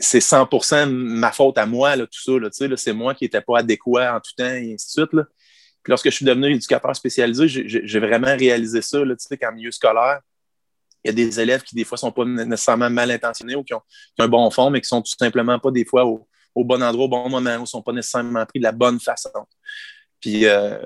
c'est 0.00 0.18
100% 0.18 0.86
ma 0.86 1.32
faute 1.32 1.58
à 1.58 1.66
moi, 1.66 1.96
là, 1.96 2.06
tout 2.06 2.22
ça. 2.22 2.66
Là, 2.68 2.76
c'est 2.76 2.92
moi 2.92 3.14
qui 3.14 3.24
n'étais 3.24 3.40
pas 3.40 3.58
adéquat 3.58 4.16
en 4.16 4.20
tout 4.20 4.32
temps, 4.36 4.44
et 4.44 4.74
ainsi 4.74 4.86
de 4.86 5.02
suite. 5.02 5.12
Là. 5.12 5.24
Puis 5.82 5.90
lorsque 5.90 6.10
je 6.10 6.14
suis 6.14 6.24
devenu 6.24 6.54
éducateur 6.54 6.94
spécialisé, 6.94 7.48
j'ai 7.48 8.00
vraiment 8.00 8.36
réalisé 8.36 8.82
ça, 8.82 9.04
là, 9.04 9.14
qu'en 9.40 9.52
milieu 9.52 9.70
scolaire, 9.70 10.20
il 11.04 11.08
y 11.08 11.10
a 11.10 11.12
des 11.12 11.40
élèves 11.40 11.62
qui, 11.62 11.74
des 11.74 11.84
fois, 11.84 11.96
ne 11.96 12.00
sont 12.00 12.12
pas 12.12 12.24
nécessairement 12.24 12.88
mal 12.88 13.10
intentionnés 13.10 13.56
ou 13.56 13.64
qui 13.64 13.74
ont, 13.74 13.82
un 14.18 14.28
bon 14.28 14.48
fond, 14.50 14.70
mais 14.70 14.80
qui 14.80 14.86
sont 14.86 15.02
tout 15.02 15.12
simplement 15.18 15.58
pas, 15.58 15.72
des 15.72 15.84
fois, 15.84 16.06
au, 16.06 16.24
bon 16.54 16.80
endroit, 16.80 17.06
au 17.06 17.08
bon 17.08 17.28
moment, 17.28 17.56
ou 17.56 17.62
ne 17.62 17.66
sont 17.66 17.82
pas 17.82 17.92
nécessairement 17.92 18.46
pris 18.46 18.60
de 18.60 18.64
la 18.64 18.72
bonne 18.72 19.00
façon. 19.00 19.30
Puis 20.20 20.46
euh, 20.46 20.78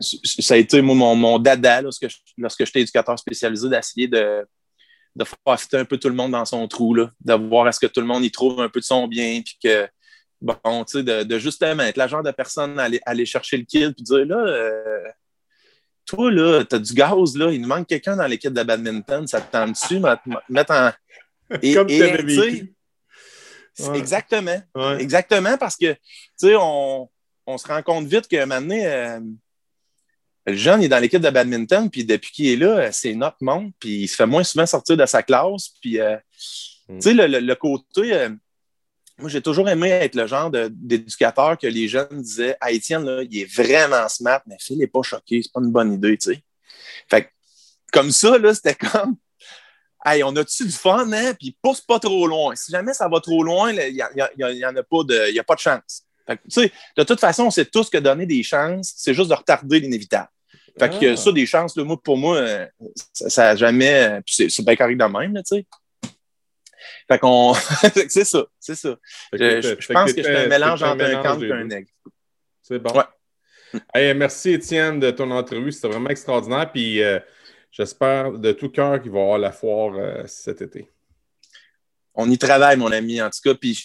ça 0.00 0.54
a 0.54 0.56
été 0.56 0.80
mon, 0.80 0.94
mon 1.16 1.40
dada 1.40 1.82
lorsque, 1.82 2.06
lorsque 2.38 2.64
j'étais 2.64 2.82
éducateur 2.82 3.18
spécialisé 3.18 3.68
d'essayer 3.68 4.06
de, 4.06 4.46
de 5.16 5.24
faire 5.24 5.60
fitter 5.60 5.76
un 5.78 5.84
peu 5.84 5.98
tout 5.98 6.08
le 6.08 6.14
monde 6.14 6.32
dans 6.32 6.44
son 6.44 6.66
trou, 6.66 6.94
là, 6.94 7.10
de 7.20 7.34
voir 7.34 7.68
est-ce 7.68 7.80
que 7.80 7.86
tout 7.86 8.00
le 8.00 8.06
monde 8.06 8.24
y 8.24 8.30
trouve 8.30 8.60
un 8.60 8.68
peu 8.68 8.80
de 8.80 8.84
son 8.84 9.06
bien, 9.06 9.42
puis 9.42 9.58
que, 9.62 9.88
bon, 10.40 10.84
tu 10.84 10.98
sais, 10.98 11.02
de, 11.02 11.22
de, 11.22 11.38
justement 11.38 11.84
être 11.84 11.96
la 11.96 12.08
genre 12.08 12.22
de 12.22 12.30
personne 12.30 12.78
à 12.78 12.84
aller, 12.84 13.00
aller 13.06 13.26
chercher 13.26 13.56
le 13.56 13.64
kill, 13.64 13.94
puis 13.94 14.02
dire, 14.02 14.26
là, 14.26 14.36
euh, 14.36 15.08
toi, 16.04 16.30
là, 16.30 16.64
t'as 16.64 16.78
du 16.78 16.92
gaz, 16.92 17.36
là, 17.36 17.50
il 17.50 17.60
nous 17.60 17.68
manque 17.68 17.86
quelqu'un 17.86 18.16
dans 18.16 18.26
l'équipe 18.26 18.52
de 18.52 18.62
badminton, 18.62 19.26
ça 19.26 19.40
te 19.40 19.50
tente 19.52 19.72
dessus, 19.72 20.00
mettre 20.48 20.72
en... 20.72 20.90
Et, 21.62 21.74
Comme 21.74 21.86
tu 21.86 22.02
avais 22.02 22.22
vécu. 22.22 22.74
Exactement. 23.94 24.62
Exactement, 24.98 25.56
parce 25.58 25.76
que, 25.76 25.92
tu 25.92 25.98
sais, 26.36 26.54
on, 26.56 27.08
on, 27.46 27.58
se 27.58 27.66
rend 27.66 27.82
compte 27.82 28.06
vite 28.06 28.28
que 28.28 28.44
maintenant, 28.44 28.74
euh, 28.74 29.20
le 30.46 30.54
jeune 30.54 30.82
il 30.82 30.86
est 30.86 30.88
dans 30.88 30.98
l'équipe 30.98 31.22
de 31.22 31.30
badminton, 31.30 31.90
puis 31.90 32.04
depuis 32.04 32.30
qu'il 32.30 32.46
est 32.46 32.56
là, 32.56 32.92
c'est 32.92 33.14
notre 33.14 33.38
monde, 33.40 33.72
puis 33.78 34.02
il 34.02 34.08
se 34.08 34.16
fait 34.16 34.26
moins 34.26 34.44
souvent 34.44 34.66
sortir 34.66 34.96
de 34.96 35.06
sa 35.06 35.22
classe. 35.22 35.70
Puis, 35.80 36.00
euh, 36.00 36.16
mm. 36.88 36.98
tu 36.98 37.02
sais, 37.02 37.14
le, 37.14 37.54
côté. 37.54 38.14
Euh, 38.14 38.30
moi, 39.18 39.28
j'ai 39.28 39.40
toujours 39.40 39.68
aimé 39.68 39.90
être 39.90 40.16
le 40.16 40.26
genre 40.26 40.50
d'éducateur 40.50 41.56
que 41.56 41.68
les 41.68 41.86
jeunes 41.88 42.20
disaient 42.20 42.56
Ah, 42.60 42.72
Étienne, 42.72 43.04
là, 43.04 43.22
il 43.22 43.38
est 43.38 43.54
vraiment 43.54 44.08
smart, 44.08 44.42
mais 44.46 44.56
Phil 44.60 44.78
n'est 44.78 44.88
pas 44.88 45.02
choqué, 45.02 45.40
c'est 45.42 45.52
pas 45.52 45.60
une 45.60 45.70
bonne 45.70 45.92
idée, 45.92 46.18
tu 46.18 46.32
sais. 46.32 46.42
Fait 47.08 47.30
comme 47.92 48.10
ça, 48.10 48.36
là, 48.38 48.52
c'était 48.54 48.74
comme 48.74 49.16
Hey, 50.04 50.22
on 50.22 50.36
a-tu 50.36 50.66
du 50.66 50.72
fun, 50.72 51.10
hein? 51.12 51.32
Puis 51.38 51.56
pousse 51.62 51.80
pas 51.80 51.98
trop 51.98 52.26
loin. 52.26 52.54
Si 52.56 52.70
jamais 52.70 52.92
ça 52.92 53.08
va 53.08 53.20
trop 53.20 53.42
loin, 53.42 53.72
il 53.72 53.94
n'y 53.94 54.64
en 54.64 54.76
a 54.76 54.82
pas 54.82 55.02
de, 55.04 55.32
y 55.32 55.38
a 55.38 55.44
pas 55.44 55.54
de 55.54 55.60
chance. 55.60 56.04
Fait 56.26 56.38
que, 56.38 56.70
de 56.96 57.02
toute 57.02 57.20
façon, 57.20 57.44
on 57.44 57.50
sait 57.50 57.66
tous 57.66 57.90
que 57.90 57.98
donner 57.98 58.26
des 58.26 58.42
chances, 58.42 58.94
c'est 58.96 59.14
juste 59.14 59.28
de 59.28 59.34
retarder 59.34 59.80
l'inévitable. 59.80 60.28
Fait 60.78 60.88
que 60.88 61.12
ah. 61.12 61.16
ça, 61.16 61.32
des 61.32 61.46
chances, 61.46 61.78
pour 62.02 62.16
moi, 62.16 62.36
euh, 62.36 62.66
ça 63.12 63.44
n'a 63.44 63.56
jamais. 63.56 64.20
Puis 64.26 64.50
c'est 64.50 64.64
bien 64.64 64.74
correct 64.74 64.98
de 64.98 65.04
même, 65.04 65.34
tu 65.34 65.56
sais. 65.56 65.66
Fait 67.08 67.18
qu'on. 67.18 67.54
c'est 68.08 68.24
ça, 68.24 68.44
c'est 68.58 68.74
ça. 68.74 68.96
Je, 69.32 69.92
pense 69.92 70.12
que, 70.12 70.22
c'est 70.22 70.36
un 70.36 70.48
mélange 70.48 70.82
entre 70.82 71.04
un 71.04 71.22
camp 71.22 71.40
et 71.40 71.52
un 71.52 71.70
aigle. 71.70 71.88
C'est 72.62 72.78
bon. 72.78 72.92
Ouais. 72.92 74.14
merci, 74.14 74.52
Étienne, 74.52 74.98
de 74.98 75.10
ton 75.10 75.30
entrevue. 75.30 75.70
C'était 75.70 75.88
vraiment 75.88 76.10
extraordinaire. 76.10 76.70
Puis 76.72 77.02
euh, 77.02 77.20
j'espère 77.70 78.32
de 78.32 78.52
tout 78.52 78.70
cœur 78.70 79.00
qu'il 79.00 79.12
va 79.12 79.18
y 79.18 79.22
avoir 79.22 79.38
la 79.38 79.52
foire 79.52 79.94
euh, 79.96 80.22
cet 80.26 80.62
été. 80.62 80.90
On 82.14 82.30
y 82.30 82.38
travaille, 82.38 82.76
mon 82.76 82.90
ami, 82.90 83.20
en 83.20 83.28
tout 83.28 83.40
cas. 83.44 83.54
Puis 83.54 83.84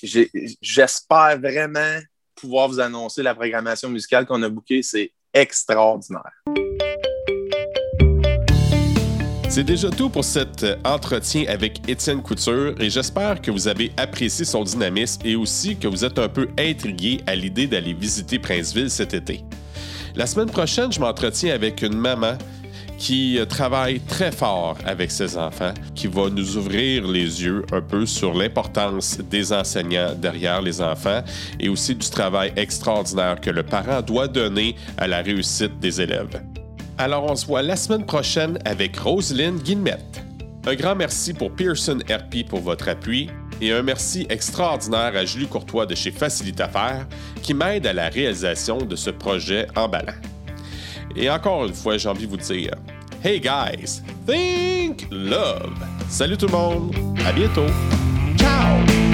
j'espère 0.62 1.40
vraiment 1.40 2.00
pouvoir 2.40 2.68
vous 2.68 2.80
annoncer 2.80 3.24
la 3.24 3.36
programmation 3.36 3.90
musicale 3.90 4.26
qu'on 4.26 4.42
a 4.44 4.50
bookée. 4.50 4.82
C'est 4.82 5.12
extraordinaire. 5.34 6.32
C'est 9.50 9.64
déjà 9.64 9.90
tout 9.90 10.10
pour 10.10 10.24
cet 10.24 10.64
entretien 10.86 11.46
avec 11.48 11.82
Étienne 11.90 12.22
Couture 12.22 12.76
et 12.80 12.90
j'espère 12.90 13.42
que 13.42 13.50
vous 13.50 13.68
avez 13.68 13.92
apprécié 13.98 14.46
son 14.46 14.64
dynamisme 14.64 15.22
et 15.26 15.36
aussi 15.36 15.76
que 15.76 15.88
vous 15.88 16.06
êtes 16.06 16.20
un 16.20 16.30
peu 16.30 16.48
intrigué 16.60 17.22
à 17.26 17.36
l'idée 17.36 17.66
d'aller 17.66 17.94
visiter 17.94 18.38
Princeville 18.38 18.92
cet 18.92 19.16
été. 19.16 19.44
La 20.16 20.28
semaine 20.28 20.50
prochaine, 20.50 20.92
je 20.92 21.00
m'entretiens 21.00 21.54
avec 21.54 21.82
une 21.82 21.98
maman 21.98 22.38
qui 23.00 23.40
travaille 23.48 24.02
très 24.02 24.32
fort 24.32 24.78
avec 24.86 25.10
ses 25.10 25.38
enfants, 25.38 25.74
qui 25.96 26.08
va 26.08 26.30
nous 26.30 26.58
ouvrir 26.58 27.08
les 27.08 27.44
yeux 27.44 27.66
un 27.72 27.82
peu 27.82 28.06
sur 28.06 28.34
l'importance 28.34 29.18
des 29.18 29.54
enseignants 29.54 30.14
derrière 30.16 30.62
les 30.62 30.82
enfants 30.82 31.24
et 31.60 31.70
aussi 31.70 31.96
du 31.96 32.10
travail 32.10 32.52
extraordinaire 32.58 33.40
que 33.40 33.50
le 33.50 33.64
parent 33.64 34.02
doit 34.02 34.28
donner 34.28 34.76
à 34.98 35.08
la 35.08 35.22
réussite 35.22 35.80
des 35.80 36.02
élèves. 36.02 36.44
Alors 36.98 37.24
on 37.24 37.36
se 37.36 37.46
voit 37.46 37.62
la 37.62 37.78
semaine 37.78 38.06
prochaine 38.06 38.60
avec 38.66 38.98
Roselyne 38.98 39.58
Guillemette. 39.58 40.22
Un 40.68 40.76
grand 40.76 40.96
merci 40.96 41.34
pour 41.34 41.52
Pearson 41.56 42.00
RP 42.10 42.46
pour 42.48 42.60
votre 42.60 42.90
appui 42.90 43.30
et 43.62 43.72
un 43.72 43.82
merci 43.82 44.28
extraordinaire 44.30 45.16
à 45.16 45.24
Julie 45.24 45.48
Courtois 45.48 45.86
de 45.86 45.96
chez 45.96 46.12
Facilite 46.12 46.60
Affaires 46.60 47.08
qui 47.42 47.54
m'aide 47.54 47.88
à 47.88 47.94
la 47.94 48.10
réalisation 48.10 48.80
de 48.80 48.98
ce 48.98 49.10
projet 49.10 49.68
emballant. 49.78 50.14
Et 51.16 51.30
encore 51.30 51.66
une 51.66 51.74
fois, 51.74 51.98
j'ai 51.98 52.10
envie 52.10 52.26
de 52.26 52.30
vous 52.30 52.38
dire 52.38 52.74
Hey 53.24 53.40
guys, 53.40 54.02
think 54.26 55.08
love! 55.12 55.74
Salut 56.08 56.38
tout 56.38 56.48
le 56.48 56.54
monde, 56.54 56.96
à 57.26 57.32
bientôt! 57.32 57.68
Ciao! 58.38 59.09